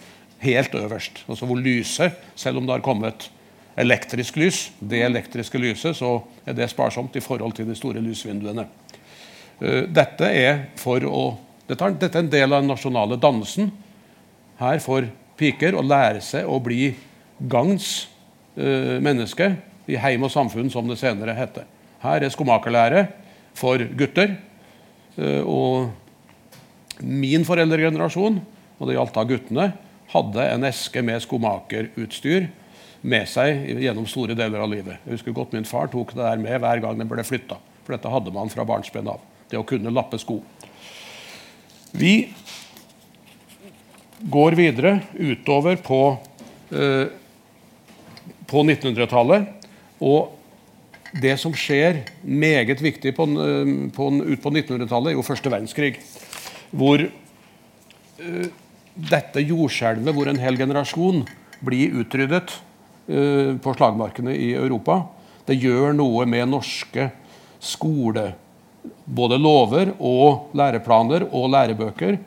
helt 0.43 0.75
øverst. 0.75 1.23
Altså 1.29 1.47
hvor 1.47 1.61
lyset, 1.61 2.17
selv 2.35 2.59
om 2.59 2.67
det 2.67 2.75
har 2.75 2.85
kommet 2.85 3.29
elektrisk 3.79 4.37
lys, 4.41 4.71
det 4.81 5.05
elektriske 5.07 5.61
lyset, 5.61 5.97
så 5.97 6.19
er 6.47 6.57
det 6.57 6.71
sparsomt 6.73 7.17
i 7.17 7.23
forhold 7.23 7.55
til 7.57 7.69
de 7.69 7.77
store 7.79 8.03
lysvinduene. 8.03 8.67
Eh, 9.61 9.85
dette 9.87 10.33
er, 10.33 10.65
for 10.81 11.07
å, 11.07 11.25
dette 11.67 12.09
er 12.09 12.23
en 12.23 12.33
del 12.33 12.53
av 12.53 12.63
den 12.63 12.71
nasjonale 12.71 13.19
dannelsen. 13.21 13.71
Her 14.61 14.81
får 14.83 15.11
piker 15.37 15.77
å 15.77 15.85
lære 15.85 16.23
seg 16.25 16.49
å 16.49 16.59
bli 16.63 16.95
gagns 17.51 18.07
uh, 18.57 18.97
menneske 19.03 19.53
i 19.87 19.99
heim 20.01 20.25
og 20.27 20.33
samfunn, 20.33 20.71
som 20.73 20.89
det 20.89 20.99
senere 21.01 21.37
heter. 21.37 21.67
Her 22.03 22.25
er 22.25 22.33
skomakerlære 22.33 23.07
for 23.57 23.83
gutter. 23.99 24.37
Eh, 25.17 25.43
og 25.47 25.93
min 27.01 27.45
foreldregenerasjon, 27.47 28.41
og 28.77 28.89
det 28.89 28.97
gjaldt 28.97 29.15
da 29.17 29.25
guttene, 29.29 29.67
hadde 30.13 30.49
en 30.53 30.67
eske 30.69 31.03
med 31.05 31.23
skomakerutstyr 31.25 32.49
med 33.07 33.31
seg 33.31 33.71
gjennom 33.83 34.07
store 34.11 34.37
deler 34.39 34.63
av 34.63 34.71
livet. 34.73 35.01
Jeg 35.05 35.19
husker 35.19 35.35
godt 35.37 35.55
Min 35.55 35.69
far 35.69 35.91
tok 35.93 36.15
det 36.15 36.23
der 36.23 36.43
med 36.43 36.61
hver 36.63 36.83
gang 36.83 36.99
den 36.99 37.11
ble 37.11 37.25
flytta. 37.27 37.59
For 37.85 37.95
dette 37.95 38.11
hadde 38.11 38.35
man 38.35 38.51
fra 38.51 38.67
barnsben 38.67 39.09
av. 39.11 39.23
Det 39.51 39.59
å 39.59 39.67
kunne 39.67 39.93
lappe 39.95 40.19
sko. 40.19 40.41
Vi 41.97 42.29
går 44.21 44.53
videre 44.53 44.99
utover 45.15 45.77
på, 45.81 46.19
eh, 46.71 47.07
på 48.47 48.65
1900-tallet. 48.65 49.47
Og 50.05 50.35
det 51.17 51.39
som 51.41 51.55
skjer 51.57 52.03
meget 52.21 52.83
viktig 52.85 53.15
på, 53.17 53.27
på, 53.97 54.11
ut 54.13 54.43
på 54.43 54.53
1900-tallet, 54.53 55.15
er 55.15 55.17
jo 55.17 55.25
første 55.25 55.53
verdenskrig. 55.53 55.95
Hvor 56.77 57.01
eh, 57.01 58.47
dette 58.97 59.45
jordskjelvet, 59.49 60.13
hvor 60.13 60.29
en 60.29 60.41
hel 60.43 60.61
generasjon 60.61 61.25
blir 61.65 61.97
utryddet 62.03 62.59
eh, 63.09 63.55
på 63.57 63.77
slagmarkene 63.79 64.37
i 64.37 64.53
Europa, 64.59 65.07
det 65.49 65.63
gjør 65.63 65.97
noe 65.97 66.29
med 66.29 66.51
norske 66.53 67.09
skole, 67.63 68.35
både 69.07 69.39
lover 69.41 69.93
og 69.99 70.53
læreplaner 70.57 71.27
og 71.31 71.51
lærebøker. 71.55 72.19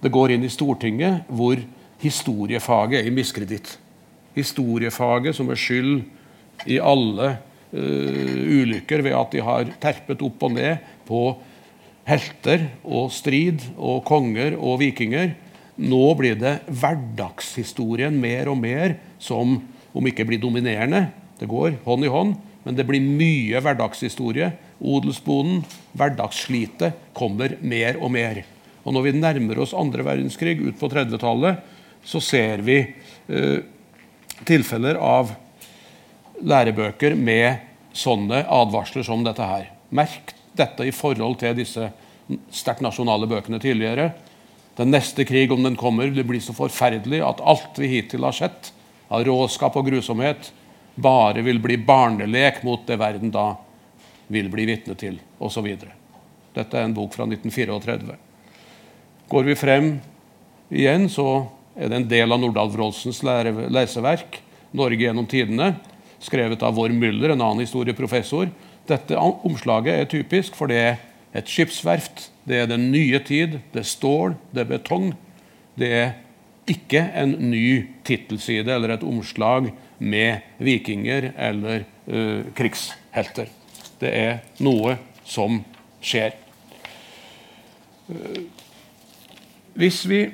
Det 0.00 0.12
går 0.12 0.34
inn 0.34 0.46
i 0.46 0.52
Stortinget, 0.52 1.26
hvor 1.28 1.60
historiefaget 2.00 3.00
er 3.00 3.08
i 3.08 3.14
miskreditt. 3.14 3.76
Historiefaget 4.36 5.36
som 5.36 5.50
er 5.52 5.60
skyld 5.60 6.00
i 6.70 6.78
alle 6.80 7.34
uh, 7.74 8.40
ulykker 8.60 9.04
ved 9.04 9.16
at 9.16 9.34
de 9.34 9.44
har 9.44 9.72
terpet 9.82 10.22
opp 10.24 10.48
og 10.48 10.56
ned 10.56 10.84
på 11.08 11.22
helter 12.08 12.66
og 12.84 13.10
strid 13.14 13.64
og 13.76 14.02
konger 14.08 14.56
og 14.58 14.80
vikinger. 14.82 15.34
Nå 15.80 16.02
blir 16.18 16.36
det 16.40 16.58
hverdagshistorien 16.68 18.16
mer 18.20 18.50
og 18.52 18.58
mer 18.60 18.96
som, 19.20 19.58
om 19.92 20.08
ikke 20.08 20.26
blir 20.28 20.40
dominerende, 20.42 21.08
det 21.40 21.48
går 21.48 21.78
hånd 21.86 22.04
i 22.04 22.12
hånd, 22.12 22.34
men 22.66 22.76
det 22.76 22.84
blir 22.88 23.00
mye 23.00 23.60
hverdagshistorie. 23.64 24.50
Odelsbonden, 24.80 25.60
hverdagsslitet, 25.92 26.96
kommer 27.16 27.56
mer 27.60 27.98
og 28.00 28.12
mer. 28.14 28.42
Og 28.84 28.94
når 28.96 29.06
vi 29.06 29.18
nærmer 29.18 29.60
oss 29.60 29.76
andre 29.76 30.04
verdenskrig 30.06 30.56
ut 30.62 30.78
på 30.80 30.88
30-tallet, 30.88 31.60
så 32.04 32.20
ser 32.24 32.64
vi 32.64 32.78
eh, 32.80 33.58
tilfeller 34.48 34.96
av 34.96 35.34
lærebøker 36.40 37.14
med 37.18 37.66
sånne 37.92 38.46
advarsler 38.48 39.04
som 39.04 39.24
dette 39.26 39.44
her. 39.44 39.68
Merk 39.92 40.32
dette 40.56 40.86
i 40.86 40.94
forhold 40.94 41.38
til 41.42 41.58
disse 41.58 41.90
sterkt 42.54 42.82
nasjonale 42.84 43.28
bøkene 43.30 43.60
tidligere. 43.60 44.10
Den 44.78 44.92
neste 44.94 45.26
krig, 45.28 45.50
om 45.52 45.64
den 45.66 45.76
kommer, 45.76 46.08
det 46.08 46.24
blir 46.24 46.40
så 46.40 46.54
forferdelig 46.56 47.20
at 47.26 47.42
alt 47.44 47.78
vi 47.80 47.90
hittil 47.98 48.24
har 48.24 48.36
sett 48.36 48.72
av 49.10 49.26
råskap 49.26 49.76
og 49.76 49.90
grusomhet, 49.90 50.52
bare 51.00 51.42
vil 51.44 51.60
bli 51.62 51.76
barnelek 51.84 52.62
mot 52.66 52.86
det 52.88 52.96
verden 53.00 53.32
da 53.34 53.52
vil 54.30 54.50
bli 54.52 54.66
vitne 54.70 54.94
til, 54.98 55.18
osv. 55.42 55.66
Dette 56.54 56.78
er 56.78 56.86
en 56.86 56.94
bok 56.94 57.14
fra 57.16 57.26
1934. 57.26 58.16
Går 59.30 59.46
vi 59.46 59.58
frem 59.58 59.90
igjen, 60.70 61.08
så 61.10 61.46
er 61.78 61.90
det 61.90 62.00
en 62.00 62.08
del 62.10 62.34
av 62.34 62.40
Nordahl 62.42 62.72
Wroldsens 62.74 63.22
leseverk, 63.22 64.40
'Norge 64.70 65.02
gjennom 65.02 65.26
tidene', 65.26 65.74
skrevet 66.22 66.62
av 66.62 66.76
Vår 66.76 66.94
Müller, 66.94 67.32
en 67.32 67.40
annen 67.42 67.64
historieprofessor. 67.64 68.50
Dette 68.86 69.18
omslaget 69.18 69.94
er 69.94 70.10
typisk, 70.10 70.54
for 70.54 70.70
det 70.70 70.78
er 70.78 70.98
et 71.34 71.50
skipsverft. 71.50 72.28
Det 72.46 72.62
er 72.62 72.66
den 72.70 72.90
nye 72.92 73.18
tid. 73.22 73.60
Det 73.72 73.82
er 73.82 73.88
stål, 73.88 74.34
det 74.54 74.64
er 74.64 74.70
betong. 74.70 75.12
Det 75.78 75.90
er 75.90 76.10
ikke 76.70 77.02
en 77.18 77.34
ny 77.50 77.88
tittelside 78.06 78.70
eller 78.74 78.94
et 78.94 79.06
omslag 79.06 79.70
med 79.98 80.44
vikinger 80.62 81.32
eller 81.36 81.86
uh, 82.06 82.46
krigshelter. 82.56 83.50
Det 84.00 84.10
er 84.16 84.38
noe 84.64 84.96
som 85.28 85.60
skjer. 86.00 86.34
Hvis 89.76 90.00
vi 90.08 90.24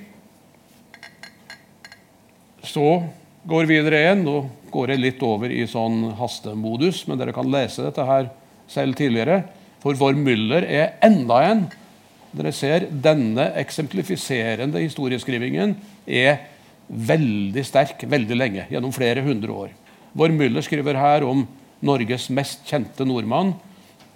så 2.66 2.86
går 3.46 3.68
videre 3.68 4.00
igjen 4.02 4.24
Nå 4.26 4.38
går 4.72 4.92
jeg 4.94 5.02
litt 5.02 5.22
over 5.24 5.52
i 5.52 5.64
sånn 5.70 6.12
hastemodus, 6.18 7.04
men 7.08 7.20
dere 7.20 7.34
kan 7.36 7.48
lese 7.48 7.84
dette 7.84 8.04
her 8.04 8.30
selv 8.70 8.96
tidligere. 8.98 9.42
For 9.80 9.96
vår 9.96 10.16
Müller 10.18 10.66
er 10.66 10.96
enda 11.06 11.38
en. 11.46 11.62
Dere 12.36 12.52
ser 12.52 12.88
denne 12.90 13.48
eksemplifiserende 13.56 14.82
historieskrivingen 14.82 15.76
er 16.04 16.42
veldig 16.86 17.62
sterk 17.66 18.04
veldig 18.06 18.36
lenge, 18.36 18.66
gjennom 18.70 18.92
flere 18.94 19.24
hundre 19.24 19.54
år. 19.64 19.70
Vår 20.16 20.34
Müller 20.36 20.64
skriver 20.64 20.98
her 21.00 21.24
om 21.26 21.46
Norges 21.84 22.28
mest 22.32 22.64
kjente 22.68 23.04
nordmann 23.04 23.52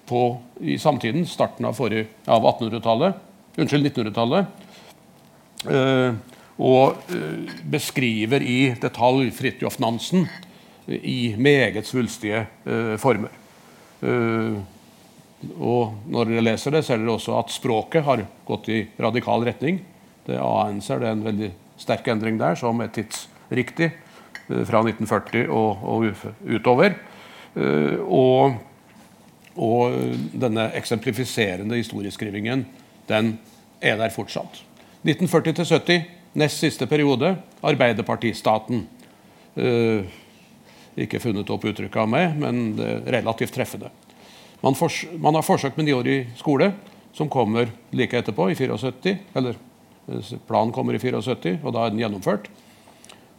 på, 0.09 0.41
i 0.61 0.79
samtiden, 0.81 1.27
starten 1.29 1.69
av, 1.69 1.77
av 1.79 2.47
1800-tallet, 2.55 3.21
unnskyld, 3.61 3.91
1900-tallet. 3.93 4.47
Uh, 5.61 6.17
og 6.61 7.03
uh, 7.13 7.53
beskriver 7.73 8.43
i 8.45 8.73
detalj 8.81 9.31
Fridtjof 9.37 9.79
Nansen 9.83 10.27
i 10.91 11.35
meget 11.39 11.87
svulstige 11.87 12.47
former. 12.99 13.31
og 15.55 15.93
når 16.11 16.31
dere 16.33 16.43
leser 16.43 16.75
det, 16.75 16.81
ser 16.83 16.99
dere 16.99 17.13
også 17.13 17.37
at 17.39 17.53
språket 17.55 18.03
har 18.03 18.25
gått 18.49 18.71
i 18.73 18.81
radikal 18.99 19.45
retning. 19.47 19.79
Det 20.27 20.35
det 20.35 21.07
er 21.07 21.13
en 21.13 21.23
veldig 21.29 21.53
sterk 21.79 22.09
endring 22.11 22.41
der, 22.41 22.59
som 22.59 22.81
er 22.81 22.91
tidsriktig 22.91 23.93
fra 24.49 24.83
1940 24.83 25.47
og, 25.47 25.85
og 25.85 26.09
utover. 26.43 26.97
Og, 27.51 28.53
og, 29.59 29.94
denne 30.38 30.68
eksemplifiserende 30.78 31.80
historieskrivingen 31.80 32.62
den 33.09 33.32
er 33.82 33.96
der 33.98 34.12
fortsatt. 34.14 34.61
1940-70, 35.03 36.05
Nest 36.38 36.62
siste 36.62 36.86
periode 36.86 37.32
Arbeiderpartistaten. 37.66 38.84
Uh, 39.59 40.07
ikke 40.94 41.18
funnet 41.18 41.51
opp 41.51 41.66
uttrykket 41.66 41.98
av 42.05 42.07
meg, 42.12 42.36
men 42.38 42.78
relativt 43.11 43.57
treffende. 43.57 43.90
Man, 44.61 44.76
fors 44.76 45.03
man 45.18 45.34
har 45.38 45.44
forsøkt 45.46 45.78
med 45.78 45.88
niårig 45.88 46.18
skole, 46.38 46.70
som 47.16 47.30
kommer 47.32 47.70
like 47.96 48.18
etterpå, 48.18 48.51
i 48.51 48.57
74. 48.59 49.14
Eller 49.34 49.57
eh, 50.09 50.32
planen 50.48 50.72
kommer 50.74 50.96
i 50.96 51.01
74, 51.01 51.61
og 51.64 51.74
da 51.74 51.84
er 51.84 51.94
den 51.94 52.03
gjennomført. 52.03 52.51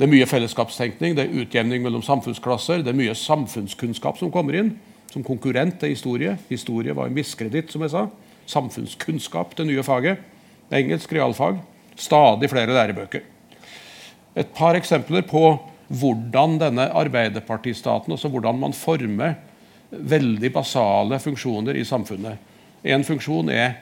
Det 0.02 0.08
er 0.08 0.16
mye 0.16 0.26
fellesskapstenkning, 0.26 1.14
det 1.14 1.28
er 1.28 1.42
utjevning 1.44 1.84
mellom 1.86 2.02
samfunnsklasser, 2.02 2.82
det 2.82 2.90
er 2.90 2.98
mye 2.98 3.14
samfunnskunnskap 3.14 4.18
som 4.18 4.32
kommer 4.34 4.58
inn 4.58 4.72
som 5.12 5.22
konkurrent 5.22 5.78
til 5.78 5.92
historie. 5.94 6.32
Historie 6.50 6.96
var 6.98 7.06
en 7.06 7.14
miskreditt, 7.14 7.70
som 7.70 7.84
jeg 7.86 7.94
sa. 7.94 8.08
Samfunnskunnskap, 8.50 9.54
det 9.60 9.68
nye 9.70 9.84
faget. 9.86 10.24
Engelsk 10.74 11.14
realfag. 11.14 11.60
Stadig 12.02 12.50
flere 12.50 12.74
lærebøker. 12.74 13.22
Et 14.42 14.52
par 14.58 14.80
eksempler 14.80 15.22
på 15.30 15.44
hvordan 15.92 16.58
denne 16.58 16.90
arbeiderpartistaten, 16.98 18.18
altså 18.18 18.34
hvordan 18.34 18.58
man 18.58 18.74
former 18.74 19.36
veldig 19.92 20.54
basale 20.56 21.20
funksjoner 21.22 21.78
i 21.78 21.86
samfunnet. 21.86 22.40
En 22.82 23.06
funksjon 23.06 23.54
er 23.54 23.76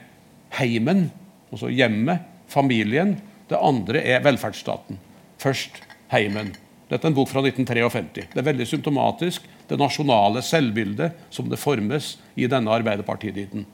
heimen, 0.58 1.06
altså 1.48 1.72
hjemmet, 1.72 2.26
familien. 2.50 3.16
Det 3.48 3.56
andre 3.56 4.02
er 4.04 4.20
velferdsstaten. 4.26 5.00
Først 5.40 5.86
heimen. 6.12 6.52
Dette 6.90 7.06
er 7.06 7.12
en 7.12 7.16
bok 7.16 7.30
fra 7.30 7.42
1953. 7.44 8.26
Det 8.32 8.40
er 8.40 8.48
veldig 8.48 8.66
symptomatisk, 8.66 9.46
det 9.70 9.78
nasjonale 9.78 10.42
selvbildet 10.42 11.14
som 11.30 11.48
det 11.50 11.60
formes 11.62 12.16
i 12.34 12.48
denne 12.50 12.72
arbeiderpartitiden. 12.74 13.66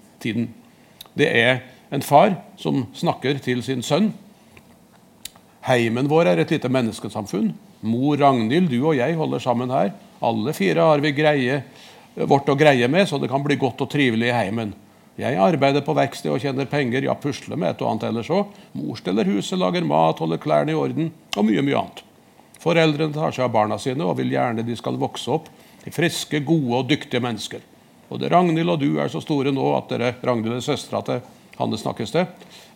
Det 1.17 1.29
er 1.31 1.63
en 1.91 2.05
far 2.05 2.35
som 2.61 2.85
snakker 2.97 3.41
til 3.45 3.63
sin 3.65 3.85
sønn 3.85 4.13
Heimen 5.67 6.07
vår 6.07 6.29
er 6.31 6.41
et 6.45 6.53
lite 6.55 6.71
menneskesamfunn. 6.71 7.49
Mor 7.91 8.21
Ragnhild, 8.21 8.69
du 8.71 8.85
og 8.85 8.95
jeg 8.95 9.17
holder 9.19 9.43
sammen 9.43 9.73
her. 9.75 9.91
Alle 10.23 10.55
fire 10.55 10.85
har 10.93 11.03
vi 11.03 11.11
greie, 11.17 11.57
vårt 12.15 12.47
å 12.53 12.55
greie 12.59 12.87
med, 12.87 13.09
så 13.11 13.19
det 13.19 13.31
kan 13.33 13.43
bli 13.43 13.59
godt 13.59 13.83
og 13.83 13.91
trivelig 13.91 14.31
i 14.31 14.37
heimen. 14.37 14.77
Jeg 15.19 15.41
arbeider 15.43 15.83
på 15.83 15.97
verksted 15.97 16.31
og 16.31 16.39
tjener 16.45 16.71
penger, 16.71 17.09
ja, 17.09 17.17
pusler 17.19 17.59
med 17.59 17.73
et 17.73 17.83
og 17.83 17.91
annet 17.91 18.07
ellers 18.13 18.31
òg. 18.31 18.55
Mor 18.79 19.01
steller 19.01 19.27
huset, 19.27 19.59
lager 19.59 19.83
mat, 19.89 20.23
holder 20.23 20.39
klærne 20.39 20.75
i 20.75 20.79
orden, 20.79 21.11
og 21.35 21.49
mye, 21.49 21.67
mye 21.67 21.81
annet. 21.83 22.06
Foreldrene 22.67 23.15
tar 23.15 23.31
seg 23.31 23.45
av 23.47 23.53
barna 23.55 23.79
sine 23.79 24.03
og 24.03 24.17
vil 24.19 24.33
gjerne 24.35 24.65
de 24.67 24.75
skal 24.75 24.99
vokse 24.99 25.31
opp 25.31 25.47
til 25.85 25.95
friske, 25.95 26.41
gode 26.43 26.81
og 26.81 26.89
dyktige 26.91 27.23
mennesker. 27.23 27.63
Både 28.09 28.31
Ragnhild 28.33 28.73
og 28.73 28.81
du 28.83 28.99
er 28.99 29.11
så 29.11 29.23
store 29.23 29.53
nå 29.55 29.69
at 29.77 29.93
dere 29.93 30.17
Ragnhild 30.27 30.59
er 30.59 30.65
søstera 30.67 31.03
til 31.07 31.23
Hanne 31.57 31.79
snakkes 31.79 32.13
det, 32.13 32.27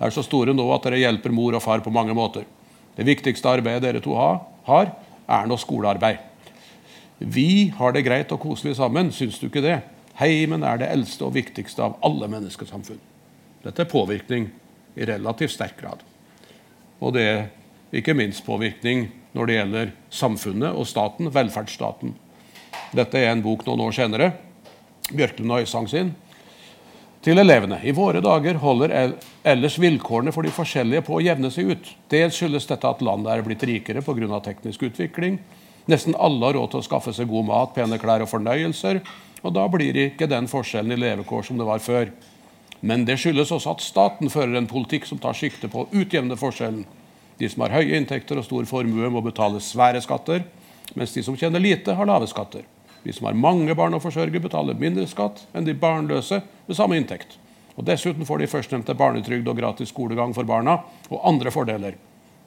er 0.00 0.14
så 0.14 0.22
store 0.24 0.54
nå 0.54 0.64
at 0.72 0.86
dere 0.86 1.02
hjelper 1.02 1.34
mor 1.34 1.58
og 1.58 1.64
far 1.64 1.82
på 1.82 1.92
mange 1.92 2.14
måter. 2.16 2.46
Det 2.96 3.04
viktigste 3.06 3.50
arbeidet 3.50 3.82
dere 3.82 4.02
to 4.04 4.14
har, 4.14 4.94
er 5.26 5.50
nå 5.50 5.58
skolearbeid. 5.58 6.22
Vi 7.18 7.68
har 7.76 7.92
det 7.92 8.06
greit 8.06 8.32
og 8.32 8.40
koselig 8.40 8.78
sammen, 8.78 9.10
syns 9.12 9.42
du 9.42 9.50
ikke 9.50 9.64
det? 9.64 9.80
Heimen 10.22 10.64
er 10.64 10.80
det 10.80 10.88
eldste 10.94 11.26
og 11.26 11.34
viktigste 11.34 11.82
av 11.84 11.98
alle 12.06 12.30
menneskesamfunn. 12.30 13.02
Dette 13.66 13.84
er 13.84 13.90
påvirkning 13.90 14.48
i 14.96 15.06
relativt 15.08 15.52
sterk 15.58 15.76
grad. 15.82 16.00
Og 17.02 17.12
det 17.18 17.26
er 17.26 17.48
ikke 18.00 18.16
minst 18.16 18.46
påvirkning 18.46 19.08
når 19.36 19.46
det 19.46 19.58
gjelder 19.58 19.92
samfunnet 20.10 20.74
og 20.74 20.88
staten, 20.88 21.30
velferdsstaten. 21.32 22.16
Dette 22.96 23.20
er 23.20 23.30
en 23.30 23.44
bok 23.44 23.62
noen 23.66 23.84
år 23.86 23.94
senere. 23.94 24.32
Bjørklund 25.10 25.54
og 25.54 25.64
Øysang 25.64 25.88
sin 25.90 26.12
til 27.24 27.38
elevene. 27.38 27.80
I 27.84 27.92
våre 27.92 28.22
dager 28.24 28.58
holder 28.62 29.14
ellers 29.44 29.78
vilkårene 29.80 30.32
for 30.32 30.46
de 30.46 30.52
forskjellige 30.54 31.04
på 31.06 31.18
å 31.18 31.24
jevne 31.24 31.50
seg 31.52 31.72
ut. 31.74 31.90
Dels 32.12 32.38
skyldes 32.38 32.68
dette 32.70 32.88
at 32.88 33.02
landet 33.04 33.32
er 33.34 33.44
blitt 33.44 33.64
rikere 33.68 34.02
pga. 34.02 34.40
teknisk 34.40 34.82
utvikling. 34.82 35.38
Nesten 35.86 36.14
alle 36.18 36.46
har 36.46 36.54
råd 36.54 36.70
til 36.70 36.80
å 36.80 36.86
skaffe 36.86 37.12
seg 37.12 37.28
god 37.28 37.46
mat, 37.46 37.74
pene 37.74 37.98
klær 37.98 38.22
og 38.22 38.28
fornøyelser. 38.28 39.00
Og 39.42 39.54
da 39.54 39.66
blir 39.68 39.92
det 39.92 40.12
ikke 40.12 40.28
den 40.28 40.48
forskjellen 40.48 40.92
i 40.92 41.00
levekår 41.00 41.42
som 41.42 41.58
det 41.58 41.66
var 41.66 41.78
før. 41.78 42.10
Men 42.80 43.04
det 43.04 43.18
skyldes 43.20 43.52
også 43.52 43.74
at 43.74 43.84
staten 43.84 44.30
fører 44.32 44.56
en 44.56 44.68
politikk 44.68 45.06
som 45.06 45.18
tar 45.18 45.36
sikte 45.36 45.68
på 45.68 45.84
å 45.84 45.88
utjevne 45.92 46.36
forskjellen. 46.36 46.84
De 47.40 47.48
som 47.48 47.64
har 47.64 47.72
høye 47.72 47.96
inntekter 47.96 48.36
og 48.36 48.44
stor 48.44 48.66
formue, 48.68 49.08
må 49.08 49.22
betale 49.24 49.62
svære 49.64 50.02
skatter, 50.04 50.44
mens 50.92 51.14
de 51.16 51.24
som 51.24 51.38
tjener 51.40 51.62
lite, 51.62 51.94
har 51.96 52.08
lave 52.08 52.28
skatter. 52.28 52.66
De 53.02 53.14
som 53.16 53.30
har 53.30 53.38
mange 53.38 53.72
barn 53.76 53.96
å 53.96 54.02
forsørge, 54.02 54.42
betaler 54.44 54.76
mindre 54.76 55.06
skatt 55.08 55.46
enn 55.56 55.64
de 55.64 55.72
barnløse 55.72 56.42
med 56.66 56.76
samme 56.76 56.98
inntekt. 57.00 57.38
Og 57.78 57.86
Dessuten 57.88 58.28
får 58.28 58.42
de 58.42 58.50
førstnevnte 58.50 58.96
barnetrygd 58.98 59.48
og 59.48 59.56
gratis 59.56 59.88
skolegang 59.94 60.34
for 60.36 60.44
barna 60.44 60.82
og 61.08 61.22
andre 61.24 61.52
fordeler. 61.54 61.96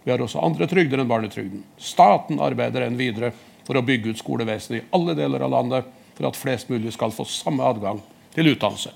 Vi 0.03 0.11
har 0.11 0.21
også 0.21 0.43
andre 0.43 0.67
trygder 0.69 1.01
enn 1.01 1.09
barnetrygden. 1.09 1.63
Staten 1.81 2.41
arbeider 2.43 2.85
enn 2.85 2.99
videre 2.99 3.31
for 3.65 3.79
å 3.79 3.85
bygge 3.85 4.13
ut 4.13 4.21
skolevesenet 4.21 4.81
i 4.81 4.87
alle 4.93 5.15
deler 5.17 5.41
av 5.41 5.55
landet 5.55 5.87
for 6.13 6.29
at 6.29 6.37
flest 6.37 6.69
mulig 6.69 6.93
skal 6.93 7.15
få 7.15 7.25
samme 7.25 7.65
adgang 7.65 8.03
til 8.35 8.51
utdannelse. 8.51 8.91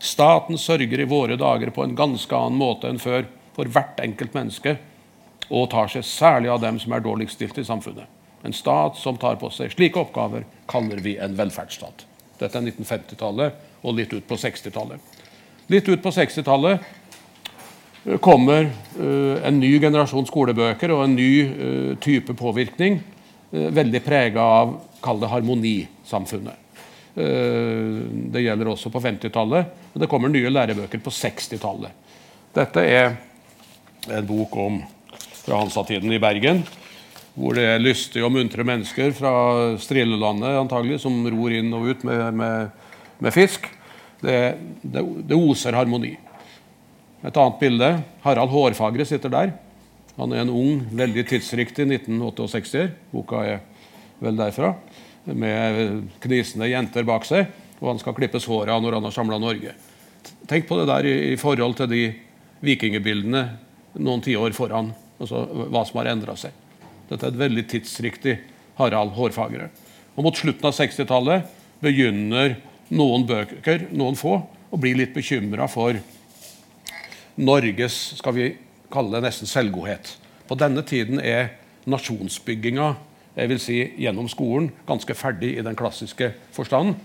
Staten 0.00 0.58
sørger 0.58 1.04
i 1.04 1.06
våre 1.06 1.36
dager 1.38 1.70
på 1.76 1.84
en 1.84 1.94
ganske 1.94 2.34
annen 2.34 2.58
måte 2.58 2.88
enn 2.90 2.98
før 2.98 3.28
for 3.56 3.70
hvert 3.70 4.00
enkelt 4.02 4.34
menneske 4.36 4.76
og 5.50 5.70
tar 5.72 5.90
seg 5.90 6.06
særlig 6.06 6.50
av 6.52 6.60
dem 6.62 6.78
som 6.78 6.92
er 6.94 7.02
dårligst 7.04 7.38
stilt 7.38 7.58
i 7.58 7.66
samfunnet. 7.66 8.06
En 8.46 8.54
stat 8.56 8.96
som 8.96 9.18
tar 9.20 9.36
på 9.40 9.50
seg 9.52 9.72
slike 9.74 10.00
oppgaver, 10.00 10.46
kaller 10.70 11.02
vi 11.04 11.16
en 11.20 11.34
velferdsstat. 11.36 12.06
Dette 12.40 12.56
er 12.56 12.70
1950-tallet 12.70 13.84
og 13.84 13.96
litt 13.98 14.12
ut 14.14 14.26
på 14.28 14.38
60-tallet. 14.40 15.00
Litt 15.70 15.88
ut 15.90 16.02
på 16.02 16.12
60-tallet 16.14 16.80
kommer 18.24 18.70
uh, 18.70 19.36
en 19.44 19.58
ny 19.60 19.74
generasjon 19.82 20.26
skolebøker 20.28 20.94
og 20.94 21.04
en 21.04 21.16
ny 21.18 21.32
uh, 21.44 21.92
type 22.00 22.32
påvirkning, 22.38 23.00
veldig 23.50 24.00
prega 24.06 24.42
av 24.62 24.76
kall 25.02 25.18
det 25.18 25.26
harmonisamfunnet. 25.32 26.54
det 28.30 28.42
gjelder 28.44 28.68
også 28.70 28.92
på 28.94 29.00
50-tallet. 29.02 29.72
Men 29.90 30.04
det 30.04 30.08
kommer 30.08 30.30
nye 30.30 30.52
lærebøker 30.52 31.02
på 31.02 31.10
60-tallet. 31.10 31.90
Dette 32.54 32.84
er 32.86 33.16
en 34.08 34.26
bok 34.26 34.56
om 34.56 34.80
fra 35.44 35.58
Hansa-tiden 35.60 36.12
i 36.12 36.20
Bergen. 36.22 36.62
Hvor 37.34 37.54
det 37.56 37.66
er 37.66 37.82
lystige 37.82 38.24
og 38.26 38.32
muntre 38.34 38.64
mennesker 38.66 39.12
fra 39.16 39.32
Strillelandet 39.80 40.58
antagelig, 40.60 41.00
som 41.04 41.22
ror 41.30 41.54
inn 41.54 41.70
og 41.76 41.92
ut 41.92 42.04
med, 42.08 42.24
med, 42.36 42.90
med 43.22 43.34
fisk. 43.34 43.68
Det, 44.20 44.36
det, 44.82 45.04
det 45.28 45.38
oser 45.38 45.76
harmoni. 45.78 46.14
Et 47.20 47.36
annet 47.36 47.60
bilde. 47.60 47.90
Harald 48.24 48.52
Hårfagre 48.52 49.06
sitter 49.08 49.32
der. 49.32 49.52
Han 50.16 50.34
er 50.34 50.44
en 50.44 50.52
ung, 50.52 50.82
veldig 50.96 51.24
tidsriktig 51.30 51.86
1968-er. 51.86 52.90
Boka 53.12 53.44
er 53.46 53.62
vel 54.20 54.36
derfra. 54.40 54.74
Med 55.30 56.10
knisende 56.20 56.68
jenter 56.68 57.06
bak 57.08 57.28
seg. 57.28 57.48
Og 57.80 57.94
han 57.94 58.02
skal 58.02 58.16
klippes 58.16 58.48
håret 58.48 58.72
av 58.74 58.82
når 58.84 58.98
han 58.98 59.08
har 59.08 59.16
samla 59.16 59.40
Norge. 59.40 59.72
Tenk 60.50 60.66
på 60.68 60.76
det 60.80 60.88
der 60.90 61.08
i, 61.08 61.14
i 61.32 61.40
forhold 61.40 61.78
til 61.78 61.88
de 61.92 62.02
vikingebildene 62.64 63.44
noen 63.98 64.22
tiår 64.24 64.54
foran. 64.56 64.92
Altså 65.20 65.44
hva 65.70 65.84
som 65.86 66.00
har 66.00 66.12
endra 66.12 66.36
seg. 66.38 66.54
Dette 67.10 67.26
er 67.26 67.32
et 67.32 67.40
veldig 67.40 67.66
tidsriktig 67.70 68.36
Harald 68.78 69.14
Hårfagre. 69.16 69.68
Og 70.16 70.24
Mot 70.26 70.36
slutten 70.36 70.68
av 70.68 70.76
60-tallet 70.76 71.50
begynner 71.82 72.56
noen 72.94 73.26
bøker, 73.26 73.88
noen 73.94 74.18
få, 74.18 74.38
å 74.70 74.78
bli 74.78 74.92
litt 74.94 75.14
bekymra 75.14 75.66
for 75.70 75.96
Norges 77.40 77.96
skal 78.18 78.34
vi 78.36 78.46
kalle 78.92 79.16
det 79.16 79.24
nesten 79.24 79.48
selvgodhet. 79.50 80.12
På 80.46 80.58
denne 80.58 80.82
tiden 80.86 81.22
er 81.22 81.54
nasjonsbygginga 81.90 82.92
jeg 83.38 83.50
vil 83.52 83.60
si, 83.62 83.78
gjennom 84.02 84.28
skolen 84.28 84.68
ganske 84.88 85.14
ferdig 85.16 85.54
i 85.56 85.64
den 85.64 85.78
klassiske 85.78 86.32
forstand. 86.54 86.96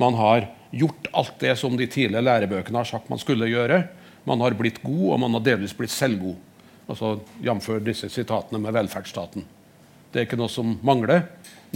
Man 0.00 0.16
har 0.18 0.48
gjort 0.70 1.08
alt 1.16 1.36
det 1.42 1.54
som 1.60 1.76
de 1.76 1.86
tidlige 1.86 2.24
lærebøkene 2.24 2.80
har 2.80 2.88
sagt 2.88 3.10
man 3.12 3.20
skulle 3.20 3.50
gjøre. 3.50 3.84
Man 4.28 4.42
har 4.44 4.56
blitt 4.58 4.82
god, 4.84 5.06
og 5.14 5.20
man 5.24 5.36
har 5.38 5.44
delvis 5.46 5.74
blitt 5.76 5.94
selvgod. 5.94 6.36
Altså, 6.88 7.18
Jf. 7.44 7.70
disse 7.84 8.08
sitatene 8.12 8.60
med 8.62 8.76
velferdsstaten. 8.76 9.44
Det 10.12 10.20
er 10.20 10.28
ikke 10.28 10.40
noe 10.40 10.52
som 10.52 10.76
mangler. 10.84 11.26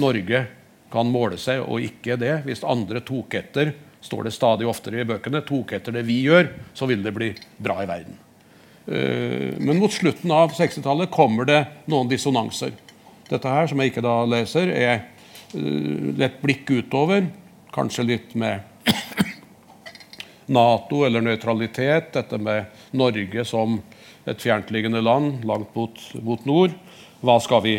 Norge 0.00 0.44
kan 0.92 1.08
måle 1.08 1.38
seg, 1.40 1.64
og 1.64 1.84
ikke 1.84 2.18
det. 2.20 2.42
Hvis 2.46 2.64
andre 2.64 3.00
tok 3.04 3.36
etter 3.40 3.72
står 4.02 4.26
det 4.26 4.34
stadig 4.34 4.66
oftere 4.68 5.02
i 5.02 5.08
bøkene, 5.08 5.44
tok 5.46 5.76
etter 5.76 5.94
det 5.94 6.04
vi 6.08 6.22
gjør, 6.26 6.48
så 6.74 6.88
vil 6.90 7.04
det 7.04 7.14
bli 7.16 7.30
bra 7.62 7.78
i 7.82 7.88
verden. 7.88 8.16
Eh, 8.86 9.52
men 9.62 9.78
mot 9.78 9.92
slutten 9.92 10.32
av 10.34 10.56
60-tallet 10.56 11.12
kommer 11.12 11.48
det 11.48 11.60
noen 11.92 12.10
dissonanser. 12.10 12.74
Dette 13.28 13.48
her, 13.48 13.68
som 13.70 13.80
jeg 13.80 13.92
ikke 13.92 14.04
da 14.04 14.16
leser, 14.28 14.72
er 14.74 15.04
lett 15.52 16.38
et 16.38 16.42
blikk 16.42 16.70
utover, 16.72 17.28
kanskje 17.72 18.08
litt 18.08 18.34
med 18.38 18.64
Nato 20.50 21.04
eller 21.06 21.22
nøytralitet, 21.22 22.10
dette 22.16 22.38
med 22.42 22.72
Norge 22.98 23.44
som 23.46 23.78
et 24.26 24.42
fjerntliggende 24.42 25.02
land 25.02 25.46
langt 25.46 25.74
mot, 25.76 25.98
mot 26.22 26.44
nord. 26.46 26.74
Hva 27.22 27.38
skal, 27.42 27.62
vi, 27.64 27.76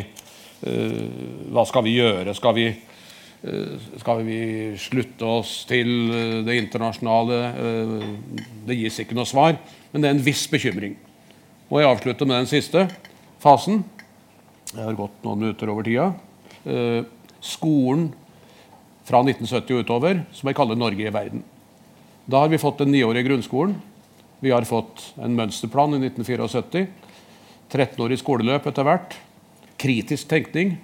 uh, 0.68 1.06
hva 1.52 1.66
skal 1.68 1.86
vi 1.88 1.98
gjøre? 1.98 2.36
Skal 2.38 2.56
vi 2.58 2.68
uh, 2.72 3.88
skal 4.00 4.24
vi 4.24 4.40
slutte 4.80 5.28
oss 5.28 5.56
til 5.68 5.90
eh, 6.16 6.38
det 6.48 6.60
internasjonale? 6.62 7.40
Uh, 7.58 8.52
det 8.68 8.80
gis 8.80 9.02
ikke 9.04 9.18
noe 9.18 9.28
svar, 9.28 9.58
men 9.92 10.04
det 10.04 10.10
er 10.10 10.18
en 10.18 10.26
viss 10.26 10.46
bekymring. 10.52 10.96
Og 11.68 11.82
jeg 11.82 11.90
avslutter 11.90 12.30
med 12.30 12.44
den 12.44 12.52
siste 12.52 12.88
fasen. 13.44 13.84
Jeg 14.72 14.84
har 14.86 14.96
gått 14.98 15.20
noen 15.26 15.44
minutter 15.44 15.70
over 15.70 15.86
tida. 15.86 16.12
Skolen 17.44 18.08
fra 19.04 19.20
1970 19.26 19.76
og 19.76 19.84
utover, 19.84 20.22
som 20.32 20.50
jeg 20.50 20.58
kaller 20.58 20.80
Norge 20.80 21.04
i 21.04 21.14
verden. 21.14 21.44
Da 22.26 22.44
har 22.44 22.50
vi 22.50 22.62
fått 22.62 22.80
den 22.84 22.92
niårige 22.92 23.28
grunnskolen. 23.28 23.76
Vi 24.40 24.52
har 24.52 24.64
fått 24.68 25.14
en 25.20 25.36
mønsterplan 25.36 25.98
i 25.98 26.02
1974. 26.08 26.88
13-årig 27.74 28.20
skoleløp 28.22 28.68
etter 28.70 28.86
hvert. 28.88 29.16
Kritisk 29.82 30.28
tenkning 30.32 30.78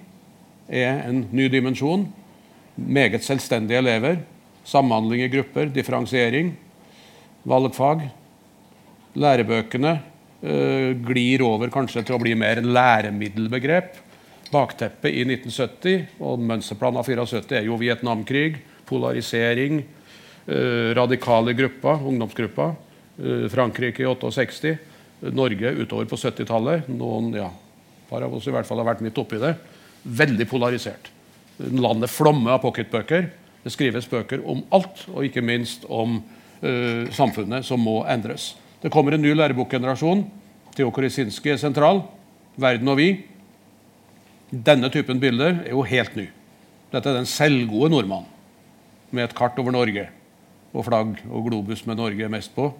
er 0.68 1.04
en 1.06 1.24
ny 1.32 1.46
dimensjon 1.52 2.08
meget 2.88 3.24
selvstendige 3.24 3.78
elever, 3.78 4.20
samhandling 4.64 5.24
i 5.24 5.30
grupper, 5.32 5.70
differensiering, 5.74 6.54
valgfag. 7.44 8.06
Lærebøkene 9.14 10.00
øh, 10.42 11.06
glir 11.06 11.42
over 11.42 11.72
kanskje 11.72 12.04
til 12.06 12.16
å 12.16 12.22
bli 12.22 12.36
mer 12.38 12.60
en 12.60 12.70
læremiddelbegrep. 12.74 13.96
Bakteppet 14.50 15.14
i 15.14 15.24
1970 15.26 16.22
og 16.26 16.42
mønsterplanen 16.42 17.00
av 17.00 17.08
74 17.08 17.58
er 17.58 17.66
jo 17.68 17.78
Vietnamkrig, 17.80 18.60
polarisering, 18.88 19.82
radikale 20.96 21.54
grupper, 21.54 22.06
ungdomsgrupper. 22.10 22.74
Øh, 23.20 23.50
Frankrike 23.50 24.02
i 24.02 24.06
68, 24.06 24.78
Norge 25.20 25.74
utover 25.76 26.08
på 26.08 26.16
70-tallet. 26.16 26.88
Noen, 26.88 27.34
ja, 27.36 27.50
par 28.08 28.24
av 28.24 28.34
oss 28.34 28.46
i 28.48 28.54
hvert 28.54 28.66
fall 28.66 28.80
har 28.80 28.88
vært 28.88 29.02
midt 29.04 29.18
oppi 29.20 29.40
det. 29.40 29.54
Veldig 30.04 30.46
polarisert. 30.48 31.10
Landet 31.60 32.10
flommer 32.10 32.56
av 32.56 32.62
pocketbøker. 32.64 33.28
Det 33.60 33.72
skrives 33.74 34.08
bøker 34.08 34.40
om 34.48 34.62
alt, 34.72 35.04
og 35.12 35.26
ikke 35.26 35.44
minst 35.44 35.84
om 35.92 36.22
uh, 36.64 37.04
samfunnet 37.12 37.66
som 37.68 37.82
må 37.84 37.98
endres. 38.08 38.54
Det 38.80 38.88
kommer 38.92 39.12
en 39.12 39.20
ny 39.20 39.34
lærebokgenerasjon. 39.36 40.24
Theo 40.72 40.88
er 40.88 41.60
sentral. 41.60 42.00
Verden 42.56 42.88
og 42.88 42.96
vi. 42.96 43.10
Denne 44.50 44.88
typen 44.88 45.20
bilder 45.20 45.60
er 45.66 45.74
jo 45.76 45.84
helt 45.84 46.16
ny. 46.16 46.30
Dette 46.90 47.10
er 47.10 47.20
den 47.20 47.28
selvgode 47.28 47.90
nordmann 47.92 48.24
med 49.12 49.28
et 49.28 49.36
kart 49.36 49.58
over 49.60 49.70
Norge 49.76 50.08
og 50.70 50.86
flagg 50.86 51.18
og 51.28 51.48
globus 51.48 51.84
med 51.88 51.98
Norge 51.98 52.30
mest 52.30 52.54
på. 52.54 52.70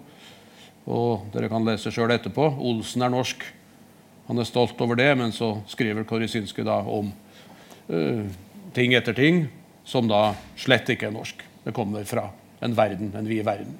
Og 0.89 1.27
dere 1.33 1.49
kan 1.51 1.65
lese 1.67 1.91
sjøl 1.93 2.13
etterpå. 2.15 2.47
Olsen 2.57 3.03
er 3.05 3.11
norsk. 3.13 3.43
Han 4.29 4.39
er 4.39 4.47
stolt 4.47 4.79
over 4.81 4.97
det, 4.97 5.09
men 5.19 5.33
så 5.35 5.53
skriver 5.69 6.07
Korysinski 6.07 6.63
da 6.65 6.79
om 6.87 7.11
uh, 7.91 8.23
ting 8.73 8.95
etter 8.95 9.15
ting, 9.17 9.45
som 9.83 10.07
da 10.09 10.31
slett 10.59 10.89
ikke 10.93 11.09
er 11.09 11.15
norsk. 11.15 11.43
Det 11.65 11.75
kommer 11.75 12.05
fra 12.07 12.29
en 12.63 12.75
verden, 12.77 13.11
en 13.17 13.27
vid 13.27 13.43
verden. 13.45 13.75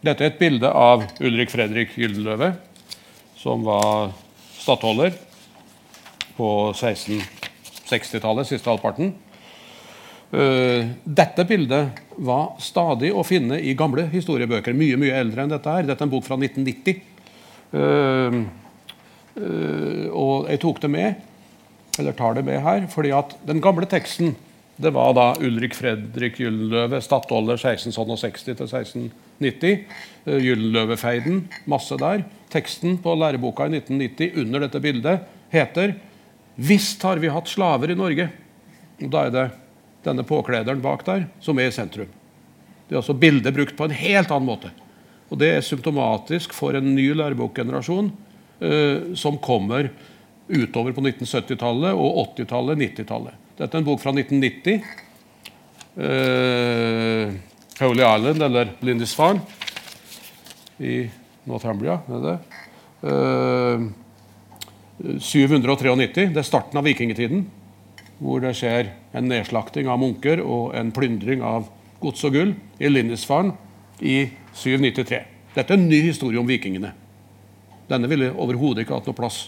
Dette 0.00 0.24
er 0.24 0.32
et 0.32 0.40
bilde 0.40 0.68
av 0.68 1.04
Ulrik 1.20 1.52
Fredrik 1.52 1.92
Gyldenløve, 2.00 2.54
som 3.36 3.64
var 3.66 4.14
stattholder 4.56 5.12
på 6.36 6.48
1660-tallet, 6.72 8.48
siste 8.48 8.70
halvparten. 8.72 9.12
Uh, 10.30 10.86
dette 11.02 11.42
bildet 11.48 12.02
var 12.22 12.52
stadig 12.62 13.10
å 13.10 13.24
finne 13.26 13.58
i 13.58 13.74
gamle 13.78 14.04
historiebøker. 14.12 14.76
Mye 14.78 14.98
mye 15.00 15.16
eldre 15.18 15.42
enn 15.42 15.54
dette 15.54 15.74
her. 15.74 15.88
Dette 15.88 16.04
er 16.04 16.06
en 16.06 16.12
bok 16.12 16.26
fra 16.26 16.38
1990. 16.38 17.00
Uh, 17.74 18.38
uh, 19.40 20.06
og 20.14 20.50
jeg 20.50 20.62
tok 20.62 20.80
det 20.84 20.92
med 20.92 21.26
eller 21.98 22.14
tar 22.16 22.36
det 22.38 22.46
med 22.46 22.62
her, 22.64 22.86
fordi 22.90 23.10
at 23.12 23.34
den 23.48 23.60
gamle 23.62 23.88
teksten 23.90 24.36
det 24.80 24.94
var 24.96 25.12
da 25.12 25.34
Ulrik 25.44 25.74
Fredrik 25.76 26.38
Gyldenløve, 26.40 27.02
stattholder 27.04 27.58
1660 27.58 28.46
til 28.46 28.54
1690. 28.54 29.82
Uh, 30.24 30.38
Gyldenløvefeiden, 30.40 31.42
masse 31.68 31.98
der. 32.00 32.24
Teksten 32.54 32.96
på 33.02 33.14
læreboka 33.18 33.66
i 33.68 33.76
1990 33.76 34.38
under 34.40 34.64
dette 34.64 34.80
bildet 34.82 35.26
heter 35.52 35.98
'Visst 36.56 37.02
har 37.02 37.16
vi 37.16 37.28
hatt 37.28 37.48
slaver 37.48 37.90
i 37.90 37.98
Norge'. 37.98 38.30
Og 39.02 39.10
da 39.10 39.26
er 39.26 39.30
det 39.30 39.50
denne 40.04 40.24
påklederen 40.26 40.80
bak 40.82 41.04
der, 41.06 41.26
som 41.40 41.58
er 41.58 41.70
i 41.70 41.74
sentrum. 41.74 42.08
Det 42.88 42.96
er 42.96 43.02
altså 43.02 43.14
bildet 43.14 43.54
brukt 43.54 43.76
på 43.78 43.86
en 43.86 43.94
helt 43.94 44.32
annen 44.32 44.48
måte. 44.48 44.72
Og 45.30 45.38
Det 45.38 45.50
er 45.54 45.62
symptomatisk 45.62 46.54
for 46.56 46.74
en 46.74 46.94
ny 46.96 47.12
lærebokgenerasjon 47.14 48.10
eh, 48.60 49.14
som 49.14 49.38
kommer 49.38 49.92
utover 50.50 50.92
på 50.96 51.04
1970-tallet 51.04 51.94
og 51.94 52.34
80-tallet, 52.34 52.80
90-tallet. 52.80 53.38
Dette 53.60 53.76
er 53.76 53.82
en 53.82 53.86
bok 53.86 54.02
fra 54.02 54.10
1990. 54.16 54.82
Eh, 56.00 57.38
Holy 57.80 58.02
Island, 58.02 58.42
eller 58.42 58.74
Lindisfarne 58.82 59.40
i 60.82 61.04
Northumbria. 61.46 62.00
Er 62.10 62.26
det? 62.26 62.36
Eh, 63.06 63.86
793. 65.20 66.26
Det 66.34 66.42
er 66.42 66.46
starten 66.46 66.78
av 66.80 66.84
vikingtiden, 66.84 67.46
hvor 68.20 68.42
det 68.44 68.54
skjer 68.58 68.92
en 69.16 69.28
nedslakting 69.30 69.88
av 69.90 70.00
munker 70.00 70.42
og 70.44 70.74
en 70.76 70.92
plyndring 70.94 71.42
av 71.44 71.68
gods 72.00 72.24
og 72.28 72.36
gull 72.36 72.52
i 72.80 72.90
Lindisfarne 72.90 73.56
i 74.00 74.22
793. 74.56 75.20
Dette 75.54 75.74
er 75.74 75.80
en 75.80 75.88
ny 75.88 76.02
historie 76.04 76.40
om 76.40 76.48
vikingene. 76.48 76.92
Denne 77.90 78.10
ville 78.10 78.30
overhodet 78.30 78.84
ikke 78.84 78.98
hatt 78.98 79.08
noe 79.10 79.18
plass 79.18 79.40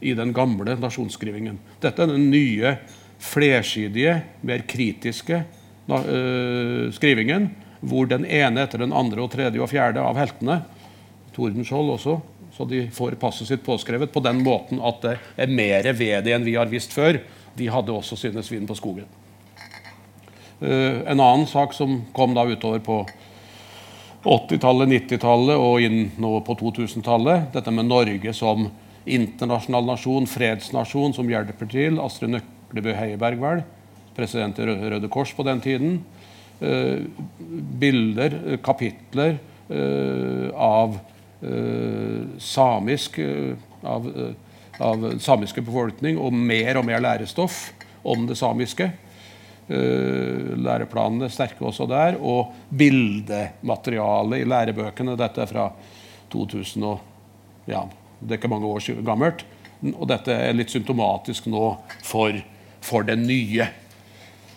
i 0.00 0.14
den 0.16 0.32
gamle 0.36 0.76
nasjonsskrivingen. 0.80 1.58
Dette 1.82 2.04
er 2.04 2.12
den 2.12 2.30
nye, 2.32 2.76
flersidige, 3.22 4.18
mer 4.44 4.64
kritiske 4.68 5.42
uh, 5.88 6.88
skrivingen, 6.92 7.50
hvor 7.80 8.08
den 8.10 8.26
ene 8.28 8.64
etter 8.64 8.82
den 8.82 8.94
andre 8.96 9.22
og 9.24 9.30
tredje 9.32 9.60
og 9.62 9.70
fjerde 9.72 10.02
av 10.04 10.18
heltene 10.20 10.62
Tordenskjold 11.36 11.90
også, 11.98 12.16
så 12.56 12.64
de 12.64 12.86
får 12.92 13.18
passet 13.20 13.50
sitt 13.50 13.64
påskrevet 13.64 14.08
på 14.12 14.22
den 14.24 14.40
måten 14.44 14.80
at 14.80 15.02
det 15.04 15.16
er 15.44 15.52
mer 15.52 15.88
ved 15.92 16.24
det 16.24 16.32
enn 16.32 16.46
vi 16.46 16.54
har 16.56 16.70
visst 16.70 16.94
før. 16.96 17.18
De 17.56 17.68
hadde 17.72 17.94
også 17.94 18.18
sine 18.20 18.42
svin 18.44 18.66
på 18.68 18.76
skogen. 18.78 19.08
Uh, 20.60 21.04
en 21.04 21.20
annen 21.20 21.46
sak 21.48 21.74
som 21.76 22.00
kom 22.16 22.34
da 22.36 22.46
utover 22.48 22.80
på 22.84 23.02
80-tallet, 24.26 24.90
90-tallet 24.90 25.60
og 25.60 25.84
inn 25.84 26.10
nå 26.18 26.32
på 26.46 26.56
2000-tallet. 26.58 27.50
Dette 27.54 27.72
med 27.74 27.86
Norge 27.86 28.32
som 28.34 28.66
internasjonal 29.06 29.86
nasjon, 29.86 30.26
fredsnasjon, 30.26 31.14
som 31.14 31.28
hjelper 31.30 31.70
til. 31.70 32.00
Astrid 32.02 32.34
Nøklebø 32.34 32.94
Heiberg, 32.98 33.38
vel, 33.42 33.62
president 34.16 34.58
i 34.58 34.66
Røde 34.66 35.10
Kors 35.12 35.30
på 35.36 35.46
den 35.46 35.62
tiden. 35.62 36.00
Eh, 36.58 37.04
bilder, 37.80 38.38
eh, 38.46 38.58
kapitler 38.64 39.36
eh, 39.68 40.48
av 40.56 40.98
eh, 41.44 42.22
samisk 42.40 43.18
eh, 43.20 43.52
av, 44.78 45.06
eh, 45.06 45.18
samiske 45.18 45.62
befolkning 45.62 46.18
og 46.18 46.32
mer 46.32 46.76
og 46.76 46.84
mer 46.84 47.00
lærestoff 47.00 47.72
om 48.02 48.26
det 48.26 48.38
samiske. 48.38 48.92
Uh, 49.66 50.54
læreplanene 50.62 51.26
sterke 51.26 51.64
også 51.66 51.88
der. 51.90 52.14
Og 52.22 52.52
bildematerialet 52.70 54.44
i 54.44 54.46
lærebøkene. 54.46 55.16
Dette 55.18 55.42
er 55.42 55.50
fra 55.50 55.64
2000 56.30 56.84
og 56.86 57.00
ja, 57.66 57.82
Det 58.20 58.30
er 58.30 58.38
ikke 58.38 58.48
mange 58.48 58.66
år 58.66 59.02
gammelt. 59.04 59.42
Og 59.82 60.06
dette 60.08 60.30
er 60.30 60.54
litt 60.54 60.70
symptomatisk 60.70 61.46
nå 61.50 61.76
for, 62.04 62.38
for 62.80 63.02
det 63.02 63.18
nye. 63.18 63.66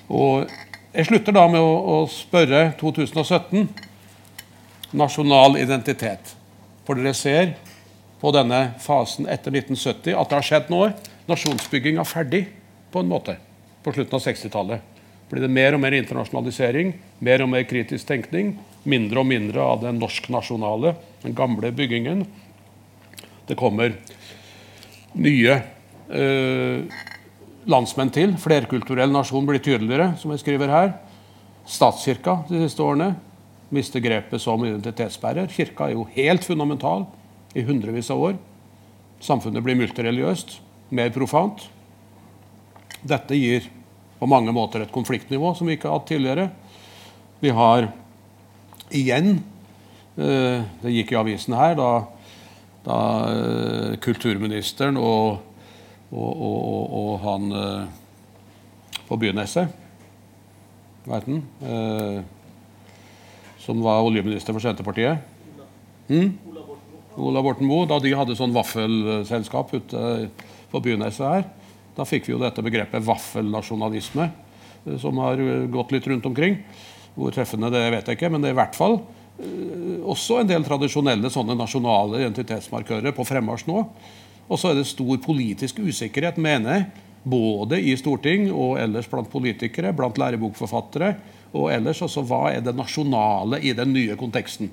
Og 0.10 0.46
jeg 0.94 1.06
slutter 1.10 1.34
da 1.34 1.48
med 1.48 1.60
å, 1.60 1.74
å 2.04 2.08
spørre 2.10 2.76
2017 2.80 3.68
nasjonal 4.94 5.58
identitet. 5.58 6.36
For 6.86 6.98
dere 6.98 7.14
ser 7.18 7.52
på 8.20 8.32
denne 8.36 8.62
fasen 8.84 9.28
etter 9.32 9.54
1970 9.56 10.16
at 10.16 10.30
det 10.30 10.40
har 10.40 10.48
skjedd 10.48 10.72
noe. 10.74 10.94
Nasjonsbygging 11.30 12.00
er 12.02 12.08
ferdig 12.10 12.46
på 12.92 13.04
en 13.04 13.12
måte 13.12 13.38
på 13.84 13.94
slutten 13.96 14.18
av 14.18 14.26
60-tallet 14.26 14.96
blir 15.30 15.46
det 15.46 15.52
mer 15.54 15.76
og 15.78 15.84
mer 15.84 15.94
internasjonalisering, 15.94 16.94
mer 17.22 17.44
og 17.44 17.52
mer 17.52 17.66
kritisk 17.70 18.08
tenkning, 18.10 18.56
mindre 18.90 19.22
og 19.22 19.30
mindre 19.30 19.62
av 19.62 19.84
den 19.84 20.00
norsk-nasjonale, 20.02 20.96
den 21.22 21.36
gamle 21.38 21.70
byggingen. 21.76 22.24
Det 23.50 23.58
kommer 23.60 23.94
nye 25.20 25.60
eh, 26.10 26.98
landsmenn 27.70 28.14
til. 28.14 28.34
Flerkulturell 28.42 29.14
nasjon 29.14 29.46
blir 29.46 29.62
tydeligere, 29.62 30.16
som 30.18 30.34
jeg 30.34 30.42
skriver 30.42 30.74
her. 30.74 30.92
Statskirka 31.70 32.40
de 32.50 32.64
siste 32.64 32.82
årene 32.82 33.14
mister 33.74 34.02
grepet 34.02 34.42
som 34.42 34.66
identitetsbærer. 34.66 35.52
Kirka 35.54 35.92
er 35.92 35.98
jo 35.98 36.10
helt 36.16 36.46
fundamental 36.46 37.06
i 37.54 37.64
hundrevis 37.66 38.12
av 38.14 38.22
år. 38.22 38.38
Samfunnet 39.24 39.64
blir 39.66 39.78
multireligiøst, 39.80 40.60
mer 40.96 41.12
profant. 41.16 41.66
Dette 43.02 43.38
gir 43.38 43.68
på 44.20 44.28
mange 44.28 44.52
måter 44.56 44.84
et 44.84 44.94
konfliktnivå 44.94 45.54
som 45.56 45.70
vi 45.70 45.78
ikke 45.78 45.90
har 45.90 46.00
hatt 46.00 46.10
tidligere. 46.12 46.50
Vi 47.40 47.52
har 47.56 47.88
igjen 48.90 49.38
eh, 50.18 50.66
Det 50.82 50.92
gikk 50.92 51.14
i 51.14 51.20
avisen 51.20 51.56
her 51.56 51.78
da, 51.80 51.92
da 52.84 52.98
eh, 53.30 53.94
kulturministeren 54.04 54.98
og, 55.00 55.40
og, 56.12 56.44
og, 56.50 56.98
og 57.00 57.14
han 57.24 57.56
eh, 57.56 59.06
på 59.08 59.18
Byneset 59.22 59.72
Hva 61.06 61.18
het 61.18 61.30
han? 61.30 61.40
Som 63.64 63.80
var 63.82 64.04
oljeminister 64.04 64.54
for 64.54 64.62
Senterpartiet. 64.62 65.24
Hmm? 66.10 66.36
Ola 67.20 67.44
Borten 67.44 67.68
Moe. 67.68 67.88
Da 67.90 68.00
de 68.02 68.16
hadde 68.16 68.38
sånn 68.40 68.56
vaffelselskap 68.56 69.76
ute 69.76 70.04
på 70.72 70.84
Byneset 70.86 71.26
her 71.28 71.50
da 72.00 72.08
fikk 72.08 72.30
vi 72.30 72.36
jo 72.36 72.42
dette 72.42 72.64
begrepet 72.64 73.04
vaffelnasjonalisme, 73.06 74.30
eh, 74.86 74.98
som 75.02 75.20
har 75.24 75.42
eh, 75.44 75.66
gått 75.72 75.94
litt 75.96 76.08
rundt 76.08 76.28
omkring. 76.30 76.62
Hvor 77.18 77.36
treffende 77.36 77.72
det 77.74 77.84
vet 77.92 78.08
jeg 78.08 78.20
ikke, 78.20 78.32
men 78.32 78.44
det 78.44 78.52
er 78.52 78.56
i 78.56 78.60
hvert 78.62 78.78
fall 78.78 79.02
eh, 79.42 80.00
også 80.08 80.40
en 80.40 80.52
del 80.52 80.66
tradisjonelle 80.68 81.32
sånne 81.34 81.58
nasjonale 81.60 82.24
identitetsmarkører 82.24 83.16
på 83.16 83.28
fremmarsj 83.28 83.68
nå. 83.70 83.84
Og 84.50 84.58
så 84.58 84.72
er 84.72 84.80
det 84.80 84.88
stor 84.90 85.20
politisk 85.22 85.82
usikkerhet, 85.84 86.40
mener 86.42 86.78
jeg, 86.78 87.06
både 87.30 87.82
i 87.84 87.94
storting 88.00 88.48
og 88.50 88.80
ellers 88.82 89.10
blant 89.12 89.28
politikere, 89.30 89.92
blant 89.94 90.18
lærebokforfattere 90.18 91.12
og 91.52 91.68
ellers. 91.74 92.00
Altså 92.06 92.24
hva 92.26 92.48
er 92.54 92.64
det 92.66 92.74
nasjonale 92.78 93.60
i 93.62 93.76
den 93.78 93.92
nye 93.94 94.16
konteksten? 94.18 94.72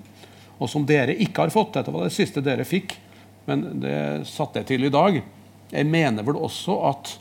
Og 0.57 0.71
som 0.73 0.87
dere 0.89 1.17
ikke 1.21 1.45
har 1.45 1.53
fått. 1.55 1.75
Dette 1.77 1.93
var 1.93 2.07
det 2.07 2.15
siste 2.17 2.43
dere 2.45 2.65
fikk, 2.67 2.97
men 3.49 3.67
det 3.83 3.99
satte 4.31 4.63
jeg 4.63 4.71
til 4.71 4.87
i 4.89 4.93
dag. 4.93 5.21
Jeg 5.71 5.89
mener 5.91 6.27
vel 6.27 6.39
også 6.39 6.79
at 6.89 7.13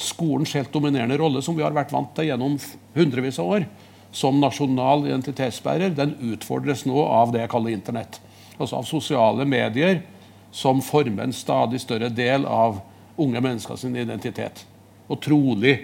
skolens 0.00 0.54
helt 0.56 0.72
dominerende 0.72 1.18
rolle, 1.20 1.42
som 1.44 1.56
vi 1.56 1.64
har 1.64 1.76
vært 1.76 1.92
vant 1.92 2.12
til 2.16 2.30
gjennom 2.30 2.56
hundrevis 2.96 3.38
av 3.40 3.52
år, 3.58 3.66
som 4.12 4.40
nasjonal 4.42 5.04
identitetsbærer, 5.06 5.92
den 5.94 6.16
utfordres 6.32 6.86
nå 6.88 7.04
av 7.04 7.34
det 7.34 7.44
jeg 7.44 7.52
kaller 7.52 7.76
Internett. 7.76 8.18
Altså 8.58 8.80
av 8.80 8.88
sosiale 8.88 9.46
medier 9.48 10.02
som 10.50 10.82
former 10.82 11.28
en 11.28 11.36
stadig 11.36 11.80
større 11.80 12.10
del 12.12 12.46
av 12.48 12.80
unge 13.20 13.40
menneskers 13.40 13.84
identitet. 13.84 14.64
Og 15.08 15.20
trolig 15.22 15.76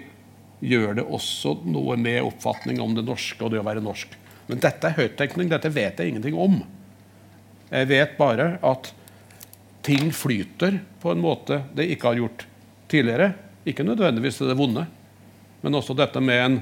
gjør 0.64 0.98
det 0.98 1.04
også 1.04 1.58
noe 1.68 1.96
med 2.00 2.24
oppfatning 2.24 2.80
om 2.82 2.96
det 2.96 3.04
norske 3.06 3.44
og 3.44 3.52
det 3.52 3.60
å 3.60 3.66
være 3.66 3.84
norsk. 3.84 4.16
Men 4.46 4.62
dette 4.62 4.88
er 4.88 4.98
høyttenkning. 4.98 5.50
Dette 5.50 5.70
vet 5.74 6.00
jeg 6.00 6.12
ingenting 6.12 6.36
om. 6.38 6.60
Jeg 7.70 7.88
vet 7.90 8.18
bare 8.18 8.58
at 8.64 8.92
ting 9.86 10.12
flyter 10.14 10.80
på 11.02 11.10
en 11.12 11.20
måte 11.22 11.62
det 11.74 11.90
ikke 11.94 12.08
har 12.10 12.16
gjort 12.20 12.46
tidligere. 12.90 13.32
Ikke 13.66 13.84
nødvendigvis 13.86 14.36
til 14.38 14.48
det 14.50 14.58
vonde, 14.58 14.86
men 15.62 15.74
også 15.74 15.94
dette 15.98 16.20
med 16.22 16.44
en, 16.44 16.60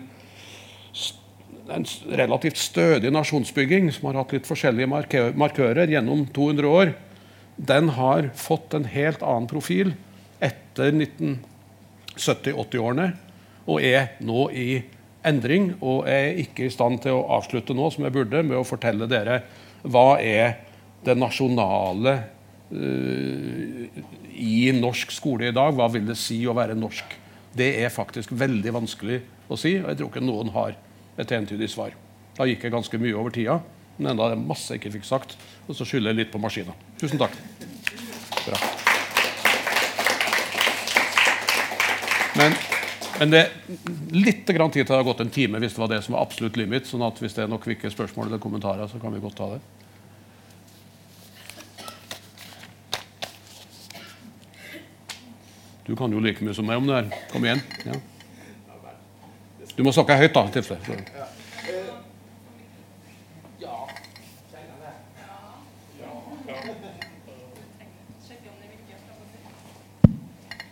en 1.75 1.87
relativt 2.17 2.59
stødig 2.61 3.11
nasjonsbygging 3.13 3.93
som 3.93 4.07
har 4.09 4.17
hatt 4.23 4.33
litt 4.37 4.49
forskjellige 4.49 4.89
markører 5.37 5.87
gjennom 5.93 6.27
200 6.33 6.69
år. 6.69 6.89
Den 7.57 7.89
har 7.99 8.31
fått 8.37 8.75
en 8.75 8.85
helt 8.89 9.23
annen 9.23 9.49
profil 9.51 9.95
etter 10.43 10.93
1970-80-årene 10.97 13.13
og 13.71 13.83
er 13.85 14.09
nå 14.25 14.51
i 14.53 14.83
endring. 15.25 15.75
Og 15.81 16.09
er 16.11 16.39
ikke 16.43 16.65
i 16.67 16.71
stand 16.73 17.03
til 17.05 17.13
å 17.17 17.27
avslutte 17.37 17.75
nå, 17.77 17.91
som 17.93 18.05
jeg 18.07 18.17
burde, 18.17 18.43
med 18.45 18.57
å 18.59 18.69
fortelle 18.69 19.07
dere 19.11 19.43
hva 19.85 20.19
er 20.21 20.64
det 21.05 21.15
nasjonale 21.19 22.19
Eh, 22.75 23.89
i 24.35 24.73
norsk 24.73 25.13
skole 25.13 25.49
i 25.49 25.55
dag. 25.55 25.75
Hva 25.77 25.87
vil 25.93 26.07
det 26.09 26.17
si 26.19 26.41
å 26.49 26.57
være 26.57 26.77
norsk? 26.79 27.13
Det 27.55 27.71
er 27.85 27.93
faktisk 27.93 28.33
veldig 28.35 28.73
vanskelig 28.75 29.21
å 29.47 29.59
si, 29.61 29.77
og 29.79 29.91
jeg 29.93 30.01
tror 30.01 30.11
ikke 30.11 30.25
noen 30.25 30.51
har 30.57 30.75
et 31.21 31.35
entydig 31.37 31.69
svar. 31.71 31.95
Da 32.35 32.49
gikk 32.49 32.67
jeg 32.67 32.75
ganske 32.75 32.99
mye 32.99 33.15
over 33.15 33.35
tida, 33.35 33.61
men 33.99 34.15
enda 34.15 34.33
er 34.33 34.41
masse 34.41 34.73
jeg 34.73 34.83
ikke 34.83 34.97
fikk 34.97 35.07
sagt. 35.07 35.37
Og 35.69 35.79
så 35.79 35.87
skylder 35.87 36.11
jeg 36.11 36.25
litt 36.25 36.33
på 36.33 36.41
maskina. 36.43 36.75
Tusen 36.99 37.21
takk. 37.21 37.37
Bra. 38.49 38.59
Men, 42.35 42.57
men 43.21 43.31
det 43.31 43.45
er 43.45 43.79
litt 44.11 44.51
grann 44.51 44.75
tid 44.75 44.83
til 44.83 44.91
det 44.91 44.99
har 44.99 45.07
gått 45.07 45.23
en 45.23 45.31
time 45.31 45.63
hvis 45.63 45.77
det 45.77 45.85
var 45.85 45.95
det 45.95 46.03
som 46.03 46.17
var 46.17 46.27
absolutt 46.27 46.59
limit. 46.59 46.91
sånn 46.91 47.07
at 47.07 47.23
hvis 47.23 47.39
det 47.39 47.45
er 47.45 47.53
noen 47.53 47.63
kvikke 47.63 47.93
spørsmål 47.95 48.33
eller 48.33 48.43
kommentarer, 48.43 48.91
så 48.91 48.99
kan 48.99 49.15
vi 49.15 49.23
godt 49.23 49.39
ta 49.39 49.53
det. 49.55 49.63
Du 55.87 55.97
kan 55.97 56.13
jo 56.13 56.21
like 56.21 56.45
mye 56.45 56.55
som 56.57 56.65
meg 56.67 56.81
om 56.81 56.87
det 56.89 56.97
her. 56.97 57.25
Kom 57.33 57.45
igjen. 57.45 57.61
Ja. 57.85 57.99
Du 59.77 59.83
må 59.85 59.93
snakke 59.93 60.17
høyt, 60.17 60.33
da. 60.33 60.47
i 60.49 60.55
tilfelle. 60.55 61.03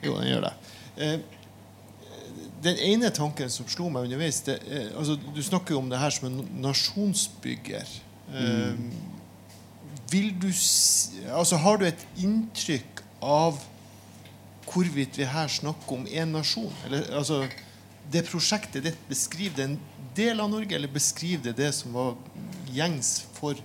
Jo, 0.02 0.16
den 0.18 0.28
gjør 0.28 0.46
det. 0.48 0.52
Eh, 0.96 1.18
den 2.62 2.78
ene 2.88 3.10
tanken 3.14 3.50
som 3.50 3.68
slo 3.70 3.88
meg 3.90 4.06
underveis 4.06 4.40
det, 4.46 4.58
eh, 4.66 4.88
altså, 4.98 5.18
Du 5.34 5.42
snakker 5.42 5.74
jo 5.74 5.82
om 5.82 5.90
det 5.90 5.98
her 5.98 6.10
som 6.10 6.28
en 6.28 6.48
nasjonsbygger. 6.62 7.90
Eh, 8.34 8.74
vil 10.10 10.32
du 10.40 10.48
altså, 10.48 11.56
Har 11.56 11.76
du 11.76 11.86
et 11.86 12.06
inntrykk 12.16 13.02
av 13.22 13.60
hvorvidt 14.72 15.18
vi 15.20 15.28
her 15.28 15.48
snakker 15.52 15.98
om 15.98 16.06
én 16.06 16.32
nasjon? 16.32 16.72
Eller, 16.86 17.06
altså, 17.18 17.44
det 18.12 18.24
prosjektet 18.28 18.84
ditt, 18.86 19.02
beskriver 19.08 19.56
det 19.56 19.66
en 19.70 19.78
del 20.16 20.40
av 20.42 20.50
Norge, 20.52 20.74
eller 20.76 20.90
beskriver 20.92 21.50
det 21.50 21.56
det 21.60 21.72
som 21.76 21.94
var 21.96 22.16
gjengs 22.72 23.14
for 23.36 23.60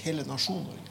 hele 0.00 0.24
nasjonen 0.28 0.66
Norge? 0.70 0.88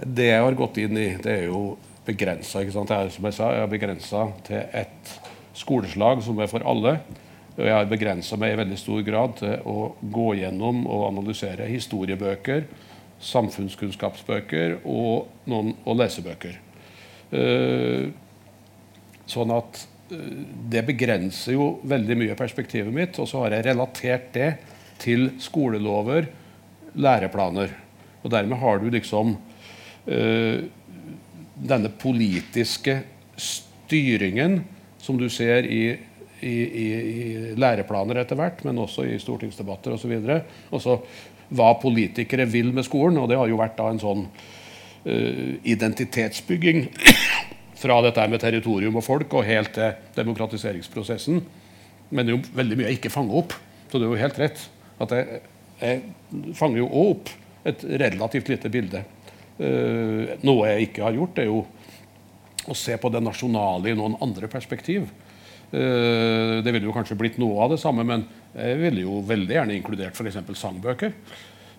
Det 0.00 0.30
jeg 0.30 0.42
har 0.42 0.56
gått 0.56 0.80
inn 0.80 0.96
i, 0.96 1.08
det 1.20 1.32
er 1.42 1.48
jo 1.50 1.76
begrensa. 2.06 2.62
Som 2.72 2.88
jeg 2.88 3.36
sa, 3.36 3.50
jeg 3.52 3.64
har 3.66 3.72
begrensa 3.72 4.28
til 4.46 4.62
et 4.80 5.18
skoleslag 5.56 6.22
som 6.24 6.40
er 6.40 6.48
for 6.50 6.64
alle. 6.64 6.96
Og 7.58 7.66
jeg 7.66 7.74
har 7.74 7.90
begrensa 7.90 8.38
meg 8.40 8.54
i 8.54 8.60
veldig 8.62 8.78
stor 8.80 9.02
grad 9.04 9.36
til 9.42 9.66
å 9.68 9.90
gå 10.00 10.28
gjennom 10.40 10.86
og 10.88 11.08
analysere 11.10 11.68
historiebøker, 11.68 12.64
samfunnskunnskapsbøker 13.20 14.80
og, 14.88 15.28
noen, 15.50 15.74
og 15.84 15.98
lesebøker. 16.00 16.56
Eh, 17.30 18.08
sånn 19.30 19.54
at 19.54 19.84
eh, 20.10 20.26
det 20.72 20.82
begrenser 20.88 21.56
jo 21.56 21.70
veldig 21.88 22.18
mye 22.22 22.38
perspektivet 22.38 22.92
mitt. 22.94 23.20
Og 23.20 23.28
så 23.30 23.44
har 23.44 23.56
jeg 23.56 23.68
relatert 23.70 24.32
det 24.36 24.50
til 25.00 25.30
skolelover, 25.40 26.28
læreplaner. 27.00 27.72
Og 28.24 28.32
dermed 28.32 28.60
har 28.60 28.80
du 28.80 28.90
liksom 28.92 29.36
eh, 30.10 30.66
denne 31.60 31.92
politiske 32.00 33.02
styringen 33.40 34.62
som 35.00 35.16
du 35.20 35.28
ser 35.32 35.68
i, 35.68 35.84
i, 36.40 36.54
i, 36.54 36.86
i 36.92 37.24
læreplaner 37.60 38.20
etter 38.22 38.38
hvert, 38.40 38.64
men 38.64 38.80
også 38.80 39.06
i 39.08 39.20
stortingsdebatter 39.20 39.96
osv. 39.96 40.16
Og 40.72 40.82
så 40.82 40.96
hva 41.50 41.72
politikere 41.82 42.46
vil 42.50 42.72
med 42.74 42.86
skolen. 42.86 43.18
Og 43.20 43.28
det 43.30 43.38
har 43.40 43.50
jo 43.50 43.60
vært 43.60 43.78
da 43.78 43.90
en 43.90 44.02
sånn 44.02 44.26
uh, 44.26 45.52
identitetsbygging 45.68 46.86
fra 47.82 48.00
dette 48.06 48.26
med 48.30 48.42
territorium 48.42 48.98
og 49.00 49.06
folk 49.06 49.38
og 49.38 49.48
helt 49.48 49.74
til 49.76 49.96
demokratiseringsprosessen. 50.18 51.40
Men 52.10 52.26
det 52.26 52.34
er 52.34 52.38
jo 52.38 52.58
veldig 52.58 52.78
mye 52.78 52.90
jeg 52.90 53.00
ikke 53.00 53.14
fanger 53.14 53.42
opp. 53.42 53.56
Så 53.90 53.98
det 53.98 54.06
er 54.06 54.12
jo 54.12 54.22
helt 54.22 54.42
rett 54.42 54.66
at 55.00 55.14
jeg, 55.16 55.40
jeg 55.80 56.54
fanger 56.58 56.82
jo 56.82 56.90
òg 56.90 57.14
opp 57.16 57.32
et 57.70 57.82
relativt 58.00 58.50
lite 58.52 58.70
bilde. 58.72 59.02
Uh, 59.60 60.38
noe 60.46 60.70
jeg 60.70 60.88
ikke 60.88 61.04
har 61.04 61.16
gjort, 61.16 61.40
er 61.42 61.50
jo 61.50 61.64
å 62.70 62.76
se 62.76 62.94
på 63.00 63.10
det 63.12 63.22
nasjonale 63.24 63.90
i 63.90 63.96
noen 63.98 64.16
andre 64.22 64.48
perspektiv. 64.52 65.08
Uh, 65.70 66.60
det 66.64 66.72
ville 66.72 66.86
jo 66.88 66.94
kanskje 66.94 67.18
blitt 67.18 67.38
noe 67.40 67.60
av 67.64 67.74
det 67.74 67.80
samme, 67.82 68.04
men 68.06 68.24
jeg 68.50 68.78
ville 68.80 69.04
jo 69.04 69.20
veldig 69.26 69.54
gjerne 69.54 69.76
inkludert 69.78 70.18
f.eks. 70.18 70.40
sangbøker. 70.58 71.14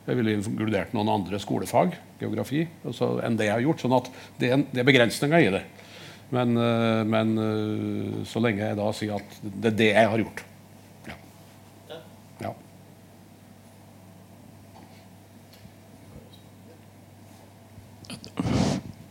Jeg 0.08 0.18
ville 0.18 0.34
inkludert 0.40 0.96
noen 0.96 1.12
andre 1.14 1.38
skolefag, 1.42 1.94
geografi, 2.22 2.64
altså, 2.88 3.20
enn 3.26 3.36
det 3.38 3.50
jeg 3.50 3.58
har 3.58 3.66
gjort. 3.68 3.84
sånn 3.84 3.98
at 4.00 4.08
det 4.40 4.50
er, 4.50 4.64
det 4.72 4.82
er 4.82 4.88
begrensninger 4.88 5.46
i 5.46 5.52
det. 5.54 5.62
Men, 6.32 6.56
eh, 6.58 7.04
men 7.12 7.36
eh, 7.44 8.26
så 8.26 8.40
lenge 8.40 8.64
jeg 8.64 8.80
da 8.80 8.88
sier 8.96 9.20
at 9.20 9.38
det 9.44 9.74
er 9.74 9.78
det 9.82 9.90
jeg 9.92 10.12
har 10.14 10.24
gjort. 10.24 10.44
Ja. 11.10 11.18
ja. 12.42 12.54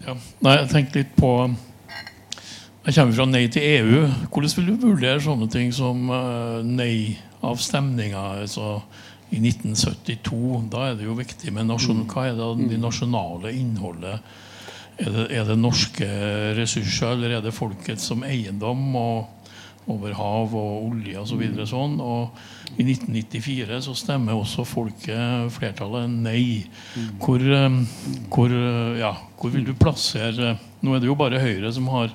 Ja. 0.09 0.17
Nei, 0.41 0.55
jeg 0.57 0.71
tenkte 0.73 1.03
litt 1.03 1.13
på 1.19 1.35
Jeg 2.87 2.95
kommer 2.97 3.15
fra 3.15 3.27
Nei 3.29 3.45
til 3.53 3.63
EU. 3.69 4.07
Hvordan 4.33 4.57
vil 4.57 4.71
du 4.73 4.87
vurdere 4.89 5.21
sånne 5.23 5.47
ting 5.53 5.69
som 5.77 6.09
uh, 7.41 7.49
nei-avstemninga 7.49 8.27
altså, 8.43 8.83
i 9.31 9.41
1972? 9.41 10.69
Da 10.71 10.91
er 10.91 11.01
det 11.01 11.09
jo 11.09 11.19
viktig 11.19 11.53
med 11.53 11.71
nasjon 11.71 12.07
Hva 12.11 12.29
er 12.29 12.39
det 12.39 12.71
det 12.71 12.81
nasjonale 12.81 13.53
innholdet? 13.57 14.21
Er 15.01 15.11
det, 15.15 15.27
er 15.33 15.45
det 15.49 15.57
norske 15.57 16.07
ressurser, 16.59 17.15
eller 17.15 17.39
er 17.39 17.45
det 17.45 17.57
folket 17.57 18.01
som 18.01 18.25
eiendom? 18.25 18.97
og 18.97 19.29
over 19.91 20.15
hav 20.15 20.55
og 20.55 20.89
olje 20.91 21.19
osv. 21.19 21.31
Så 21.33 21.39
videre, 21.41 21.67
sånn. 21.69 21.97
Og 22.03 22.77
i 22.77 22.85
1994 22.87 23.81
så 23.87 23.97
stemmer 23.99 24.39
også 24.39 24.67
folket, 24.69 25.51
flertallet, 25.55 26.11
nei. 26.11 26.67
Hvor, 27.23 27.45
hvor, 28.33 28.57
ja, 29.01 29.15
hvor 29.41 29.55
vil 29.55 29.67
du 29.69 29.75
plassere 29.79 30.57
Nå 30.81 30.95
er 30.97 31.03
det 31.03 31.11
jo 31.11 31.17
bare 31.19 31.41
Høyre 31.43 31.69
som, 31.77 31.89
har, 31.93 32.13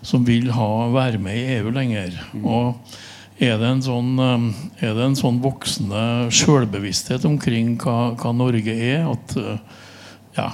som 0.00 0.22
vil 0.24 0.48
ha, 0.56 0.68
være 0.94 1.20
med 1.20 1.36
i 1.36 1.58
EU 1.58 1.72
lenger. 1.74 2.16
Og 2.40 2.78
er 3.40 3.56
det 3.60 3.68
en 3.68 3.82
sånn, 3.84 4.10
eh, 4.20 4.48
er 4.86 4.96
det 4.96 5.06
en 5.06 5.18
sånn 5.18 5.40
voksende 5.42 6.02
sjølbevissthet 6.34 7.24
omkring 7.28 7.76
hva, 7.80 8.12
hva 8.20 8.34
Norge 8.36 8.74
er? 8.74 9.06
At 9.08 9.36
eh, 9.40 9.78
ja, 10.36 10.50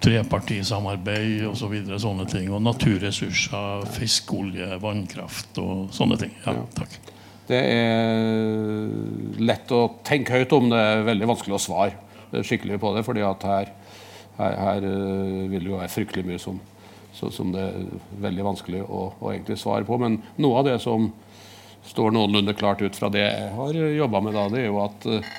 trepartisamarbeid 0.00 1.44
og 1.50 1.56
Så 1.60 1.68
videre, 1.68 2.00
sånne 2.00 2.26
ting. 2.30 2.48
Og 2.54 2.62
naturressurser, 2.64 3.86
fisk, 3.98 4.32
olje, 4.38 4.68
vannkraft 4.80 5.60
og 5.60 5.90
sånne 5.94 6.20
ting. 6.20 6.32
Ja, 6.46 6.56
takk. 6.76 6.96
Det 7.50 7.58
er 7.58 9.42
lett 9.42 9.72
å 9.74 9.82
tenke 10.06 10.38
høyt 10.38 10.52
om. 10.54 10.70
Det 10.70 10.78
er 10.80 11.08
veldig 11.08 11.32
vanskelig 11.34 11.58
å 11.58 11.62
svare 11.62 12.44
skikkelig 12.46 12.78
på 12.80 12.94
det. 12.94 13.04
fordi 13.04 13.24
at 13.26 13.42
her, 13.42 13.72
her, 14.38 14.56
her 14.64 14.84
eh, 14.86 15.48
vil 15.50 15.64
det 15.64 15.72
jo 15.72 15.80
være 15.80 15.92
fryktelig 15.92 16.26
mye 16.26 16.38
som, 16.38 16.60
som 17.12 17.50
det 17.52 17.64
er 17.66 17.88
veldig 18.22 18.46
vanskelig 18.52 18.84
å, 18.86 19.10
å 19.18 19.32
egentlig 19.32 19.58
svare 19.60 19.84
på. 19.84 19.98
Men 19.98 20.20
noe 20.38 20.60
av 20.62 20.70
det 20.70 20.78
som 20.84 21.10
står 21.86 22.12
noenlunde 22.14 22.54
klart 22.58 22.82
ut 22.82 22.96
fra 22.96 23.10
det 23.12 23.24
jeg 23.24 23.52
har 23.56 23.78
jobba 23.96 24.20
med, 24.24 24.36
da, 24.36 24.48
det 24.52 24.64
er 24.64 24.68
jo 24.68 24.82
at 24.84 25.06
uh, 25.08 25.30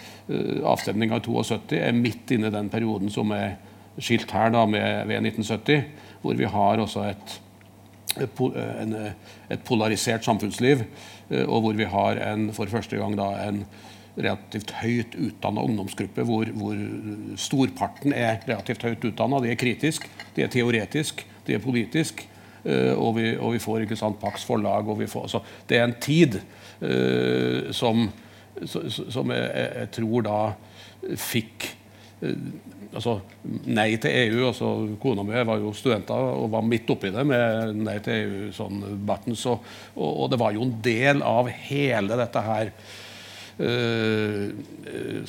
avstemninga 0.74 1.20
i 1.20 1.26
72 1.26 1.78
er 1.78 1.96
midt 1.98 2.34
inne 2.36 2.50
i 2.50 2.56
den 2.56 2.72
perioden 2.72 3.12
som 3.14 3.34
er 3.36 3.56
skilt 4.02 4.32
her 4.34 4.52
da 4.54 4.66
med, 4.70 5.08
ved 5.10 5.28
1970, 5.28 5.86
hvor 6.24 6.38
vi 6.40 6.50
har 6.50 6.82
også 6.82 7.06
et, 7.12 7.38
et, 8.24 8.44
en, 8.82 8.98
et 9.52 9.64
polarisert 9.68 10.26
samfunnsliv, 10.26 10.86
uh, 11.32 11.46
og 11.46 11.68
hvor 11.68 11.80
vi 11.80 11.90
har 11.90 12.22
en, 12.32 12.50
for 12.56 12.72
første 12.72 13.00
gang 13.00 13.18
da, 13.20 13.32
en 13.48 13.66
relativt 14.18 14.74
høyt 14.82 15.16
utdanna 15.16 15.64
ungdomsgruppe 15.64 16.26
hvor, 16.28 16.50
hvor 16.58 16.80
storparten 17.40 18.12
er 18.12 18.42
relativt 18.48 18.84
høyt 18.84 19.06
utdanna. 19.08 19.40
De 19.44 19.54
er 19.54 19.60
kritisk, 19.60 20.08
de 20.36 20.44
er 20.44 20.52
teoretisk, 20.52 21.24
de 21.48 21.56
er 21.56 21.64
politisk. 21.64 22.26
Eh, 22.64 22.94
og, 22.94 23.16
vi, 23.18 23.32
og 23.38 23.56
vi 23.56 23.62
får 23.64 23.86
ikke 23.86 24.00
sant, 24.00 24.20
Pax 24.22 24.46
forlag. 24.48 24.88
og 24.88 25.00
vi 25.00 25.10
får, 25.10 25.28
så 25.32 25.44
Det 25.68 25.78
er 25.78 25.88
en 25.88 26.00
tid 26.02 26.40
uh, 26.82 27.72
som, 27.72 28.10
som 28.66 29.32
jeg, 29.34 29.70
jeg 29.80 29.92
tror 29.98 30.26
da 30.26 30.40
fikk 31.18 31.68
uh, 32.24 32.36
altså, 32.94 33.18
nei 33.72 33.96
til 34.02 34.12
EU. 34.12 34.48
altså 34.48 34.72
Kona 35.02 35.26
mi 35.26 35.46
var 35.48 35.62
jo 35.62 35.74
studenter 35.76 36.16
og 36.16 36.50
var 36.54 36.66
midt 36.66 36.90
oppi 36.94 37.12
det 37.14 37.26
med 37.28 37.78
nei 37.82 38.00
til 38.04 38.26
EU. 38.26 38.52
sånn 38.56 38.84
buttons, 39.06 39.46
og, 39.52 39.72
og, 39.96 40.12
og 40.26 40.34
det 40.34 40.42
var 40.42 40.56
jo 40.56 40.66
en 40.68 40.76
del 40.84 41.24
av 41.26 41.50
hele 41.70 42.20
dette 42.20 42.46
her 42.48 42.74
uh, 43.62 44.46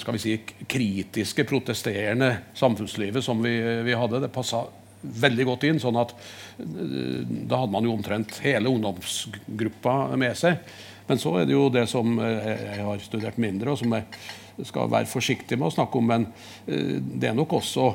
skal 0.00 0.16
vi 0.16 0.22
si, 0.22 0.36
kritiske, 0.68 1.46
protesterende 1.48 2.34
samfunnslivet 2.58 3.24
som 3.24 3.42
vi, 3.44 3.56
vi 3.86 3.98
hadde. 3.98 4.22
Det 4.24 4.32
passa 4.32 4.64
veldig 5.02 5.46
godt 5.48 5.66
inn. 5.68 5.80
sånn 5.82 5.98
at 6.00 6.14
eh, 6.62 7.22
Da 7.26 7.62
hadde 7.62 7.72
man 7.74 7.86
jo 7.86 7.96
omtrent 7.96 8.38
hele 8.44 8.72
ungdomsgruppa 8.72 10.16
med 10.20 10.38
seg. 10.38 10.62
Men 11.08 11.18
så 11.18 11.34
er 11.40 11.48
det 11.48 11.56
jo 11.56 11.68
det 11.72 11.86
som 11.90 12.14
eh, 12.22 12.50
jeg 12.78 12.86
har 12.86 13.04
studert 13.04 13.40
mindre, 13.42 13.74
og 13.74 13.80
som 13.80 13.94
jeg 13.96 14.66
skal 14.68 14.90
være 14.92 15.10
forsiktig 15.10 15.58
med 15.58 15.70
å 15.70 15.76
snakke 15.76 15.98
om. 15.98 16.10
Men 16.14 16.28
eh, 16.66 16.98
det 16.98 17.32
er 17.32 17.38
nok 17.38 17.58
også 17.60 17.92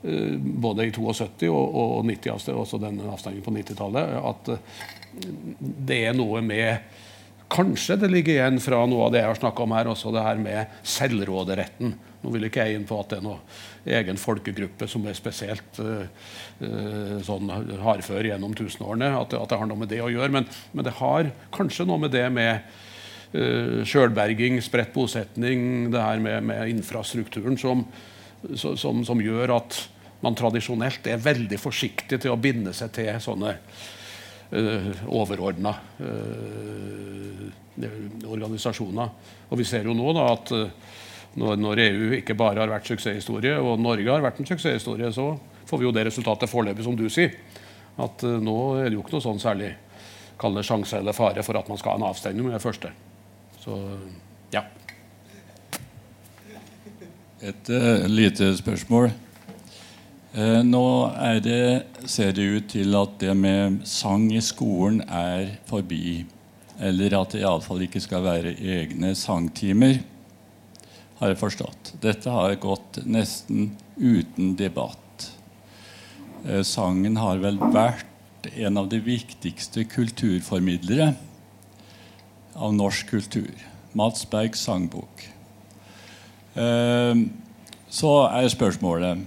både 0.00 0.86
i 0.88 0.92
72 0.96 1.50
og, 1.52 1.74
og 1.76 2.06
90, 2.08 2.30
altså 2.32 2.54
også 2.56 2.78
den 2.80 3.02
avstanden 3.04 3.42
på 3.44 3.52
90-tallet, 3.52 4.14
at 4.16 4.46
det 5.60 5.98
er 6.08 6.16
noe 6.16 6.40
med 6.40 6.96
Kanskje 7.50 7.96
det 7.98 8.08
ligger 8.12 8.36
igjen 8.36 8.60
fra 8.62 8.78
noe 8.86 9.08
av 9.08 9.12
det 9.12 9.24
jeg 9.24 9.26
har 9.26 9.38
snakka 9.40 9.64
om 9.64 9.72
her, 9.74 9.88
også 9.90 10.12
det 10.14 10.22
her 10.22 10.38
med 10.38 10.76
selvråderetten. 10.86 11.96
Nå 12.22 12.32
vil 12.34 12.46
ikke 12.46 12.62
jeg 12.62 12.78
inn 12.78 12.86
på 12.86 12.98
at 13.02 13.10
det 13.10 13.18
er 13.18 13.24
noe 13.26 13.40
egen 13.88 14.18
folkegruppe 14.20 14.88
som 14.90 15.06
er 15.08 15.16
spesielt 15.16 15.80
uh, 15.80 16.04
uh, 16.60 17.16
sånn 17.24 17.50
hardfør 17.80 18.28
gjennom 18.28 18.54
tusenårene. 18.56 19.12
At, 19.16 19.34
at 19.36 19.52
det 19.52 19.60
har 19.60 19.70
noe 19.70 19.80
med 19.80 19.90
det 19.92 20.02
å 20.04 20.10
gjøre. 20.12 20.32
Men, 20.34 20.48
men 20.72 20.86
det 20.86 20.96
har 21.00 21.30
kanskje 21.54 21.88
noe 21.88 22.00
med 22.02 22.12
det 22.14 22.26
med 22.34 22.66
uh, 23.34 23.80
sjølberging, 23.88 24.60
spredt 24.64 24.92
bosetning, 24.96 25.88
det 25.94 26.04
her 26.04 26.20
med, 26.22 26.50
med 26.50 26.74
infrastrukturen 26.74 27.58
som, 27.60 27.86
som, 28.54 29.04
som 29.06 29.24
gjør 29.24 29.56
at 29.60 29.80
man 30.20 30.36
tradisjonelt 30.36 31.06
er 31.08 31.22
veldig 31.24 31.56
forsiktig 31.60 32.20
til 32.20 32.34
å 32.34 32.40
binde 32.40 32.74
seg 32.76 32.92
til 32.92 33.14
sånne 33.24 33.56
uh, 33.56 34.92
overordna 35.08 35.78
organisasjoner. 38.28 39.12
Og 39.48 39.56
vi 39.56 39.64
ser 39.64 39.86
jo 39.88 39.94
nå 39.96 40.10
da 40.12 40.24
at 40.34 40.50
når, 41.38 41.60
når, 41.60 41.82
EU 41.84 42.16
ikke 42.18 42.34
bare 42.34 42.58
har 42.62 42.72
vært 42.72 42.88
suksesshistorie, 42.90 43.54
og 43.58 43.78
Norge 43.80 44.10
har 44.10 44.24
vært 44.24 44.40
en 44.42 44.48
suksesshistorie, 44.48 45.12
så 45.14 45.32
får 45.70 45.78
vi 45.78 45.86
jo 45.86 45.94
det 45.94 46.08
resultatet 46.08 46.50
foreløpig, 46.50 46.84
som 46.86 46.96
du 46.98 47.06
sier. 47.12 47.36
At 48.00 48.22
nå 48.22 48.56
er 48.80 48.88
det 48.88 48.96
jo 48.96 49.04
ikke 49.04 49.18
noe 49.18 49.24
sånn 49.24 49.42
særlig 49.42 49.74
kall 50.40 50.60
sjanse 50.64 50.98
eller 50.98 51.16
fare 51.16 51.44
for 51.44 51.58
at 51.60 51.68
man 51.68 51.78
skal 51.80 51.94
ha 51.94 52.00
en 52.00 52.10
avstemning 52.10 52.46
med 52.46 52.56
det 52.56 52.62
første. 52.64 52.92
Så 53.60 53.76
ja. 54.54 54.64
Et 57.40 57.72
uh, 57.72 58.06
lite 58.08 58.54
spørsmål. 58.56 59.10
Uh, 60.36 60.60
nå 60.64 60.84
det, 61.44 61.62
ser 62.08 62.32
det 62.36 62.46
ut 62.46 62.68
til 62.72 62.94
at 62.96 63.16
det 63.20 63.34
med 63.36 63.80
sang 63.88 64.28
i 64.32 64.42
skolen 64.44 65.02
er 65.06 65.56
forbi. 65.68 66.22
Eller 66.80 67.18
at 67.18 67.34
det 67.34 67.42
iallfall 67.42 67.84
ikke 67.84 68.00
skal 68.00 68.24
være 68.24 68.54
egne 68.56 69.12
sangtimer, 69.18 70.00
har 71.20 71.34
jeg 71.34 71.40
forstått. 71.40 71.94
Dette 72.00 72.32
har 72.32 72.54
gått 72.60 73.02
nesten 73.04 73.74
uten 74.00 74.54
debatt. 74.56 75.26
Eh, 76.46 76.62
sangen 76.64 77.18
har 77.20 77.42
vel 77.42 77.60
vært 77.60 78.48
en 78.56 78.80
av 78.80 78.88
de 78.88 79.02
viktigste 79.04 79.84
kulturformidlere 79.84 81.12
av 82.56 82.72
norsk 82.72 83.12
kultur. 83.12 83.52
Mats 83.92 84.24
Bergs 84.30 84.64
sangbok. 84.64 85.26
Eh, 86.56 87.14
så 87.90 88.14
er 88.30 88.48
spørsmålet 88.50 89.26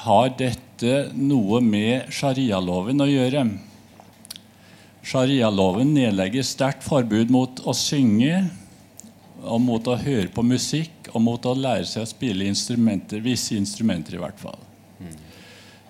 Har 0.00 0.30
dette 0.32 1.10
noe 1.12 1.60
med 1.60 2.08
sharialoven 2.08 3.04
å 3.04 3.08
gjøre? 3.08 3.42
Sharialoven 5.04 5.92
nedlegger 5.92 6.44
sterkt 6.44 6.84
forbud 6.86 7.32
mot 7.32 7.60
å 7.68 7.74
synge, 7.76 8.46
og 9.42 9.60
mot 9.64 9.86
å 9.88 9.96
høre 10.00 10.28
på 10.32 10.44
musikk 10.44 11.10
og 11.14 11.22
mot 11.24 11.46
å 11.46 11.54
lære 11.56 11.86
seg 11.88 12.04
å 12.04 12.10
spille 12.10 12.48
instrumenter, 12.48 13.22
visse 13.24 13.56
instrumenter. 13.56 14.16
i 14.16 14.22
hvert 14.22 14.40
fall. 14.40 14.58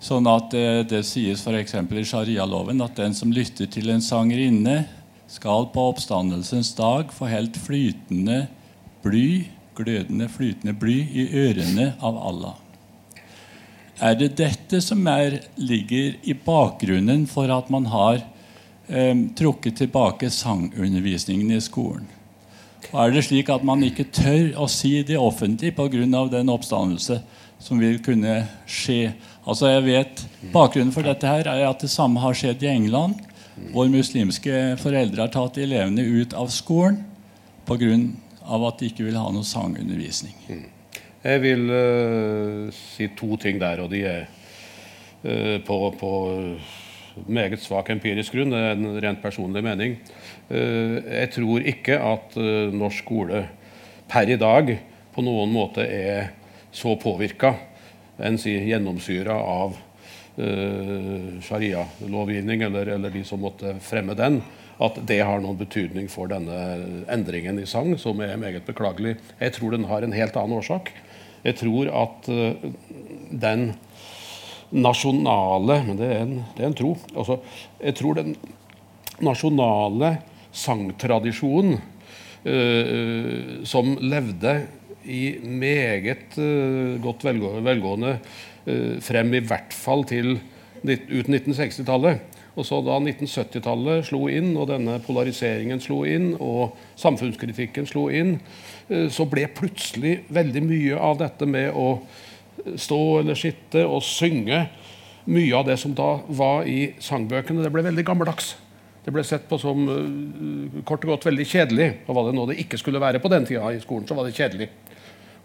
Sånn 0.01 0.25
at 0.31 0.55
eh, 0.57 0.81
det 0.89 1.03
sies 1.05 1.43
f.eks. 1.45 1.75
i 1.77 2.07
sharialoven 2.09 2.81
at 2.81 2.97
den 2.97 3.15
som 3.17 3.33
lytter 3.33 3.69
til 3.69 3.93
en 3.93 4.03
sangerinne, 4.05 4.87
skal 5.31 5.69
på 5.71 5.83
oppstandelsens 5.93 6.73
dag 6.75 7.13
få 7.15 7.29
helt 7.31 7.55
flytende 7.61 8.49
bly, 9.05 9.45
glødende 9.79 10.27
flytende 10.33 10.75
bly 10.75 10.97
i 11.15 11.27
ørene 11.45 11.93
av 12.03 12.19
Allah. 12.19 12.57
Er 14.01 14.17
det 14.17 14.33
dette 14.41 14.81
som 14.83 15.05
er, 15.13 15.43
ligger 15.61 16.17
i 16.25 16.35
bakgrunnen 16.35 17.29
for 17.31 17.53
at 17.53 17.69
man 17.71 17.87
har 17.93 18.23
eh, 18.89 19.15
trukket 19.37 19.79
tilbake 19.85 20.33
sangundervisningen 20.33 21.53
i 21.53 21.61
skolen? 21.63 22.09
Er 22.91 23.13
det 23.15 23.25
slik 23.27 23.51
at 23.53 23.65
man 23.67 23.83
ikke 23.87 24.09
tør 24.15 24.55
å 24.61 24.67
si 24.71 25.03
det 25.07 25.19
offentlig 25.21 25.75
pga. 25.77 26.29
den 26.31 26.49
oppstandelse 26.49 27.21
som 27.59 27.79
vil 27.79 28.01
kunne 28.03 28.47
skje? 28.67 29.13
Altså 29.47 29.71
jeg 29.71 29.85
vet 29.85 30.25
Bakgrunnen 30.53 30.93
for 30.93 31.03
dette 31.03 31.27
her 31.27 31.47
er 31.47 31.69
at 31.69 31.81
det 31.81 31.91
samme 31.91 32.21
har 32.21 32.35
skjedd 32.35 32.63
i 32.63 32.73
England, 32.73 33.15
hvor 33.73 33.89
muslimske 33.93 34.77
foreldre 34.81 35.27
har 35.27 35.33
tatt 35.33 35.59
elevene 35.59 36.03
ut 36.03 36.35
av 36.35 36.49
skolen 36.49 37.05
pga. 37.67 37.97
at 38.51 38.79
de 38.79 38.87
ikke 38.87 39.05
vil 39.05 39.17
ha 39.17 39.31
noe 39.31 39.45
sangundervisning. 39.45 40.35
Mm. 40.49 40.69
Jeg 41.21 41.41
vil 41.43 41.67
uh, 41.69 42.73
si 42.73 43.11
to 43.17 43.37
ting 43.37 43.61
der, 43.61 43.83
og 43.85 43.91
de 43.93 44.01
er 44.09 44.23
uh, 45.25 45.59
på, 45.61 45.77
på, 46.01 46.13
meget 47.27 47.63
svak 47.63 47.91
empirisk 47.93 48.35
grunn. 48.37 48.53
Det 48.55 48.61
er 48.61 48.77
en 48.77 49.01
rent 49.03 49.23
personlig 49.23 49.63
mening. 49.65 49.97
Uh, 50.51 51.01
jeg 51.05 51.33
tror 51.37 51.67
ikke 51.73 51.99
at 51.99 52.39
norsk 52.75 53.05
skole 53.05 53.45
per 54.11 54.31
i 54.31 54.39
dag 54.41 54.73
på 55.15 55.25
noen 55.25 55.53
måte 55.55 55.85
er 55.85 56.33
så 56.75 56.95
påvirka 57.01 57.55
enn 58.21 58.37
si 58.39 58.53
gjennomsyra 58.69 59.35
av 59.35 59.77
uh, 60.39 61.39
sharia-lovgivning, 61.43 62.67
eller, 62.69 62.95
eller, 62.97 63.13
de 63.15 63.23
som 63.27 63.43
måtte 63.43 63.77
fremme 63.85 64.17
den, 64.19 64.41
at 64.81 64.99
det 65.09 65.21
har 65.25 65.43
noen 65.43 65.59
betydning 65.61 66.09
for 66.09 66.31
denne 66.31 66.57
endringen 67.13 67.61
i 67.61 67.69
sang, 67.69 67.95
som 68.01 68.21
er 68.25 68.39
meget 68.41 68.67
beklagelig. 68.69 69.17
Jeg 69.41 69.57
tror 69.57 69.77
den 69.77 69.89
har 69.91 70.05
en 70.05 70.17
helt 70.17 70.37
annen 70.41 70.61
årsak. 70.61 70.93
Jeg 71.45 71.57
tror 71.61 71.89
at 71.97 72.29
den 73.31 73.71
nasjonale 74.71 75.81
Men 75.87 75.99
det 75.99 76.09
er 76.09 76.21
en, 76.25 76.35
det 76.57 76.65
er 76.65 76.71
en 76.71 76.77
tro. 76.79 76.95
Altså, 77.15 77.41
jeg 77.83 77.97
tror 77.99 78.21
den 78.21 78.35
nasjonale 79.21 80.15
sangtradisjonen 80.57 81.79
uh, 82.47 83.65
som 83.69 83.97
levde 84.01 84.55
i 85.05 85.39
meget 85.43 86.39
uh, 86.39 86.97
godt 87.03 87.27
velgående 87.27 88.17
uh, 88.19 88.97
frem 89.05 89.35
i 89.35 89.45
hvert 89.45 89.75
fall 89.77 90.05
til 90.09 90.39
ut 90.81 91.29
1960-tallet. 91.29 92.27
Og 92.59 92.67
så 92.67 92.81
Da 92.83 92.97
1970-tallet 92.99 94.09
slo 94.09 94.25
inn, 94.29 94.57
og 94.59 94.67
denne 94.73 94.99
polariseringen 95.05 95.81
slo 95.81 96.03
inn, 96.09 96.33
og 96.43 96.75
samfunnskritikken 96.99 97.87
slo 97.89 98.09
inn, 98.11 98.39
uh, 98.91 99.07
så 99.13 99.29
ble 99.31 99.47
plutselig 99.55 100.21
veldig 100.29 100.65
mye 100.67 100.99
av 100.99 101.21
dette 101.23 101.49
med 101.49 101.71
å 101.77 102.01
stå 102.81 103.01
eller 103.21 103.39
sitte 103.39 103.85
og 103.87 104.03
synge 104.07 104.65
Mye 105.31 105.53
av 105.55 105.67
det 105.69 105.77
som 105.79 105.93
da 105.95 106.15
var 106.33 106.65
i 106.67 106.95
sangbøkene, 106.99 107.63
det 107.63 107.71
ble 107.71 107.85
veldig 107.85 108.03
gammeldags. 108.09 108.55
Det 109.05 109.13
ble 109.15 109.23
sett 109.25 109.47
på 109.49 109.59
som 109.61 109.85
kort 110.89 111.05
og 111.07 111.15
godt 111.15 111.27
veldig 111.29 111.47
kjedelig. 111.47 111.89
Og 112.07 112.17
var 112.17 112.27
det 112.27 112.35
noe 112.37 112.51
det 112.51 112.61
ikke 112.63 112.81
skulle 112.81 113.03
være 113.03 113.21
på 113.23 113.31
den 113.33 113.47
tida 113.49 113.69
i 113.73 113.83
skolen, 113.83 114.09
så 114.09 114.17
var 114.17 114.27
det 114.27 114.37
kjedelig. 114.37 114.71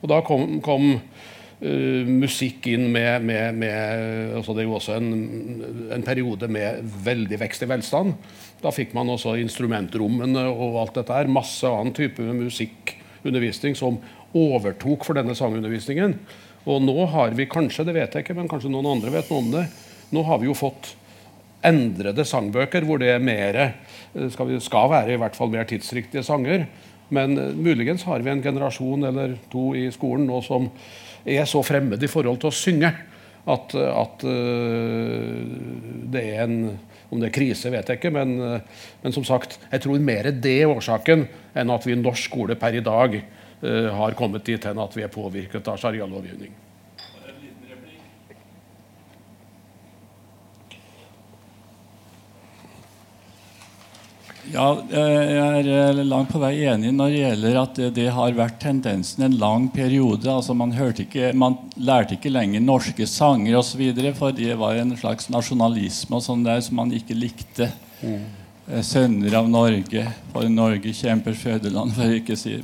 Og 0.02 0.10
da 0.12 0.22
kom, 0.26 0.58
kom 0.66 0.88
uh, 0.96 2.08
musikk 2.08 2.68
inn 2.72 2.88
med, 2.94 3.24
med, 3.28 3.60
med 3.62 4.36
altså 4.40 4.56
Det 4.56 4.64
er 4.64 4.70
jo 4.70 4.78
også 4.80 4.98
en, 4.98 5.12
en, 5.96 6.08
periode 6.08 6.50
med 6.52 6.84
veldig 7.06 7.40
vekst 7.46 7.68
i 7.68 7.70
velstand. 7.70 8.16
Da 8.64 8.74
fikk 8.76 8.96
man 8.98 9.12
også 9.14 9.38
instrumentrommene 9.44 10.48
og 10.52 10.82
alt 10.82 11.00
dette 11.00 11.16
her. 11.16 11.32
Masse 11.32 11.70
annen 11.70 11.96
type 11.96 12.24
musikkundervisning 12.26 13.78
som 13.80 14.02
overtok 14.36 15.08
for 15.08 15.18
denne 15.18 15.36
sangundervisningen. 15.38 16.18
Og 16.66 16.82
nå 16.82 16.98
har 17.14 17.34
vi 17.38 17.46
kanskje, 17.50 17.86
det 17.86 17.94
vet 17.94 18.16
jeg 18.16 18.26
ikke, 18.26 18.36
men 18.38 18.50
kanskje 18.50 18.72
noen 18.74 18.96
andre 18.96 19.14
vet 19.14 19.30
noe 19.30 19.44
om 19.44 19.52
det, 19.54 19.66
nå 20.16 20.24
har 20.26 20.40
vi 20.42 20.50
jo 20.50 20.58
fått 20.58 20.96
endrede 21.66 22.26
sangbøker 22.28 22.86
hvor 22.86 23.02
det 23.02 23.12
er 23.16 23.24
mer, 23.24 23.58
eh, 23.62 24.28
skal, 24.34 24.54
skal 24.62 24.92
være 24.92 25.16
i 25.16 25.22
hvert 25.22 25.38
fall 25.38 25.52
mer 25.54 25.68
tidsriktige 25.70 26.26
sanger. 26.26 26.66
Men 27.14 27.38
uh, 27.38 27.52
muligens 27.54 28.06
har 28.10 28.24
vi 28.26 28.32
en 28.32 28.42
generasjon 28.42 29.06
eller 29.12 29.36
to 29.52 29.74
i 29.78 29.88
skolen 29.94 30.26
nå 30.26 30.40
som 30.46 30.72
er 31.26 31.46
så 31.50 31.62
fremmed 31.66 32.02
i 32.02 32.10
forhold 32.10 32.40
til 32.42 32.50
å 32.50 32.56
synge 32.56 32.90
at, 33.46 33.76
at 33.78 34.26
uh, 34.26 35.38
det 36.10 36.28
er 36.34 36.46
en 36.48 36.60
Om 37.14 37.22
det 37.22 37.28
er 37.28 37.36
krise, 37.36 37.70
vet 37.70 37.88
jeg 37.88 38.00
ikke, 38.00 38.10
men, 38.12 38.32
men 39.04 39.14
som 39.14 39.24
sagt, 39.24 39.60
jeg 39.70 39.84
tror 39.84 40.02
mer 40.02 40.26
det 40.42 40.56
er 40.64 40.72
årsaken 40.72 41.28
enn 41.54 41.72
at 41.72 41.86
vi 41.86 41.94
i 41.94 42.00
norsk 42.00 42.32
skole 42.32 42.56
per 42.58 42.74
i 42.76 42.82
dag 42.84 43.14
har 43.62 44.18
kommet 44.20 44.46
dit 44.46 44.66
hen 44.68 44.80
at 44.84 44.98
vi 44.98 45.06
er 45.06 45.14
påvirket 45.14 45.68
av 45.72 45.80
sharialovgivning. 45.82 46.54
Ja, 54.54 54.66
Jeg 54.92 55.66
er 55.74 56.00
langt 56.06 56.30
på 56.30 56.40
vei 56.40 56.54
enig 56.70 56.92
når 56.94 57.12
det 57.12 57.22
gjelder 57.22 57.58
at 57.64 57.80
det, 57.80 57.88
det 57.98 58.06
har 58.14 58.38
vært 58.38 58.60
tendensen 58.62 59.26
en 59.26 59.38
lang 59.42 59.68
periode. 59.74 60.30
altså 60.30 60.54
Man, 60.54 60.72
ikke, 60.72 61.32
man 61.34 61.58
lærte 61.76 62.16
ikke 62.16 62.34
lenger 62.34 62.62
norske 62.62 63.08
sanger 63.10 63.58
osv., 63.58 63.82
for 64.18 64.36
det 64.36 64.54
var 64.60 64.78
en 64.78 64.96
slags 64.98 65.32
nasjonalisme 65.34 66.20
og 66.20 66.26
sånn 66.28 66.46
der 66.46 66.62
som 66.62 66.78
man 66.78 66.94
ikke 66.94 67.18
likte. 67.18 67.72
Mm. 68.04 68.45
Sønner 68.66 69.36
av 69.38 69.50
Norge, 69.50 70.04
for 70.34 70.50
Norge 70.50 70.90
kjemper 70.98 71.36
fødeland, 71.38 71.92
for 71.94 72.16
ikke 72.16 72.38
si 72.40 72.56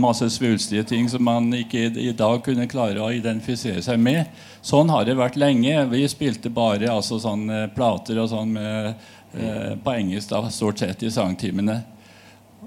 Masse 0.00 0.30
svulstige 0.32 0.86
ting 0.88 1.10
som 1.12 1.26
man 1.28 1.50
ikke 1.52 1.90
i 2.00 2.14
dag 2.16 2.38
kunne 2.46 2.64
klare 2.70 3.02
å 3.04 3.10
identifisere 3.12 3.82
seg 3.84 4.00
med. 4.00 4.30
Sånn 4.64 4.88
har 4.88 5.04
det 5.04 5.18
vært 5.18 5.36
lenge. 5.36 5.74
Vi 5.92 6.06
spilte 6.08 6.48
bare 6.48 6.88
altså, 6.88 7.20
sånne 7.20 7.66
plater 7.76 8.22
og 8.22 8.30
sånn 8.32 8.54
med 8.56 8.94
Eh, 9.32 9.76
på 9.84 9.92
engelsk 9.92 10.28
da, 10.28 10.50
stort 10.50 10.78
sett 10.78 11.02
i 11.02 11.10
sangtimene. 11.10 11.78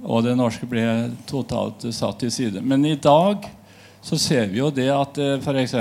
Og 0.02 0.24
det 0.26 0.34
norske 0.38 0.66
ble 0.70 1.12
totalt 1.30 1.86
satt 1.94 2.18
til 2.24 2.32
side. 2.34 2.64
Men 2.66 2.86
i 2.90 2.96
dag 2.98 3.46
så 4.06 4.18
ser 4.22 4.52
vi 4.52 4.60
jo 4.60 4.68
det 4.70 4.86
at 4.94 5.18
eh, 5.18 5.40
f.eks. 5.42 5.72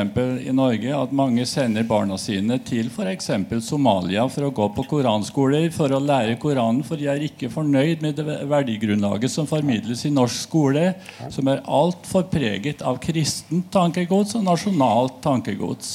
i 0.49 0.53
Norge 0.57 0.93
at 0.97 1.11
mange 1.13 1.45
sender 1.45 1.85
barna 1.85 2.17
sine 2.17 2.57
til 2.65 2.89
f.eks. 2.89 3.27
Somalia 3.67 4.25
for 4.33 4.47
å 4.47 4.53
gå 4.57 4.69
på 4.79 4.85
koranskoler 4.95 5.67
for 5.75 5.93
å 5.93 6.01
lære 6.01 6.39
Koranen, 6.41 6.81
for 6.89 6.97
de 6.97 7.11
er 7.13 7.21
ikke 7.27 7.51
fornøyd 7.53 8.01
med 8.01 8.17
det 8.17 8.39
verdigrunnlaget 8.49 9.33
som 9.33 9.49
formidles 9.49 10.07
i 10.09 10.13
norsk 10.15 10.47
skole, 10.47 10.87
som 11.29 11.51
er 11.53 11.61
altfor 11.69 12.25
preget 12.33 12.81
av 12.81 12.97
kristent 13.05 13.69
tankegods 13.75 14.39
og 14.39 14.47
nasjonalt 14.49 15.21
tankegods. 15.25 15.91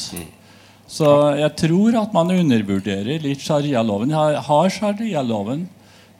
Så 0.89 1.09
jeg 1.37 1.55
tror 1.63 1.97
at 2.03 2.13
man 2.13 2.29
undervurderer 2.33 3.25
litt 3.25 3.41
sharialoven. 3.41 4.13
Har 4.13 4.69
sharialoven. 4.73 5.65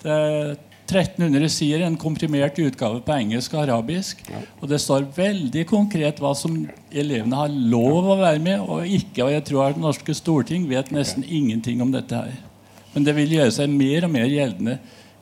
Det 0.01 0.17
1300 0.89 1.49
sider, 1.53 1.83
en 1.85 1.97
komprimert 1.99 2.57
utgave 2.59 3.01
på 3.05 3.15
engelsk 3.15 3.53
og 3.55 3.63
arabisk. 3.67 4.23
Og 4.59 4.69
det 4.71 4.81
står 4.81 5.07
veldig 5.15 5.65
konkret 5.69 6.21
hva 6.21 6.33
som 6.37 6.55
elevene 6.89 7.39
har 7.39 7.53
lov 7.53 8.09
å 8.09 8.19
være 8.19 8.41
med 8.43 8.63
og 8.65 8.85
ikke. 8.85 9.27
Og 9.27 9.33
jeg 9.35 9.45
tror 9.49 9.67
at 9.67 9.77
det 9.77 9.85
norske 9.85 10.15
storting 10.17 10.67
vet 10.69 10.91
nesten 10.95 11.25
ingenting 11.25 11.83
om 11.85 11.93
dette 11.93 12.15
her. 12.17 12.39
Men 12.95 13.05
det 13.05 13.13
vil 13.17 13.37
gjøre 13.37 13.53
seg 13.53 13.69
mer 13.71 14.07
og 14.07 14.13
mer 14.15 14.29
gjeldende. 14.29 14.79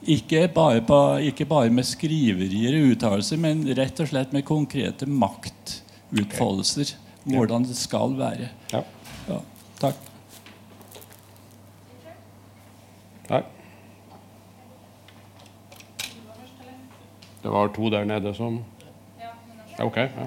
Ikke 0.07 0.45
bare, 0.53 0.81
på, 0.87 0.97
ikke 1.27 1.47
bare 1.49 1.73
med 1.73 1.87
skriverier 1.87 2.77
og 2.77 2.93
uttalelser, 2.93 3.39
men 3.41 3.65
rett 3.75 3.99
og 3.99 4.07
slett 4.11 4.31
med 4.35 4.45
konkrete 4.47 5.09
maktutfoldelser. 5.09 6.95
Hvordan 7.27 7.65
det 7.67 7.75
skal 7.75 8.15
være. 8.15 8.47
Ja. 8.71 8.85
Ja, 9.27 9.41
takk. 9.81 9.99
Det 17.47 17.51
var 17.53 17.69
to 17.71 17.89
der 17.89 18.03
nede 18.03 18.33
som 18.35 18.63
Ja, 19.19 19.83
Ok. 19.85 19.97
Ja. 19.97 20.25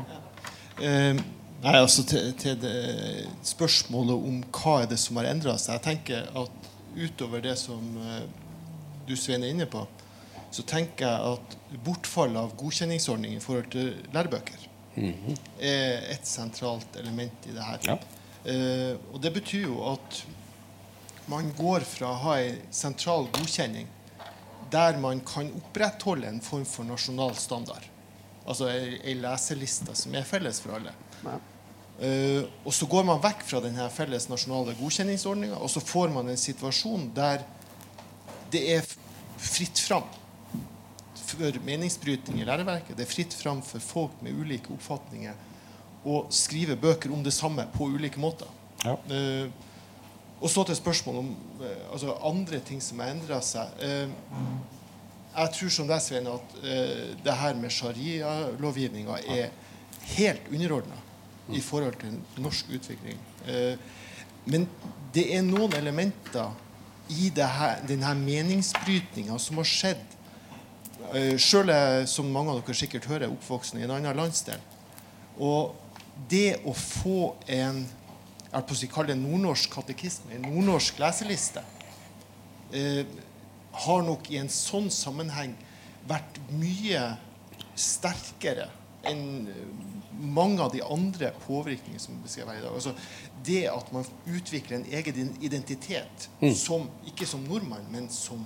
Uh, 0.81 1.17
nei, 1.63 1.75
altså 1.77 2.07
til, 2.09 2.33
til 2.41 2.55
det 2.63 3.27
spørsmålet 3.45 4.15
om 4.15 4.39
hva 4.57 4.79
er 4.81 4.89
det 4.89 4.97
som 5.03 5.21
har 5.21 5.29
endra 5.29 5.59
seg. 5.61 5.75
Jeg 5.77 5.85
tenker 5.85 6.31
at 6.41 6.71
utover 6.97 7.45
det 7.45 7.59
som 7.61 7.83
uh, 8.01 8.23
du 9.05 9.13
Svein 9.21 9.45
er 9.45 9.53
inne 9.53 9.69
på, 9.69 9.85
så 10.49 10.65
tenker 10.65 11.05
jeg 11.11 11.35
at 11.35 11.77
bortfallet 11.85 12.41
av 12.41 12.57
godkjenningsordning 12.57 13.37
i 13.37 13.45
forhold 13.45 13.69
til 13.77 13.93
lærebøker 14.17 14.65
er 14.97 16.09
et 16.15 16.25
sentralt 16.25 16.97
element 17.05 17.51
i 17.51 17.53
det 17.53 17.69
her. 17.69 17.85
Ja. 17.85 18.01
Uh, 18.49 18.97
og 19.13 19.21
det 19.21 19.37
betyr 19.37 19.69
jo 19.69 19.83
at 19.93 20.25
man 21.29 21.53
går 21.53 21.85
fra 21.85 22.15
å 22.15 22.23
ha 22.25 22.41
ei 22.41 22.55
sentral 22.73 23.29
godkjenning 23.37 23.93
der 24.73 24.99
man 25.03 25.21
kan 25.27 25.51
opprettholde 25.57 26.29
en 26.29 26.43
form 26.45 26.67
for 26.69 26.87
nasjonal 26.89 27.35
standard. 27.39 27.87
Altså 28.47 28.71
ei, 28.73 29.15
leseliste 29.19 29.95
som 29.99 30.15
er 30.17 30.27
felles 30.27 30.61
for 30.63 30.79
alle. 30.79 30.95
Uh, 32.01 32.47
og 32.65 32.73
så 32.73 32.89
går 32.89 33.05
man 33.05 33.21
vekk 33.21 33.43
fra 33.45 33.61
denne 33.65 33.85
felles 33.93 34.29
nasjonale 34.31 34.75
godkjenningsordninga, 34.79 35.59
og 35.61 35.69
så 35.71 35.83
får 35.85 36.15
man 36.15 36.33
en 36.33 36.41
situasjon 36.41 37.11
der 37.17 37.45
det 38.51 38.63
er 38.75 38.87
fritt 39.41 39.79
fram 39.79 40.09
for 41.31 41.61
meningsbrytning 41.65 42.41
i 42.41 42.47
læreverket. 42.49 42.97
Det 42.99 43.05
er 43.05 43.11
fritt 43.11 43.37
fram 43.37 43.61
for 43.63 43.83
folk 43.85 44.23
med 44.25 44.35
ulike 44.35 44.73
oppfatninger 44.75 45.37
å 46.09 46.25
skrive 46.33 46.79
bøker 46.81 47.13
om 47.13 47.23
det 47.23 47.35
samme 47.37 47.67
på 47.75 47.91
ulike 47.93 48.21
måter. 48.21 48.49
Ja. 48.83 48.97
Eh, 49.13 49.51
og 50.41 50.49
så 50.49 50.65
til 50.65 50.77
spørsmålet 50.77 51.21
om 51.21 51.31
eh, 51.61 51.93
altså 51.93 52.15
andre 52.25 52.61
ting 52.65 52.81
som 52.83 53.01
har 53.03 53.13
endra 53.13 53.41
seg. 53.45 53.75
Eh, 53.85 54.09
jeg 55.31 55.53
tror 55.57 55.73
som 55.75 55.89
deg, 55.89 56.01
Svein, 56.03 56.29
at 56.33 56.55
eh, 56.65 57.11
det 57.25 57.37
her 57.43 57.59
med 57.61 57.75
sharia-lovgivninga 57.75 59.19
er 59.37 59.53
helt 60.17 60.49
underordna 60.51 60.97
i 61.53 61.61
forhold 61.61 61.99
til 62.01 62.17
norsk 62.41 62.69
utvikling. 62.77 63.19
Men 64.47 64.67
det 65.15 65.25
er 65.35 65.43
noen 65.43 65.73
elementer 65.75 66.53
i 67.11 67.31
her, 67.35 67.83
denne 67.89 68.13
meningsbrytninga 68.15 69.39
som 69.43 69.59
har 69.59 69.67
skjedd 69.67 70.17
Sjøl 71.43 71.73
er, 71.75 72.05
som 72.07 72.29
mange 72.31 72.53
av 72.53 72.61
dere 72.61 72.77
sikkert 72.77 73.09
hører, 73.11 73.33
oppvoksen 73.33 73.81
i 73.81 73.83
en 73.83 73.91
annen 73.97 74.15
landsdel. 74.15 74.61
Og 75.43 75.73
det 76.31 76.61
å 76.69 76.75
få 76.77 77.33
en 77.51 77.81
jeg 78.51 78.67
på 78.67 78.75
å 78.75 78.79
si, 78.79 78.89
kall 78.91 79.09
det 79.11 79.19
nordnorsk 79.19 79.73
katekisme, 79.75 80.35
en 80.35 80.49
nordnorsk 80.49 80.99
leseliste, 81.03 81.63
eh, 82.75 83.05
har 83.85 84.03
nok 84.07 84.31
i 84.33 84.41
en 84.41 84.51
sånn 84.51 84.91
sammenheng 84.91 85.55
vært 86.11 86.41
mye 86.51 87.05
sterkere 87.79 88.67
enn 89.07 89.49
eh, 89.49 89.67
mange 90.21 90.61
av 90.61 90.73
de 90.75 90.83
andre 90.85 91.31
påvirkningene 91.47 92.03
som 92.03 92.19
beskrevet 92.25 92.57
her 92.57 92.61
i 92.61 92.65
dag. 92.65 92.75
Altså, 92.75 92.95
det 93.47 93.63
at 93.71 93.93
man 93.95 94.09
utvikler 94.29 94.81
en 94.81 94.89
egen 94.99 95.31
identitet, 95.41 96.27
som, 96.59 96.91
ikke 97.09 97.29
som 97.29 97.47
nordmann, 97.47 97.87
men 97.93 98.11
som 98.13 98.43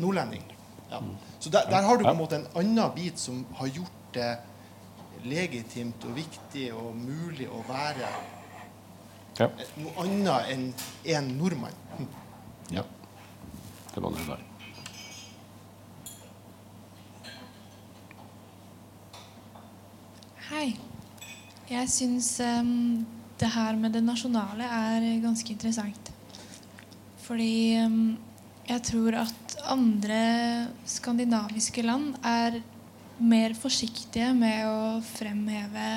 nordlending. 0.00 0.42
Ja. 0.90 1.02
Så 1.38 1.52
der, 1.52 1.68
der 1.70 1.84
har 1.84 2.00
du 2.00 2.04
på 2.04 2.10
en 2.10 2.18
måte 2.18 2.40
en 2.40 2.48
annen 2.58 2.90
bit 2.96 3.20
som 3.20 3.44
har 3.60 3.68
gjort 3.70 4.08
det 4.16 4.32
legitimt 5.28 6.04
og 6.08 6.16
viktig 6.16 6.70
og 6.74 6.96
mulig 6.96 7.46
å 7.52 7.60
være 7.68 8.08
ja. 9.38 9.48
noe 9.78 10.04
annet 10.04 10.52
enn 10.52 10.68
en 11.14 11.32
nordmann. 11.38 11.74
Hm. 11.96 12.08
ja. 12.74 12.84
Det 13.94 14.02
var 14.04 14.14
det 14.14 14.26
der. 14.28 14.44
Hei. 20.48 20.68
Jeg 21.68 21.90
syns 21.92 22.30
um, 22.40 23.04
det 23.36 23.50
her 23.52 23.76
med 23.76 23.92
det 23.92 24.00
nasjonale 24.00 24.64
er 24.64 25.04
ganske 25.20 25.52
interessant. 25.52 26.08
Fordi 27.26 27.76
um, 27.84 28.16
jeg 28.68 28.82
tror 28.88 29.18
at 29.26 29.58
andre 29.68 30.22
skandinaviske 30.88 31.84
land 31.84 32.14
er 32.24 32.58
mer 33.18 33.52
forsiktige 33.58 34.30
med 34.36 34.64
å 34.70 34.80
fremheve 35.04 35.88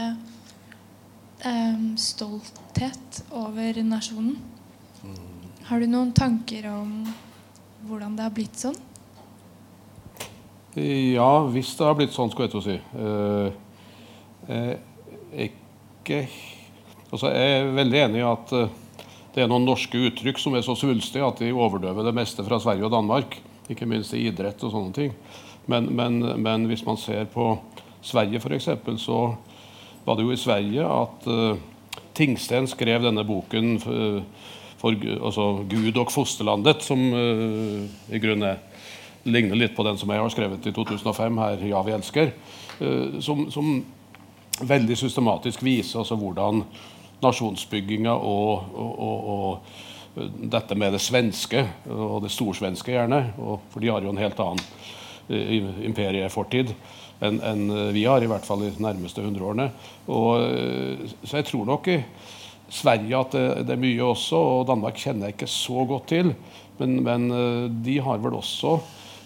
em, 1.48 1.92
stolthet 1.98 3.24
over 3.32 3.82
nasjonen. 3.84 4.38
Har 5.70 5.80
du 5.80 5.88
noen 5.88 6.12
tanker 6.14 6.66
om 6.72 7.06
hvordan 7.88 8.16
det 8.18 8.26
har 8.26 8.34
blitt 8.36 8.58
sånn? 8.60 8.78
Ja, 10.76 11.44
hvis 11.52 11.74
det 11.76 11.88
har 11.88 11.98
blitt 12.00 12.16
sånn, 12.16 12.32
skulle 12.32 12.48
jeg 12.48 12.54
til 12.54 12.62
å 12.62 12.66
si. 12.66 12.78
Eh, 13.04 14.56
eh, 14.56 15.48
ikke 15.48 16.26
Altså, 17.12 17.28
jeg 17.36 17.56
er 17.58 17.74
veldig 17.76 17.98
enig 18.06 18.20
i 18.22 18.24
at 18.24 18.52
eh, 18.56 18.70
det 19.36 19.44
er 19.44 19.50
noen 19.52 19.66
norske 19.68 20.00
uttrykk 20.00 20.38
som 20.40 20.54
er 20.56 20.64
så 20.64 20.78
svulstige 20.80 21.28
at 21.28 21.42
de 21.44 21.50
overdøver 21.52 22.08
det 22.08 22.14
meste 22.16 22.44
fra 22.48 22.60
Sverige 22.64 22.88
og 22.88 22.94
Danmark. 22.94 23.36
Ikke 23.72 23.88
minst 23.88 24.16
i 24.16 24.22
idrett 24.30 24.64
og 24.64 24.72
sånne 24.72 24.96
ting. 24.96 25.12
Men, 25.72 25.90
men, 25.96 26.22
men 26.40 26.70
hvis 26.72 26.86
man 26.88 27.00
ser 27.00 27.28
på 27.32 27.54
Sverige, 28.04 28.40
f.eks., 28.40 28.70
så 29.04 29.20
var 30.06 30.18
det 30.18 30.26
jo 30.26 30.34
i 30.34 30.40
Sverige 30.40 30.88
at 30.88 31.28
uh, 31.28 31.68
Tingsten 32.16 32.68
skrev 32.68 33.06
denne 33.06 33.24
boken 33.24 33.78
for, 33.80 34.24
for 34.82 35.06
altså 35.14 35.46
Gud 35.70 35.98
og 35.98 36.12
fosterlandet, 36.12 36.84
som 36.84 37.00
uh, 37.14 37.86
i 38.12 38.20
grunnen 38.20 38.50
er 38.50 38.60
ligner 39.24 39.56
litt 39.56 39.76
på 39.76 39.84
den 39.86 39.98
som 39.98 40.10
jeg 40.10 40.22
har 40.22 40.34
skrevet 40.34 40.68
i 40.68 40.74
2005, 40.74 41.38
her 41.38 41.66
'Ja, 41.66 41.82
vi 41.82 41.92
elsker', 41.92 42.32
eh, 42.80 43.20
som, 43.20 43.52
som 43.52 43.86
veldig 44.62 44.98
systematisk 44.98 45.64
viser 45.64 46.00
altså 46.00 46.16
hvordan 46.16 46.64
nasjonsbygginga 47.22 48.12
og, 48.12 48.66
og, 48.74 49.00
og, 49.00 49.30
og 49.30 49.60
eh, 50.18 50.30
dette 50.52 50.76
med 50.76 50.94
det 50.94 51.02
svenske, 51.02 51.68
og 51.90 52.22
det 52.24 52.32
storsvenske 52.32 52.92
gjerne, 52.92 53.34
for 53.70 53.80
de 53.80 53.88
har 53.88 54.02
jo 54.02 54.10
en 54.10 54.18
helt 54.18 54.40
annen 54.40 54.60
eh, 54.60 54.88
imperiefortid 55.32 56.74
enn 57.22 57.38
en 57.46 57.66
vi 57.94 58.06
har, 58.10 58.24
i 58.24 58.30
hvert 58.30 58.46
fall 58.46 58.64
i 58.66 58.72
de 58.74 58.82
nærmeste 58.82 59.22
hundreårene. 59.22 59.68
Eh, 60.10 61.04
så 61.22 61.38
jeg 61.38 61.50
tror 61.52 61.68
nok 61.70 61.92
i 61.94 62.00
Sverige 62.72 63.20
at 63.20 63.36
det, 63.36 63.46
det 63.68 63.76
er 63.76 63.84
mye 63.84 64.08
også, 64.08 64.40
og 64.40 64.66
Danmark 64.70 64.98
kjenner 64.98 65.30
jeg 65.30 65.38
ikke 65.38 65.52
så 65.52 65.86
godt 65.90 66.10
til. 66.14 66.34
Men, 66.80 66.98
men 67.06 67.30
eh, 67.36 67.68
de 67.86 68.00
har 68.02 68.22
vel 68.24 68.40
også 68.40 68.80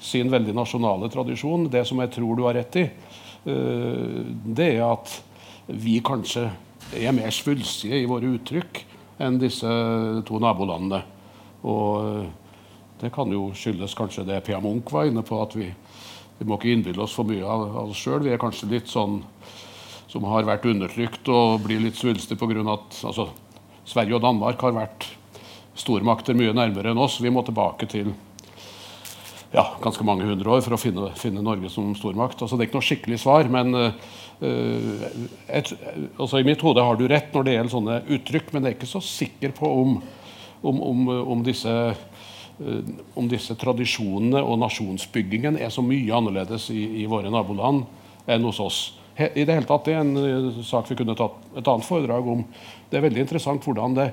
sin 0.05 0.31
veldig 0.31 0.55
nasjonale 0.57 1.09
tradisjon. 1.13 1.69
Det 1.71 1.85
som 1.87 2.01
jeg 2.03 2.13
tror 2.17 2.37
du 2.37 2.45
har 2.47 2.57
rett 2.59 2.79
i, 2.81 2.85
eh, 2.85 4.19
det 4.45 4.69
er 4.75 4.83
at 4.89 5.15
vi 5.71 5.97
kanskje 6.05 6.49
er 6.93 7.15
mer 7.15 7.31
svulstige 7.33 8.03
i 8.03 8.09
våre 8.09 8.35
uttrykk 8.35 8.83
enn 9.23 9.39
disse 9.41 9.69
to 10.27 10.41
nabolandene. 10.41 11.01
Og 11.65 12.09
eh, 12.09 12.27
det 13.01 13.11
kan 13.15 13.31
jo 13.31 13.49
skyldes 13.57 13.95
kanskje 13.97 14.27
det 14.27 14.43
Pia 14.45 14.59
Munch 14.63 14.91
var 14.93 15.09
inne 15.09 15.23
på, 15.25 15.39
at 15.41 15.55
vi, 15.57 15.69
vi 16.39 16.47
må 16.47 16.57
ikke 16.57 16.73
innbille 16.73 17.03
oss 17.05 17.15
for 17.15 17.27
mye 17.27 17.43
av, 17.43 17.63
av 17.69 17.93
oss 17.93 18.01
sjøl. 18.01 18.23
Vi 18.25 18.33
er 18.33 18.41
kanskje 18.41 18.71
litt 18.71 18.91
sånn 18.91 19.21
som 20.11 20.25
har 20.29 20.47
vært 20.47 20.67
undertrykt 20.69 21.27
og 21.31 21.63
blir 21.65 21.81
litt 21.83 21.97
svulstige 21.99 22.39
pga. 22.39 22.63
at 22.73 23.01
altså, 23.07 23.29
Sverige 23.85 24.17
og 24.17 24.23
Danmark 24.23 24.61
har 24.63 24.75
vært 24.75 25.09
stormakter 25.75 26.37
mye 26.37 26.55
nærmere 26.55 26.91
enn 26.91 27.01
oss. 27.01 27.19
Vi 27.21 27.31
må 27.31 27.43
tilbake 27.43 27.87
til 27.91 28.13
ja, 29.55 29.65
ganske 29.83 30.03
mange 30.07 30.27
hundre 30.27 30.55
år 30.55 30.63
for 30.65 30.75
å 30.75 30.79
finne, 30.79 31.09
finne 31.19 31.43
Norge 31.43 31.69
som 31.71 31.93
stormakt. 31.95 32.41
Altså, 32.41 32.57
det 32.57 32.65
er 32.65 32.69
ikke 32.69 32.79
noe 32.79 32.89
skikkelig 32.89 33.19
svar, 33.21 33.47
men 33.51 33.75
uh, 33.75 33.91
et, 35.47 35.71
altså, 36.17 36.39
i 36.39 36.47
mitt 36.47 36.63
hode 36.65 36.83
har 36.83 36.99
du 36.99 37.05
rett 37.11 37.31
når 37.35 37.47
det 37.47 37.55
gjelder 37.55 37.75
sånne 37.75 37.99
uttrykk, 38.17 38.51
men 38.51 38.65
jeg 38.65 38.73
er 38.73 38.79
ikke 38.79 38.91
så 38.91 39.03
sikker 39.03 39.55
på 39.55 39.71
om, 39.83 39.95
om, 40.65 40.81
om, 40.91 41.07
om 41.35 41.45
disse 41.45 41.71
om 43.19 43.27
disse 43.27 43.55
tradisjonene 43.59 44.39
og 44.39 44.59
nasjonsbyggingen 44.61 45.57
er 45.59 45.73
så 45.73 45.83
mye 45.83 46.13
annerledes 46.15 46.69
i, 46.71 47.03
i 47.03 47.05
våre 47.09 47.31
naboland 47.33 47.83
enn 48.31 48.47
hos 48.47 48.61
oss. 48.63 48.79
he, 49.15 49.27
I 49.35 49.45
det 49.45 49.57
hele 49.57 49.67
tatt, 49.67 49.85
Det 49.85 49.93
er 49.93 50.03
en 50.03 50.15
uh, 50.17 50.63
sak 50.63 50.89
vi 50.89 50.95
kunne 50.95 51.15
tatt 51.15 51.35
et 51.57 51.67
annet 51.67 51.85
foredrag 51.85 52.27
om. 52.27 52.45
Det 52.89 52.97
er 52.97 53.07
veldig 53.07 53.25
interessant 53.25 53.63
hvordan 53.63 53.97
det 53.97 54.09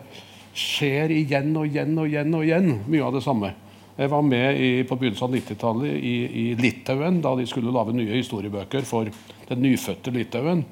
skjer 0.53 1.15
igjen 1.15 1.55
og 1.57 1.67
igjen 1.67 1.97
og 1.99 2.09
igjen 2.09 2.35
og 2.35 2.45
igjen, 2.45 2.73
mye 2.87 3.07
av 3.07 3.15
det 3.15 3.25
samme. 3.25 3.55
Jeg 3.97 4.09
var 4.09 4.23
med 4.25 4.61
i, 4.61 4.71
på 4.89 4.97
begynnelsen 4.97 5.29
av 5.29 5.35
90-tallet 5.37 5.97
i, 5.97 6.15
i, 6.43 6.45
Litauen 6.57 7.21
da 7.25 7.35
de 7.37 7.47
skulle 7.49 7.73
lage 7.73 7.95
nye 7.95 8.17
historiebøker 8.17 8.87
for 8.89 9.09
den 9.49 9.63
nyfødte 9.63 10.13
Litauen. 10.15 10.65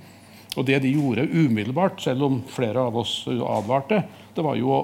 Og 0.56 0.66
det 0.66 0.80
de 0.82 0.94
gjorde 0.96 1.28
umiddelbart, 1.30 2.00
selv 2.02 2.26
om 2.26 2.40
flere 2.50 2.82
av 2.82 2.96
oss 2.98 3.22
advarte, 3.28 4.02
det 4.34 4.42
var 4.44 4.56
jo 4.58 4.72
å 4.74 4.80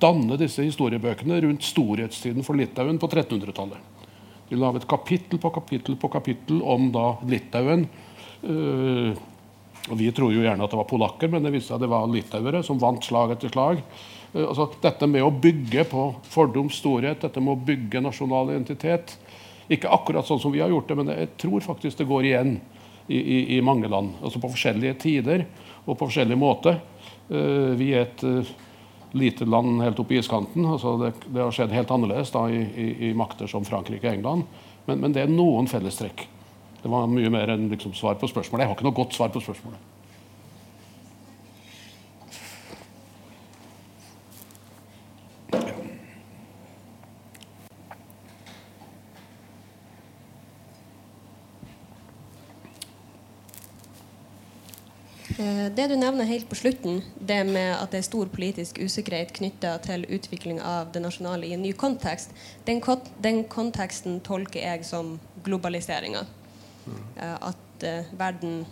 danne 0.00 0.38
disse 0.40 0.64
historiebøkene 0.66 1.40
rundt 1.44 1.66
storhetstiden 1.66 2.44
for 2.46 2.58
Litauen 2.58 2.98
på 3.00 3.08
1300-tallet. 3.08 3.92
De 4.48 4.58
laget 4.60 4.88
kapittel 4.88 5.40
på 5.40 5.50
kapittel 5.50 5.96
på 5.96 6.10
kapittel 6.12 6.60
om 6.62 6.90
da 6.92 7.14
Litauen. 7.28 7.86
Uh, 8.44 9.14
og 9.90 9.98
Vi 10.00 10.10
tror 10.16 10.32
jo 10.32 10.44
gjerne 10.44 10.64
at 10.64 10.72
det 10.72 10.80
var 10.80 10.88
polakker, 10.88 11.30
men 11.32 11.44
det 11.44 11.52
viste 11.52 11.72
seg 11.72 11.78
at 11.78 11.84
det 11.84 11.92
var 11.92 12.08
litauere 12.08 12.62
som 12.64 12.80
vant 12.80 13.04
slag 13.04 13.34
etter 13.34 13.52
slag. 13.52 13.80
Uh, 14.34 14.44
altså, 14.46 14.68
dette 14.84 15.08
med 15.08 15.24
å 15.24 15.32
bygge 15.32 15.86
på 15.88 16.06
fordums 16.28 16.78
storhet, 16.80 17.22
dette 17.24 17.40
med 17.40 17.56
å 17.56 17.64
bygge 17.72 18.04
nasjonal 18.04 18.52
identitet 18.54 19.18
Ikke 19.72 19.88
akkurat 19.88 20.26
sånn 20.28 20.42
som 20.42 20.52
vi 20.52 20.60
har 20.60 20.68
gjort 20.68 20.90
det, 20.90 20.96
men 20.98 21.08
jeg 21.08 21.28
tror 21.40 21.62
faktisk 21.64 22.02
det 22.02 22.08
går 22.08 22.26
igjen 22.28 22.50
i, 23.08 23.16
i, 23.16 23.38
i 23.56 23.60
mange 23.64 23.88
land. 23.88 24.12
Altså 24.20 24.42
på 24.42 24.50
forskjellige 24.52 24.98
tider 25.00 25.46
og 25.86 25.94
på 25.94 26.04
forskjellig 26.04 26.36
måte. 26.36 26.76
Uh, 27.32 27.72
vi 27.80 27.94
er 27.96 28.04
et 28.04 28.26
lite 29.14 29.46
land 29.46 29.82
helt 29.82 29.98
oppe 30.02 30.14
i 30.14 30.18
iskanten. 30.18 30.66
Altså 30.66 30.96
det, 30.98 31.12
det, 31.26 31.40
har 31.40 31.54
skjedd 31.54 31.74
helt 31.74 31.90
annerledes 31.94 32.32
da, 32.34 32.44
i, 32.50 32.60
i, 32.60 32.86
i, 33.08 33.14
makter 33.16 33.50
som 33.50 33.66
Frankrike 33.66 34.08
og 34.08 34.16
England. 34.18 34.46
Men, 34.86 35.00
men, 35.00 35.14
det 35.14 35.24
er 35.24 35.32
noen 35.32 35.70
fellestrekk. 35.70 36.26
Det 36.82 36.90
var 36.92 37.06
mye 37.08 37.30
mer 37.32 37.54
enn 37.54 37.68
liksom, 37.72 37.94
svar 37.96 38.18
på 38.20 38.28
spørsmålet. 38.28 38.64
Jeg 38.64 38.72
har 38.72 38.78
ikke 38.78 38.88
noe 38.88 38.98
godt 38.98 39.16
svar 39.16 39.30
på 39.32 39.42
spørsmålet. 39.44 39.93
Det 55.74 55.88
du 55.90 55.96
nevner 55.98 56.28
helt 56.28 56.46
på 56.48 56.56
slutten, 56.58 57.00
det 57.18 57.40
med 57.48 57.72
at 57.74 57.90
det 57.90 58.00
er 58.00 58.06
stor 58.06 58.28
politisk 58.30 58.78
usikkerhet 58.78 59.32
knytta 59.34 59.72
til 59.82 60.06
utvikling 60.06 60.60
av 60.62 60.92
det 60.94 61.02
nasjonale 61.02 61.48
i 61.48 61.56
en 61.56 61.64
ny 61.64 61.72
kontekst, 61.74 62.30
den, 62.68 62.82
den 63.24 63.42
konteksten 63.50 64.20
tolker 64.22 64.62
jeg 64.62 64.86
som 64.86 65.16
globaliseringa. 65.44 66.22
Eh, 67.16 67.36
at 67.40 67.86
uh, 67.86 68.12
verden 68.18 68.64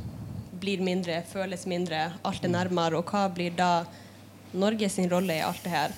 blir 0.62 0.82
mindre, 0.84 1.22
føles 1.26 1.66
mindre, 1.66 2.12
alt 2.24 2.44
er 2.44 2.52
nærmere. 2.52 3.01
Og 3.01 3.10
hva 3.10 3.26
blir 3.32 3.55
da 3.59 3.84
Norge 4.52 4.89
sin 4.93 5.10
rolle 5.10 5.39
i 5.39 5.44
alt 5.44 5.64
det 5.64 5.72
her? 5.72 5.97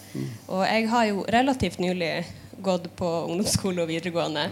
Og 0.49 0.65
jeg 0.65 0.89
har 0.89 1.11
jo 1.11 1.27
relativt 1.29 1.83
nylig 1.83 2.13
gått 2.65 2.89
på 2.97 3.11
ungdomsskole 3.27 3.83
og 3.83 3.91
videregående. 3.91 4.47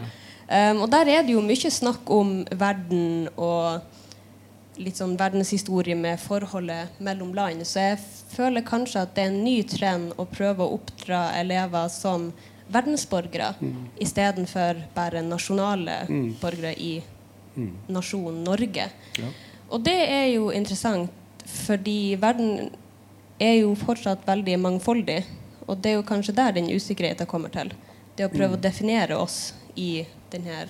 Um, 0.52 0.82
og 0.84 0.90
der 0.92 1.08
er 1.08 1.24
det 1.24 1.32
jo 1.36 1.44
mye 1.44 1.70
snakk 1.72 2.10
om 2.12 2.42
verden 2.50 3.30
og 3.36 3.80
litt 4.80 4.96
sånn 4.96 5.16
verdenshistorie 5.20 5.96
med 5.98 6.20
forholdet 6.20 7.00
mellom 7.04 7.34
land. 7.36 7.66
Så 7.68 7.82
jeg 7.82 7.98
føler 8.32 8.64
kanskje 8.64 9.04
at 9.04 9.14
det 9.16 9.26
er 9.26 9.32
en 9.32 9.42
ny 9.44 9.58
trend 9.68 10.14
å 10.16 10.26
prøve 10.28 10.64
å 10.64 10.78
oppdra 10.78 11.26
elever 11.40 11.90
som 11.92 12.30
verdensborgere 12.72 13.52
mm. 13.60 13.80
istedenfor 14.00 14.84
bare 14.94 15.22
nasjonale 15.26 16.02
mm. 16.08 16.28
borgere 16.40 16.72
i 16.80 16.92
mm. 17.54 17.72
nasjonen 17.92 18.44
Norge. 18.46 18.88
Ja. 19.18 19.32
Og 19.72 19.84
det 19.84 19.98
er 20.06 20.26
jo 20.32 20.50
interessant, 20.52 21.12
fordi 21.66 22.14
verden 22.20 22.70
er 23.42 23.58
jo 23.62 23.74
fortsatt 23.76 24.24
veldig 24.26 24.58
mangfoldig. 24.62 25.20
Og 25.66 25.78
det 25.82 25.92
er 25.92 25.98
jo 25.98 26.06
kanskje 26.06 26.36
der 26.36 26.56
den 26.56 26.70
usikkerheten 26.72 27.28
kommer 27.28 27.52
til. 27.52 27.72
Det 28.16 28.26
å 28.26 28.32
prøve 28.32 28.54
mm. 28.54 28.58
å 28.58 28.62
definere 28.62 29.18
oss 29.20 29.38
i 29.76 30.04
denne 30.32 30.64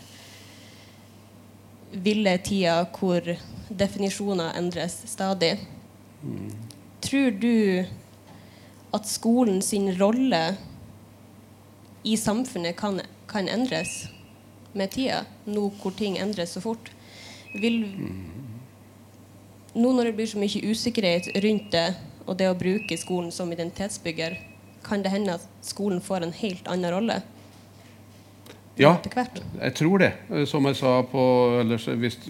ville 1.92 2.36
tida 2.40 2.82
hvor 2.96 3.26
definisjoner 3.78 4.56
endres 4.58 5.02
stadig. 5.06 5.56
Mm. 6.22 6.52
Tror 7.02 7.30
du 7.30 7.84
at 8.92 9.08
skolen 9.08 9.62
sin 9.62 9.90
rolle 9.98 10.42
i 12.02 12.16
samfunnet 12.16 12.76
kan, 12.76 13.00
kan, 13.30 13.48
endres 13.48 14.06
med 14.72 14.92
tida, 14.92 15.24
nå 15.46 15.68
hvor 15.80 15.94
ting 15.96 16.18
endres 16.20 16.54
så 16.56 16.62
fort? 16.64 16.90
Vil, 17.54 17.82
nå 19.74 19.92
når 19.92 20.10
det 20.10 20.16
blir 20.18 20.30
så 20.30 20.40
mye 20.40 20.72
usikkerhet 20.72 21.30
rundt 21.44 21.70
det, 21.72 21.88
og 22.26 22.38
det 22.38 22.48
å 22.50 22.58
bruke 22.58 22.96
skolen 23.00 23.32
som 23.34 23.50
identitetsbygger, 23.52 24.38
kan 24.86 25.02
det 25.02 25.12
hende 25.14 25.36
at 25.38 25.46
skolen 25.66 26.02
får 26.02 26.26
en 26.26 26.36
helt 26.36 26.68
annen 26.70 26.94
rolle? 26.94 27.22
Ja, 28.82 28.96
jeg 29.62 29.74
tror 29.78 30.02
det. 30.02 30.10
Som 30.50 30.66
jeg 30.68 30.78
sa 30.78 30.96
på, 31.06 31.22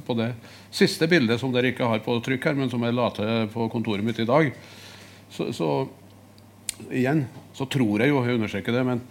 på, 0.06 0.16
det 0.18 0.30
siste 0.72 1.08
bildet, 1.08 1.40
som 1.40 1.54
dere 1.54 1.72
ikke 1.72 1.88
har 1.88 2.04
på 2.04 2.18
trykk 2.24 2.50
her, 2.50 2.58
men 2.58 2.70
som 2.72 2.84
jeg 2.84 2.96
la 2.96 3.08
til 3.16 3.48
på 3.52 3.68
kontoret 3.72 4.04
mitt 4.04 4.20
i 4.20 4.28
dag. 4.28 4.52
Så, 5.32 5.48
så 5.56 5.70
igjen 6.90 7.24
så 7.56 7.66
tror 7.70 8.02
jeg 8.02 8.12
jo, 8.12 8.20
jeg 8.24 8.38
understreker 8.38 8.76
det, 8.76 8.84
men 8.86 9.02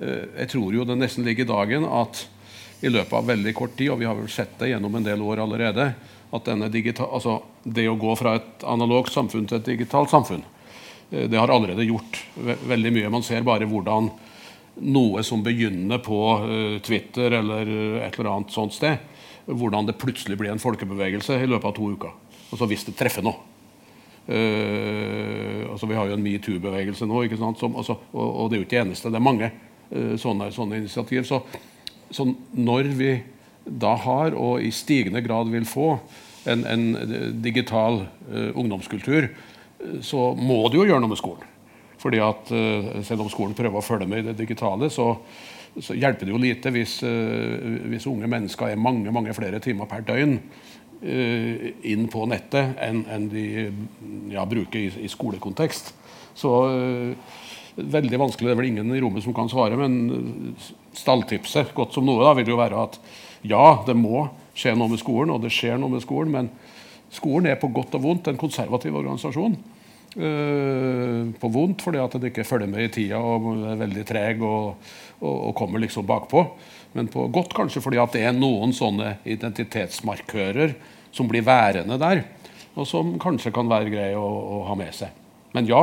eh, 0.00 0.24
jeg 0.42 0.50
tror 0.54 0.74
jo 0.76 0.86
det 0.88 0.98
nesten 1.00 1.26
ligger 1.26 1.46
i 1.46 1.52
dagen 1.52 1.86
at 1.88 2.26
i 2.84 2.92
løpet 2.92 3.12
av 3.16 3.28
veldig 3.28 3.54
kort 3.56 3.76
tid, 3.76 3.90
og 3.92 4.00
vi 4.00 4.08
har 4.08 4.16
vel 4.18 4.28
sett 4.32 4.58
det 4.60 4.70
gjennom 4.70 4.98
en 4.98 5.06
del 5.06 5.22
år 5.24 5.40
allerede, 5.44 5.90
at 6.36 6.50
digital, 6.72 7.08
altså 7.16 7.38
det 7.62 7.86
å 7.88 7.96
gå 7.96 8.12
fra 8.18 8.34
et 8.36 8.64
analogt 8.68 9.14
samfunn 9.14 9.46
til 9.48 9.60
et 9.60 9.70
digitalt 9.72 10.12
samfunn, 10.12 10.44
eh, 11.10 11.26
det 11.28 11.40
har 11.40 11.52
allerede 11.52 11.86
gjort 11.88 12.20
veldig 12.68 12.92
mye. 12.92 13.12
Man 13.12 13.26
ser 13.26 13.46
bare 13.46 13.68
hvordan 13.68 14.10
noe 14.82 15.22
som 15.24 15.42
begynner 15.44 16.00
på 16.04 16.20
uh, 16.42 16.78
Twitter 16.84 17.38
eller 17.38 17.68
et 18.04 18.16
eller 18.18 18.32
annet 18.32 18.54
sånt 18.54 18.74
sted, 18.76 18.98
hvordan 19.46 19.86
det 19.88 19.98
plutselig 20.00 20.36
blir 20.40 20.52
en 20.52 20.62
folkebevegelse 20.62 21.38
i 21.40 21.48
løpet 21.48 21.70
av 21.70 21.76
to 21.76 21.92
uker. 21.94 22.16
Altså 22.50 22.68
hvis 22.70 22.84
det 22.88 22.96
treffer 22.98 23.24
noe. 23.26 23.38
Uh, 24.26 25.64
altså 25.70 25.86
Vi 25.86 25.96
har 25.96 26.10
jo 26.10 26.18
en 26.18 26.24
metoo-bevegelse 26.24 27.08
nå, 27.08 27.24
ikke 27.24 27.40
sant? 27.40 27.62
Som, 27.62 27.78
altså, 27.78 27.98
og, 28.12 28.26
og, 28.26 28.50
det 28.50 28.58
er 28.58 28.62
jo 28.62 28.66
ikke 28.66 28.76
det 28.76 28.84
eneste. 28.84 29.12
Det 29.12 29.20
er 29.20 29.28
mange 29.28 29.50
uh, 29.50 30.14
sånne, 30.20 30.50
sånne, 30.54 30.82
initiativ. 30.82 31.26
Så, 31.28 31.40
så, 32.10 32.28
når 32.52 32.92
vi 32.98 33.12
da 33.66 33.96
har, 33.98 34.36
og 34.38 34.62
i 34.62 34.70
stigende 34.74 35.22
grad 35.24 35.50
vil 35.50 35.66
få, 35.66 35.96
en, 36.46 36.60
en 36.70 36.82
digital 37.42 38.04
ungdomskultur, 38.54 39.24
så 40.06 40.28
må 40.38 40.60
det 40.70 40.78
jo 40.78 40.84
gjøre 40.86 41.02
noe 41.02 41.10
med 41.10 41.18
skolen. 41.18 41.55
Fordi 42.06 42.22
at 42.22 42.54
uh, 42.54 43.02
Selv 43.06 43.24
om 43.24 43.32
skolen 43.32 43.56
prøver 43.58 43.80
å 43.80 43.84
følge 43.84 44.06
med 44.10 44.22
i 44.22 44.28
det 44.28 44.38
digitale, 44.38 44.90
så, 44.94 45.10
så 45.74 45.96
hjelper 45.96 46.28
det 46.28 46.34
jo 46.34 46.42
lite 46.42 46.70
hvis, 46.74 47.00
uh, 47.02 47.82
hvis, 47.90 48.06
unge 48.06 48.30
mennesker 48.30 48.70
er 48.70 48.80
mange 48.80 49.12
mange 49.14 49.34
flere 49.34 49.58
timer 49.62 49.90
per 49.90 50.06
døgn 50.06 50.38
uh, 50.38 51.66
inn 51.90 52.06
på 52.12 52.28
nettet 52.30 52.78
enn 52.86 53.02
en 53.10 53.26
de 53.32 53.46
ja, 54.30 54.46
bruker 54.46 54.84
i, 54.84 54.92
i, 55.02 55.10
skolekontekst. 55.10 55.94
Så 56.36 56.52
veldig 57.76 58.18
vanskelig, 58.20 58.50
Det 58.50 58.52
er 58.52 58.58
vel 58.60 58.68
ingen 58.68 58.92
i 58.92 59.00
rommet 59.00 59.24
som 59.24 59.34
kan 59.36 59.48
svare, 59.48 59.76
men 59.80 60.52
stalltipset 60.96 61.72
godt 61.76 61.96
som 61.96 62.04
noe 62.04 62.24
da, 62.24 62.34
vil 62.36 62.52
jo 62.52 62.58
være 62.60 62.82
at 62.82 62.98
ja, 63.48 63.80
det 63.88 63.96
må 63.96 64.26
skje 64.56 64.74
noe 64.76 64.92
med 64.92 65.00
skolen, 65.00 65.32
og 65.32 65.40
det 65.44 65.52
skjer 65.52 65.80
noe 65.80 65.94
med 65.94 66.04
skolen, 66.04 66.34
men 66.34 66.50
skolen 67.12 67.48
er 67.48 67.56
på 67.60 67.72
godt 67.72 67.96
og 67.96 68.04
vondt 68.04 68.28
en 68.28 68.40
konservativ 68.40 68.96
organisasjon. 69.00 69.56
Uh, 70.16 71.28
på 71.36 71.48
vondt 71.52 71.82
fordi 71.84 72.00
at 72.00 72.14
det 72.16 72.30
ikke 72.30 72.46
følger 72.48 72.70
med 72.72 72.86
i 72.86 72.92
tida 72.94 73.18
og 73.20 73.50
er 73.68 73.76
veldig 73.82 74.04
treg 74.08 74.38
og, 74.40 74.78
og, 75.20 75.34
og, 75.34 75.50
kommer 75.58 75.82
liksom 75.82 76.06
bakpå. 76.08 76.40
Men 76.96 77.10
på 77.12 77.26
godt 77.28 77.52
kanskje 77.56 77.82
fordi 77.84 78.00
at 78.00 78.16
det 78.16 78.22
er 78.24 78.32
noen 78.32 78.72
sånne 78.72 79.18
identitetsmarkører 79.28 80.72
som 81.12 81.28
blir 81.28 81.44
værende 81.44 81.98
der, 82.00 82.22
og 82.76 82.88
som 82.88 83.12
kanskje 83.20 83.52
kan 83.52 83.68
være 83.68 83.92
greie 83.92 84.16
å, 84.16 84.24
å 84.24 84.62
ha 84.70 84.76
med 84.78 84.96
seg. 84.96 85.12
Men 85.52 85.68
ja, 85.68 85.82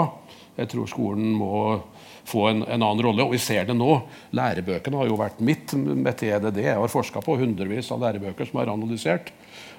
jeg 0.58 0.70
tror 0.74 0.90
skolen 0.90 1.30
må 1.38 1.54
få 2.26 2.48
en, 2.50 2.64
en, 2.64 2.82
annen 2.82 3.04
rolle. 3.04 3.26
Og 3.26 3.34
vi 3.36 3.42
ser 3.42 3.68
det 3.68 3.76
nå. 3.78 3.98
Lærebøkene 4.36 5.00
har 5.00 5.10
jo 5.10 5.20
vært 5.20 5.42
mitt 5.44 5.74
metier. 5.76 6.42
Det 6.50 6.66
jeg 6.66 6.80
har 6.80 6.92
forska 6.92 7.24
på 7.24 7.38
hundrevis 7.42 7.92
av 7.94 8.04
lærebøker 8.04 8.50
som 8.50 8.62
er 8.62 8.72
analysert. 8.74 9.34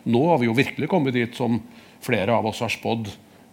Nå 0.04 0.26
har 0.28 0.40
vi 0.42 0.50
jo 0.50 0.56
virkelig 0.56 0.90
kommet 0.92 1.16
dit 1.16 1.38
som 1.38 1.60
flere 2.04 2.34
av 2.36 2.46
oss 2.50 2.60
har 2.64 2.72
spådd 2.72 3.08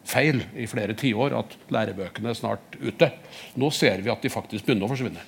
feil 0.07 0.41
i 0.57 0.67
flere 0.69 0.95
tiår 0.97 1.35
at 1.37 1.55
lærebøkene 1.73 2.31
er 2.31 2.37
snart 2.37 2.77
ute. 2.81 3.11
Nå 3.59 3.69
ser 3.75 4.01
vi 4.03 4.11
at 4.13 4.23
de 4.23 4.33
faktisk 4.33 4.65
begynner 4.65 4.87
å 4.87 4.91
forsvinne. 4.91 5.23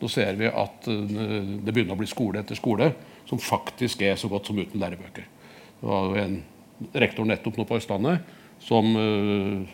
Nå 0.00 0.10
ser 0.12 0.36
vi 0.38 0.48
at 0.48 0.88
eh, 0.92 1.14
det 1.64 1.72
begynner 1.72 1.96
å 1.96 2.00
bli 2.00 2.08
skole 2.10 2.42
etter 2.42 2.58
skole 2.58 2.90
som 3.26 3.40
faktisk 3.42 4.04
er 4.06 4.18
så 4.20 4.30
godt 4.32 4.50
som 4.50 4.58
uten 4.58 4.80
lærebøker. 4.80 5.26
Det 5.80 5.88
var 5.88 6.10
jo 6.10 6.20
en 6.22 6.36
rektor 6.96 7.28
nettopp 7.28 7.58
nå 7.58 7.66
på 7.68 7.78
Østlandet 7.80 8.34
som 8.62 8.88
uh, 8.96 9.64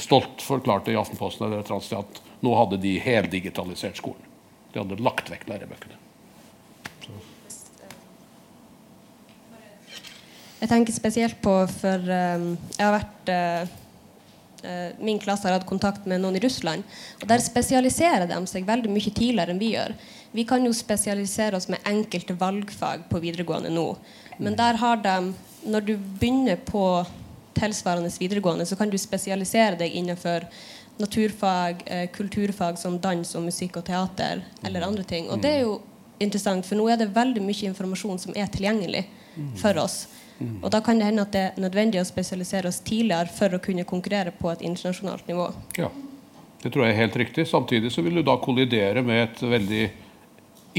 stolt 0.00 0.42
forklarte 0.42 0.92
i 0.92 0.98
Aftenposten 0.98 1.54
at 1.54 2.20
nå 2.42 2.54
hadde 2.58 2.80
de 2.82 2.96
heldigitalisert 3.02 4.00
skolen. 4.00 4.30
De 4.72 4.80
hadde 4.80 5.02
lagt 5.04 5.30
vekk 5.30 5.46
lærebøkene. 5.50 6.01
Jeg 10.62 10.70
tenker 10.70 10.94
spesielt 10.94 11.40
på 11.42 11.52
for 11.74 12.04
um, 12.06 12.52
jeg 12.76 12.84
har 12.86 12.92
vært 12.94 13.30
uh, 13.34 13.70
uh, 14.62 14.90
Min 15.02 15.18
klasse 15.22 15.48
har 15.48 15.56
hatt 15.56 15.66
kontakt 15.66 16.04
med 16.06 16.22
noen 16.22 16.38
i 16.38 16.42
Russland. 16.44 16.86
Og 17.18 17.26
der 17.30 17.42
spesialiserer 17.42 18.28
de 18.30 18.38
seg 18.46 18.68
veldig 18.68 18.92
mye 18.94 19.10
tidligere 19.10 19.50
enn 19.50 19.62
vi 19.62 19.72
gjør. 19.72 19.96
Vi 20.30 20.44
kan 20.46 20.62
jo 20.62 20.70
spesialisere 20.76 21.58
oss 21.58 21.66
med 21.72 21.82
enkelte 21.88 22.38
valgfag 22.38 23.08
på 23.10 23.22
videregående 23.24 23.74
nå. 23.74 23.88
Men 24.38 24.58
der 24.58 24.78
har 24.78 25.02
de 25.02 25.32
Når 25.62 25.80
du 25.86 25.96
begynner 25.96 26.56
på 26.56 27.04
tilsvarende 27.54 28.10
videregående, 28.18 28.64
så 28.66 28.74
kan 28.76 28.90
du 28.90 28.98
spesialisere 28.98 29.76
deg 29.78 29.94
innenfor 29.94 30.46
naturfag, 30.98 31.84
uh, 31.90 32.06
kulturfag 32.14 32.78
som 32.78 32.98
dans 32.98 33.34
og 33.34 33.46
musikk 33.50 33.76
og 33.78 33.86
teater 33.86 34.42
eller 34.62 34.86
andre 34.86 35.02
ting. 35.02 35.30
Og 35.30 35.42
det 35.42 35.50
er 35.50 35.60
jo 35.66 35.80
interessant, 36.18 36.66
for 36.66 36.78
nå 36.78 36.88
er 36.90 36.98
det 36.98 37.14
veldig 37.14 37.42
mye 37.42 37.70
informasjon 37.70 38.18
som 38.18 38.34
er 38.34 38.50
tilgjengelig 38.50 39.08
for 39.58 39.78
oss. 39.82 40.04
Og 40.62 40.70
da 40.74 40.80
kan 40.84 40.98
det 40.98 41.08
hende 41.10 41.24
at 41.26 41.34
det 41.34 41.42
er 41.42 41.60
nødvendig 41.62 42.00
å 42.00 42.06
spesialisere 42.06 42.70
oss 42.70 42.80
tidligere 42.84 43.30
for 43.30 43.54
å 43.54 43.60
kunne 43.62 43.86
konkurrere 43.88 44.32
på 44.34 44.50
et 44.52 44.64
internasjonalt 44.66 45.28
nivå. 45.30 45.50
Ja, 45.78 45.90
det 46.62 46.72
tror 46.72 46.86
jeg 46.86 46.94
er 46.94 47.02
helt 47.04 47.18
riktig. 47.20 47.46
Samtidig 47.50 47.92
så 47.94 48.02
vil 48.02 48.18
du 48.18 48.24
da 48.26 48.38
kollidere 48.42 49.04
med 49.06 49.22
et 49.26 49.42
veldig 49.42 49.84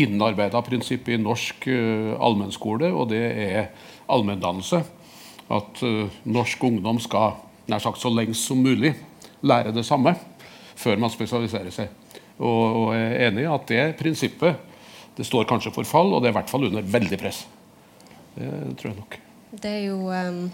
innarbeida 0.03 0.61
prinsipp 0.65 1.09
i 1.13 1.19
norsk 1.21 1.67
uh, 1.69 2.13
allmennskole, 2.23 2.89
og 2.91 3.11
det 3.13 3.23
er 3.23 3.71
allmenndannelse. 4.11 4.81
At 5.53 5.83
uh, 5.85 6.21
norsk 6.25 6.63
ungdom 6.65 7.01
skal 7.03 7.37
nær 7.69 7.83
sagt 7.83 8.01
så 8.01 8.11
lengst 8.11 8.47
som 8.49 8.63
mulig 8.63 8.95
lære 9.43 9.73
det 9.75 9.85
samme 9.87 10.15
før 10.79 10.99
man 10.99 11.13
spesialiserer 11.13 11.71
seg. 11.71 11.91
Og 12.43 12.89
jeg 12.95 13.09
er 13.11 13.27
enig 13.29 13.45
i 13.45 13.51
at 13.51 13.67
det 13.69 13.83
prinsippet 13.99 14.71
det 15.13 15.27
står 15.27 15.45
kanskje 15.45 15.71
for 15.75 15.85
fall, 15.85 16.09
og 16.09 16.23
det 16.23 16.31
er 16.31 16.33
i 16.33 16.39
hvert 16.39 16.49
fall 16.49 16.65
under 16.71 16.93
veldig 16.95 17.19
press. 17.21 17.43
Det 18.33 18.49
tror 18.79 18.89
jeg 18.89 18.97
nok. 18.97 19.22
Det 19.53 19.69
er 19.69 19.83
jo 19.85 20.09
um, 20.09 20.51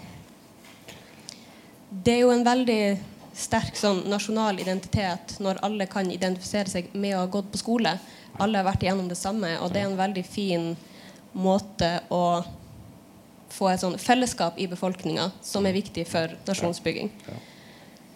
Det 1.90 2.12
er 2.12 2.20
jo 2.20 2.32
en 2.34 2.44
veldig 2.44 2.82
sterk 3.40 3.78
sånn 3.78 4.02
nasjonal 4.10 4.58
identitet 4.60 5.38
når 5.40 5.62
alle 5.64 5.86
kan 5.88 6.10
identifisere 6.12 6.68
seg 6.68 6.90
med 6.92 7.16
å 7.16 7.22
ha 7.22 7.30
gått 7.32 7.48
på 7.52 7.60
skole. 7.60 7.94
Alle 8.38 8.60
har 8.60 8.66
vært 8.66 8.84
igjennom 8.84 9.08
det 9.08 9.16
samme, 9.18 9.54
og 9.64 9.72
det 9.72 9.80
er 9.80 9.88
en 9.88 9.96
veldig 9.98 10.24
fin 10.26 10.66
måte 11.32 11.88
å 12.12 12.42
få 13.50 13.70
et 13.70 13.80
sånn 13.82 13.96
fellesskap 13.98 14.58
i 14.60 14.68
befolkninga 14.70 15.30
som 15.42 15.66
er 15.66 15.74
viktig 15.74 16.04
for 16.10 16.36
nasjonsbygging. 16.46 17.10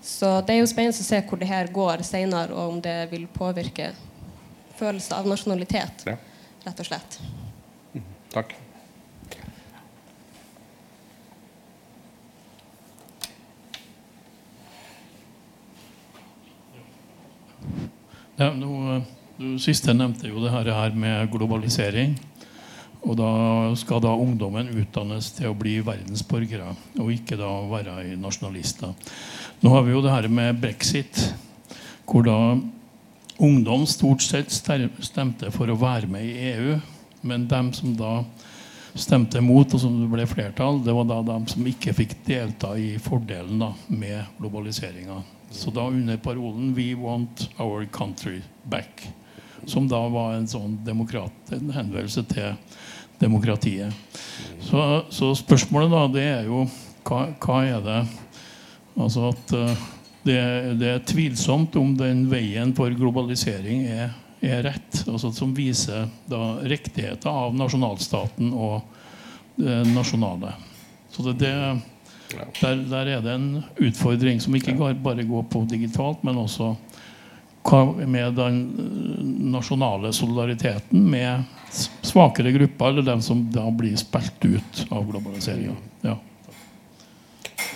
Så 0.05 0.35
det 0.45 0.55
er 0.55 0.61
jo 0.61 0.69
spennende 0.69 1.01
å 1.01 1.09
se 1.09 1.23
hvor 1.25 1.41
det 1.41 1.49
her 1.49 1.73
går 1.73 2.05
seinere, 2.07 2.53
og 2.53 2.77
om 2.77 2.85
det 2.85 2.99
vil 3.15 3.25
påvirke 3.33 3.95
følelsen 4.77 5.17
av 5.17 5.33
nasjonalitet. 5.33 6.05
Rett 6.67 6.85
og 6.85 6.91
slett. 6.91 7.19
Takk. 8.35 8.55
Ja, 18.35 18.49
nå, 18.51 18.97
du 19.39 19.53
siste 19.63 19.93
nevnte 19.95 20.27
jo 20.27 20.41
det 20.43 20.51
her 20.51 20.97
med 20.99 21.29
globalisering. 21.31 22.17
Og 23.05 23.15
da 23.21 23.29
skal 23.79 24.01
da 24.03 24.11
ungdommen 24.17 24.73
utdannes 24.75 25.29
til 25.37 25.53
å 25.53 25.59
bli 25.59 25.77
verdensborgere, 25.87 26.73
og 26.99 27.13
ikke 27.15 27.39
da 27.39 27.51
være 27.71 28.17
nasjonalister. 28.19 28.91
Nå 29.63 29.75
har 29.77 29.85
vi 29.87 29.95
jo 29.95 30.03
det 30.03 30.17
her 30.17 30.27
med 30.33 30.59
brexit, 30.59 31.21
hvor 32.11 32.27
da 32.27 32.39
ungdom 33.39 33.87
stort 33.87 34.25
sett 34.27 34.51
stemte 34.51 35.53
for 35.55 35.71
å 35.71 35.79
være 35.79 36.11
med 36.11 36.27
i 36.27 36.51
EU. 36.57 36.75
Men 37.23 37.47
dem 37.47 37.71
som 37.77 37.95
da 37.95 38.17
stemte 38.95 39.39
imot, 39.39 39.75
og 39.75 39.81
som 39.83 39.97
det 40.01 40.09
ble 40.11 40.27
flertall, 40.31 40.79
det 40.85 40.95
var 40.95 41.09
da 41.09 41.21
de 41.27 41.39
som 41.51 41.67
ikke 41.67 41.95
fikk 41.97 42.17
delta 42.27 42.75
i 42.79 42.95
fordelen 43.03 43.63
da, 43.63 43.73
med 43.89 44.37
globaliseringa. 44.39 45.21
Så 45.55 45.71
da 45.71 45.87
under 45.87 46.17
parolen 46.17 46.75
'We 46.75 46.95
want 46.99 47.49
our 47.59 47.87
country 47.87 48.41
back', 48.65 49.07
som 49.67 49.89
da 49.89 50.01
var 50.09 50.35
en 50.35 50.47
sånn 50.47 50.79
en 50.87 51.71
henvendelse 51.71 52.23
til 52.23 52.57
demokratiet. 53.19 53.93
Så, 54.61 55.05
så, 55.11 55.35
spørsmålet 55.35 55.91
da, 55.91 56.07
det 56.09 56.25
er 56.25 56.45
jo 56.45 56.65
hva, 57.05 57.29
hva 57.41 57.65
er 57.65 57.81
det 57.85 58.05
Altså 58.95 59.33
at 59.33 59.53
uh, 59.59 59.81
det, 60.23 60.39
det, 60.79 60.89
er 60.89 61.01
tvilsomt 61.03 61.75
om 61.77 61.97
den 61.99 62.29
veien 62.31 62.71
for 62.77 62.95
globalisering 62.95 63.89
er, 63.91 64.13
er 64.51 64.63
rett. 64.67 65.05
Altså, 65.09 65.33
som 65.33 65.55
viser 65.57 66.09
da 66.31 66.59
riktigheten 66.63 67.31
av 67.31 67.57
nasjonalstaten 67.57 68.53
og 68.53 68.81
det 69.57 69.85
nasjonale. 69.95 70.55
Så 71.11 71.23
det, 71.23 71.33
det, 71.45 71.53
der, 72.61 72.77
der, 72.91 73.07
er 73.07 73.23
det 73.23 73.35
en 73.37 73.63
utfordring 73.77 74.41
som 74.43 74.57
ikke 74.59 74.75
bare 74.77 75.27
går 75.27 75.47
på 75.51 75.65
digitalt, 75.71 76.25
men 76.27 76.41
også 76.43 76.75
med 78.07 78.35
den 78.37 78.59
eh, 78.79 79.25
nasjonale 79.55 80.13
solidariteten 80.13 81.11
med 81.11 81.45
svakere 82.03 82.53
grupper, 82.53 82.91
eller 82.91 83.03
dem 83.03 83.23
som 83.23 83.47
da 83.53 83.71
blir 83.71 83.97
spilt 83.97 84.45
ut 84.45 84.87
av 84.91 85.07
globaliseringa. 85.11 85.77
Ja. 86.03 86.19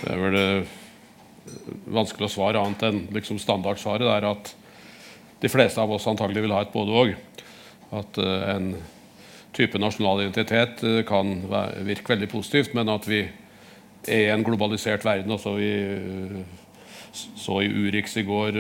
Det 0.02 0.12
er 0.12 0.20
vel 0.20 0.36
det 0.36 0.50
vanskelig 1.88 2.28
å 2.28 2.32
svare 2.32 2.60
annet 2.60 2.84
enn 2.84 3.00
liksom 3.14 3.40
standardsvaret 3.40 4.10
er 4.18 4.26
at 4.28 4.52
de 5.40 5.48
fleste 5.51 5.81
av 5.81 5.93
oss 5.94 6.06
antagelig 6.10 6.44
vil 6.44 6.55
ha 6.55 6.62
et 6.65 6.73
både-og. 6.74 7.15
At 7.98 8.19
uh, 8.20 8.55
en 8.55 8.73
type 9.56 9.78
nasjonal 9.81 10.24
identitet 10.27 10.82
uh, 10.85 11.02
kan 11.09 11.36
virke 11.86 12.15
veldig 12.15 12.31
positivt, 12.32 12.74
men 12.77 12.90
at 12.93 13.06
vi 13.09 13.23
er 14.09 14.24
i 14.27 14.32
en 14.32 14.44
globalisert 14.47 15.06
verden. 15.06 15.35
Også 15.35 15.55
vi 15.59 15.70
uh, 15.78 16.43
så 17.12 17.62
i 17.65 17.70
Urix 17.73 18.19
i 18.20 18.27
går 18.27 18.59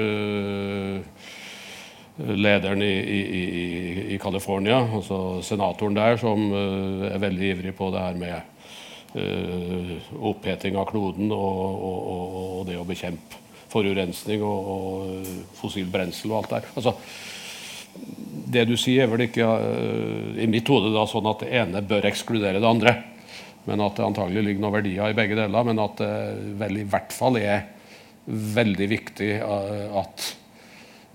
lederen 2.18 2.80
i, 2.82 2.94
i, 4.10 4.16
California, 4.18 4.80
altså 4.82 5.38
senatoren 5.44 5.94
der, 5.94 6.16
som 6.18 6.48
er 6.50 7.20
veldig 7.22 7.50
ivrig 7.52 7.74
på 7.78 7.92
det 7.94 8.02
her 8.02 8.16
med 8.18 9.20
oppheting 10.18 10.80
av 10.80 10.88
kloden 10.90 11.30
og, 11.30 11.60
og, 11.60 12.00
og, 12.16 12.32
og, 12.48 12.66
det 12.66 12.80
å 12.80 12.88
bekjempe 12.88 13.47
forurensning 13.72 14.44
og, 14.44 15.26
fossil 15.58 15.88
brensel 15.92 16.32
og 16.32 16.42
alt 16.42 16.54
der. 16.56 16.68
Altså, 16.74 16.94
det 18.48 18.64
du 18.68 18.76
sier, 18.80 19.04
er 19.04 19.12
vel 19.12 19.26
ikke 19.26 19.44
uh, 19.44 20.36
i 20.40 20.48
mitt 20.50 20.68
hode 20.70 20.92
da, 20.94 21.04
sånn 21.08 21.28
at 21.28 21.44
det 21.44 21.52
ene 21.62 21.84
bør 21.84 22.08
ekskludere 22.08 22.62
det 22.62 22.68
andre. 22.68 22.94
Men 23.68 23.82
at 23.84 23.98
det 23.98 24.06
antagelig 24.06 24.44
ligger 24.46 24.64
noen 24.64 24.78
verdier 24.78 25.12
i 25.12 25.16
begge 25.18 25.36
deler. 25.36 25.66
Men 25.68 25.82
at 25.82 25.98
det 26.00 26.12
vel 26.60 26.80
i 26.80 26.86
hvert 26.88 27.12
fall 27.12 27.36
er 27.40 27.66
veldig 28.28 28.88
viktig 28.90 29.32
uh, 29.42 30.00
at 30.04 30.34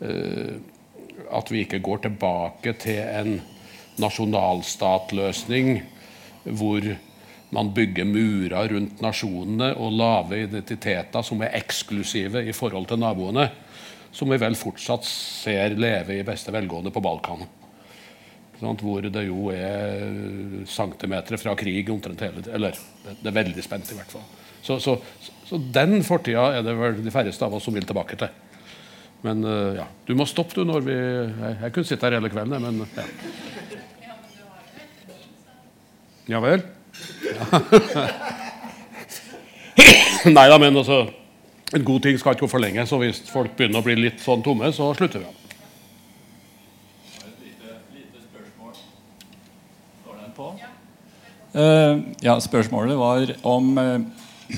at 0.03 1.51
vi 1.53 1.61
ikke 1.63 1.80
går 1.85 2.01
tilbake 2.03 2.73
til 2.81 2.97
en 2.99 3.38
nasjonalstatløsning 4.01 5.77
hvor 6.43 6.88
man 7.53 7.73
bygger 7.73 8.07
murer 8.09 8.71
rundt 8.73 9.01
nasjonene 9.03 9.73
og 9.77 9.93
lave 9.93 10.43
identiteter 10.47 11.25
som 11.25 11.41
er 11.43 11.55
eksklusive 11.59 12.41
i 12.49 12.55
forhold 12.55 12.89
til 12.89 13.01
naboene, 13.01 13.49
som 14.13 14.30
vi 14.30 14.39
vel 14.41 14.57
fortsatt 14.57 15.05
ser 15.07 15.77
leve 15.77 16.19
i 16.19 16.25
beste 16.25 16.53
velgående 16.53 16.93
på 16.93 17.03
Balkan. 17.03 17.45
Hvor 18.63 19.03
det 19.03 19.25
jo 19.27 19.49
er 19.51 20.63
centimeter 20.71 21.39
fra 21.41 21.51
krig 21.59 21.89
omtrent 21.91 22.21
hele 22.23 22.45
Eller 22.47 22.77
det 23.19 23.27
er 23.27 23.35
veldig 23.35 23.63
spent, 23.65 23.89
i 23.91 23.97
hvert 23.97 24.13
fall. 24.13 24.23
Så, 24.63 24.77
så, 24.80 24.95
så 25.49 25.59
den 25.75 25.97
fortida 26.07 26.45
er 26.55 26.63
det 26.63 26.77
vel 26.80 27.01
de 27.03 27.11
færreste 27.11 27.43
av 27.43 27.57
oss 27.57 27.65
som 27.67 27.75
vil 27.75 27.84
tilbake 27.84 28.15
til. 28.21 28.31
Men 29.23 29.43
uh, 29.43 29.75
ja, 29.75 29.88
du 30.07 30.13
må 30.15 30.27
stoppe 30.27 30.55
du 30.55 30.63
når 30.67 30.85
vi 30.85 30.95
Jeg, 30.95 31.57
jeg 31.61 31.73
kunne 31.75 31.89
sitte 31.89 32.07
her 32.07 32.17
hele 32.17 32.31
kvelden, 32.31 32.63
men 32.63 32.88
ja. 32.95 33.09
Ja 36.31 36.39
vel? 36.39 36.63
Nei 40.33 40.49
da, 40.49 40.57
men 40.61 40.77
altså 40.77 41.09
En 41.73 41.85
god 41.85 42.01
ting 42.05 42.19
skal 42.21 42.31
ikke 42.35 42.45
gå 42.45 42.51
for 42.51 42.61
lenge, 42.61 42.85
så 42.85 42.99
hvis 43.01 43.19
folk 43.33 43.55
begynner 43.57 43.79
å 43.81 43.85
bli 43.85 43.95
litt 43.97 44.19
sånn 44.21 44.43
tomme, 44.45 44.69
så 44.75 44.93
slutter 44.93 45.19
vi. 45.23 45.29
Uh, 51.53 52.01
ja, 52.21 52.39
spørsmålet 52.41 52.97
var 52.97 53.33
om 53.45 53.77
uh, 53.77 54.01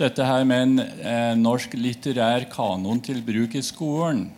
dette 0.00 0.24
her 0.24 0.44
med 0.48 0.62
en 0.64 0.80
uh, 0.80 1.34
norsk 1.40 1.76
litterær 1.80 2.44
kanon 2.52 3.00
til 3.04 3.22
bruk 3.24 3.54
i 3.56 3.62
skolen. 3.64 4.30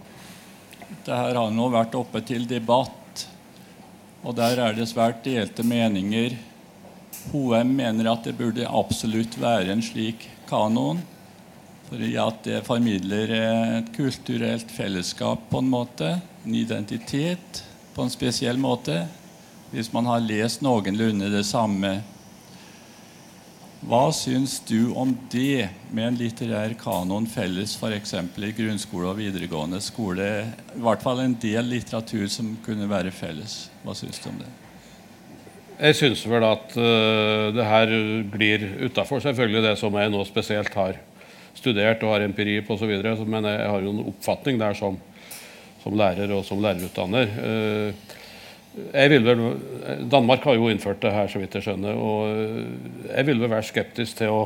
Dette 0.85 1.13
her 1.15 1.35
har 1.39 1.51
nå 1.55 1.69
vært 1.71 1.95
oppe 1.99 2.21
til 2.27 2.47
debatt, 2.51 3.27
og 4.23 4.35
der 4.39 4.59
er 4.63 4.73
det 4.79 4.87
svært 4.91 5.25
delte 5.27 5.63
meninger 5.67 6.31
HM 7.31 7.77
mener 7.77 8.09
at 8.11 8.25
det 8.25 8.37
burde 8.39 8.67
absolutt 8.67 9.37
være 9.41 9.75
en 9.75 9.83
slik 9.85 10.27
kanon. 10.49 11.03
Fordi 11.91 12.13
at 12.23 12.45
det 12.47 12.61
formidler 12.67 13.33
et 13.35 13.89
kulturelt 13.97 14.71
fellesskap 14.71 15.49
på 15.51 15.59
en 15.59 15.73
måte. 15.73 16.13
En 16.45 16.55
identitet 16.55 17.65
på 17.95 18.05
en 18.07 18.13
spesiell 18.13 18.61
måte. 18.63 19.03
Hvis 19.73 19.93
man 19.93 20.07
har 20.07 20.23
lest 20.23 20.65
noenlunde 20.67 21.31
det 21.31 21.45
samme 21.47 22.01
Hva 23.81 24.11
syns 24.13 24.59
du 24.69 24.91
om 24.99 25.15
det 25.33 25.71
med 25.89 26.09
en 26.09 26.19
litterær 26.21 26.75
kanon 26.77 27.25
felles 27.31 27.79
f.eks. 27.81 28.13
i 28.13 28.51
grunnskole 28.59 29.09
og 29.09 29.21
videregående 29.23 29.81
skole? 29.81 30.27
I 30.77 30.83
hvert 30.85 31.03
fall 31.03 31.23
en 31.25 31.39
del 31.41 31.71
litteratur 31.73 32.27
som 32.29 32.59
kunne 32.67 32.91
være 32.91 33.15
felles. 33.15 33.71
Hva 33.85 33.97
syns 33.97 34.21
du 34.21 34.29
om 34.35 34.43
det? 34.43 34.60
Jeg 35.81 35.97
syns 35.97 36.27
vel 36.29 36.45
at 36.45 36.75
uh, 36.77 37.49
det 37.57 37.65
her 37.65 37.93
glir 38.35 38.65
utafor 38.85 39.23
selvfølgelig 39.25 39.63
det 39.65 39.77
som 39.81 39.95
jeg 39.97 40.11
nå 40.13 40.25
spesielt 40.29 40.75
har 40.77 40.99
studert 41.57 42.03
og 42.05 42.13
har 42.13 42.25
empiri 42.27 42.59
på 42.65 42.77
osv. 42.77 42.93
Men 43.25 43.49
jeg 43.49 43.63
har 43.65 43.87
jo 43.87 43.95
en 43.95 44.03
oppfatning 44.11 44.61
der 44.61 44.77
som, 44.77 44.99
som 45.81 45.97
lærer 45.97 46.35
og 46.37 46.45
som 46.45 46.61
lærerutdanner. 46.61 47.33
Uh, 47.33 48.19
jeg 48.93 49.11
vil 49.15 49.25
vel, 49.25 49.41
Danmark 50.13 50.45
har 50.45 50.59
jo 50.59 50.69
innført 50.71 51.01
det 51.01 51.15
her, 51.15 51.33
så 51.33 51.41
vidt 51.41 51.57
jeg 51.57 51.65
skjønner. 51.65 51.97
Og 51.97 52.29
jeg 53.09 53.27
vil 53.27 53.41
vel 53.41 53.51
være 53.51 53.67
skeptisk 53.67 54.21
til 54.21 54.37
å 54.37 54.43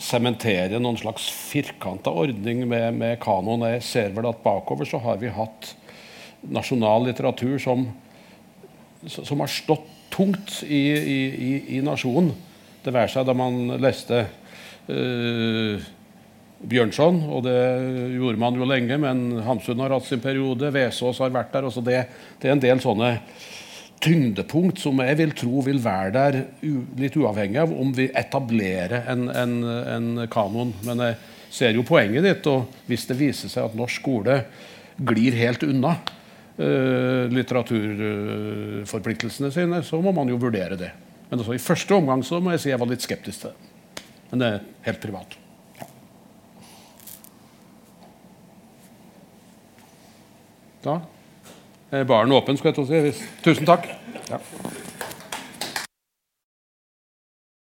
sementere 0.00 0.82
noen 0.82 0.98
slags 0.98 1.28
firkanta 1.30 2.10
ordning 2.10 2.66
med, 2.68 2.98
med 2.98 3.16
kanon. 3.22 3.64
Jeg 3.76 3.86
ser 3.86 4.12
vel 4.16 4.28
at 4.28 4.42
bakover 4.42 4.90
så 4.90 5.00
har 5.06 5.22
vi 5.22 5.32
hatt 5.32 5.70
nasjonal 6.50 7.06
litteratur 7.06 7.56
som, 7.62 7.86
som 9.06 9.40
har 9.40 9.54
stått 9.54 9.88
tungt 10.20 10.60
i, 10.68 10.82
i, 10.92 11.20
i, 11.76 11.80
nasjonen. 11.84 12.34
Det 12.84 12.92
være 12.92 13.12
seg 13.12 13.28
da 13.28 13.36
man 13.36 13.78
leste 13.80 14.24
uh, 14.90 15.88
Bjørnson, 16.60 17.22
og 17.32 17.46
det 17.46 17.56
gjorde 18.18 18.40
man 18.40 18.58
jo 18.60 18.68
lenge, 18.68 18.98
men 19.00 19.40
Hamsun 19.46 19.80
har 19.80 19.94
hatt 19.96 20.08
sin 20.08 20.20
periode, 20.20 20.72
Vesaas 20.74 21.22
har 21.22 21.32
vært 21.32 21.54
der. 21.54 21.68
Også 21.70 21.84
det, 21.84 22.02
det, 22.36 22.50
er 22.50 22.56
en 22.56 22.60
del 22.60 22.82
sånne 22.84 23.14
tyngdepunkt 24.04 24.80
som 24.80 25.00
jeg 25.04 25.16
vil 25.20 25.32
tro 25.36 25.64
vil 25.64 25.80
være 25.84 26.12
der 26.16 26.38
litt 27.00 27.16
uavhengig 27.20 27.60
av 27.60 27.72
om 27.72 27.92
vi 27.96 28.08
etablerer 28.16 29.08
en, 29.12 29.26
en, 29.32 29.56
en 29.64 30.10
kanon. 30.32 30.74
Men 30.84 31.04
jeg 31.04 31.18
ser 31.52 31.76
jo 31.76 31.84
poenget 31.88 32.28
ditt, 32.28 32.48
og 32.52 32.68
hvis 32.88 33.08
det 33.08 33.18
viser 33.20 33.52
seg 33.52 33.70
at 33.70 33.76
norsk 33.80 34.02
skole 34.02 34.42
glir 35.00 35.36
helt 35.40 35.64
unna 35.64 35.96
litteraturforpliktelsene 36.60 39.50
sine, 39.54 39.82
så 39.86 40.00
må 40.04 40.12
man 40.12 40.28
jo 40.28 40.36
vurdere 40.40 40.76
det. 40.76 40.90
Men 41.30 41.40
også 41.40 41.54
i 41.56 41.62
første 41.62 41.94
omgang 41.96 42.24
så 42.26 42.40
må 42.42 42.50
jeg 42.52 42.60
si 42.64 42.70
jeg 42.72 42.80
var 42.80 42.90
litt 42.90 43.04
skeptisk 43.04 43.38
til 43.44 43.50
det. 43.52 43.58
Men 44.30 44.42
det 44.42 44.48
er 44.50 44.60
helt 44.86 45.02
privat. 45.02 45.30
Da 50.84 51.00
er 51.90 52.04
baren 52.08 52.32
åpen. 52.32 52.56
skulle 52.56 52.72
jeg 52.72 52.78
til 52.78 52.84
å 52.84 53.12
si. 53.12 53.24
Tusen 53.44 53.66
takk. 53.68 53.84
Ja. 54.30 54.38